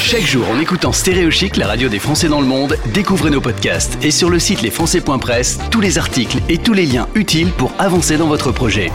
Chaque 0.00 0.24
jour, 0.26 0.48
en 0.48 0.60
écoutant 0.60 0.92
Stéréo 0.92 1.30
Chic, 1.30 1.56
la 1.56 1.66
radio 1.66 1.88
des 1.88 1.98
Français 1.98 2.28
dans 2.28 2.40
le 2.40 2.46
monde, 2.46 2.78
découvrez 2.92 3.30
nos 3.30 3.40
podcasts 3.40 3.98
et 4.02 4.10
sur 4.10 4.30
le 4.30 4.38
site 4.38 4.62
lesfrançais.press, 4.62 5.58
tous 5.70 5.80
les 5.80 5.98
articles 5.98 6.38
et 6.48 6.58
tous 6.58 6.72
les 6.72 6.86
liens 6.86 7.08
utiles 7.14 7.50
pour 7.50 7.72
avancer 7.78 8.16
dans 8.16 8.28
votre 8.28 8.52
projet. 8.52 8.92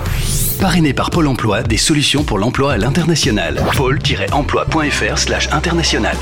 Parrainé 0.59 0.93
par 0.93 1.09
Pôle 1.09 1.27
emploi, 1.27 1.63
des 1.63 1.77
solutions 1.77 2.23
pour 2.23 2.37
l'emploi 2.39 2.73
à 2.73 2.77
l'international. 2.77 3.63
pôle-emploi.fr 3.75 5.17
slash 5.17 5.49
international. 5.51 6.17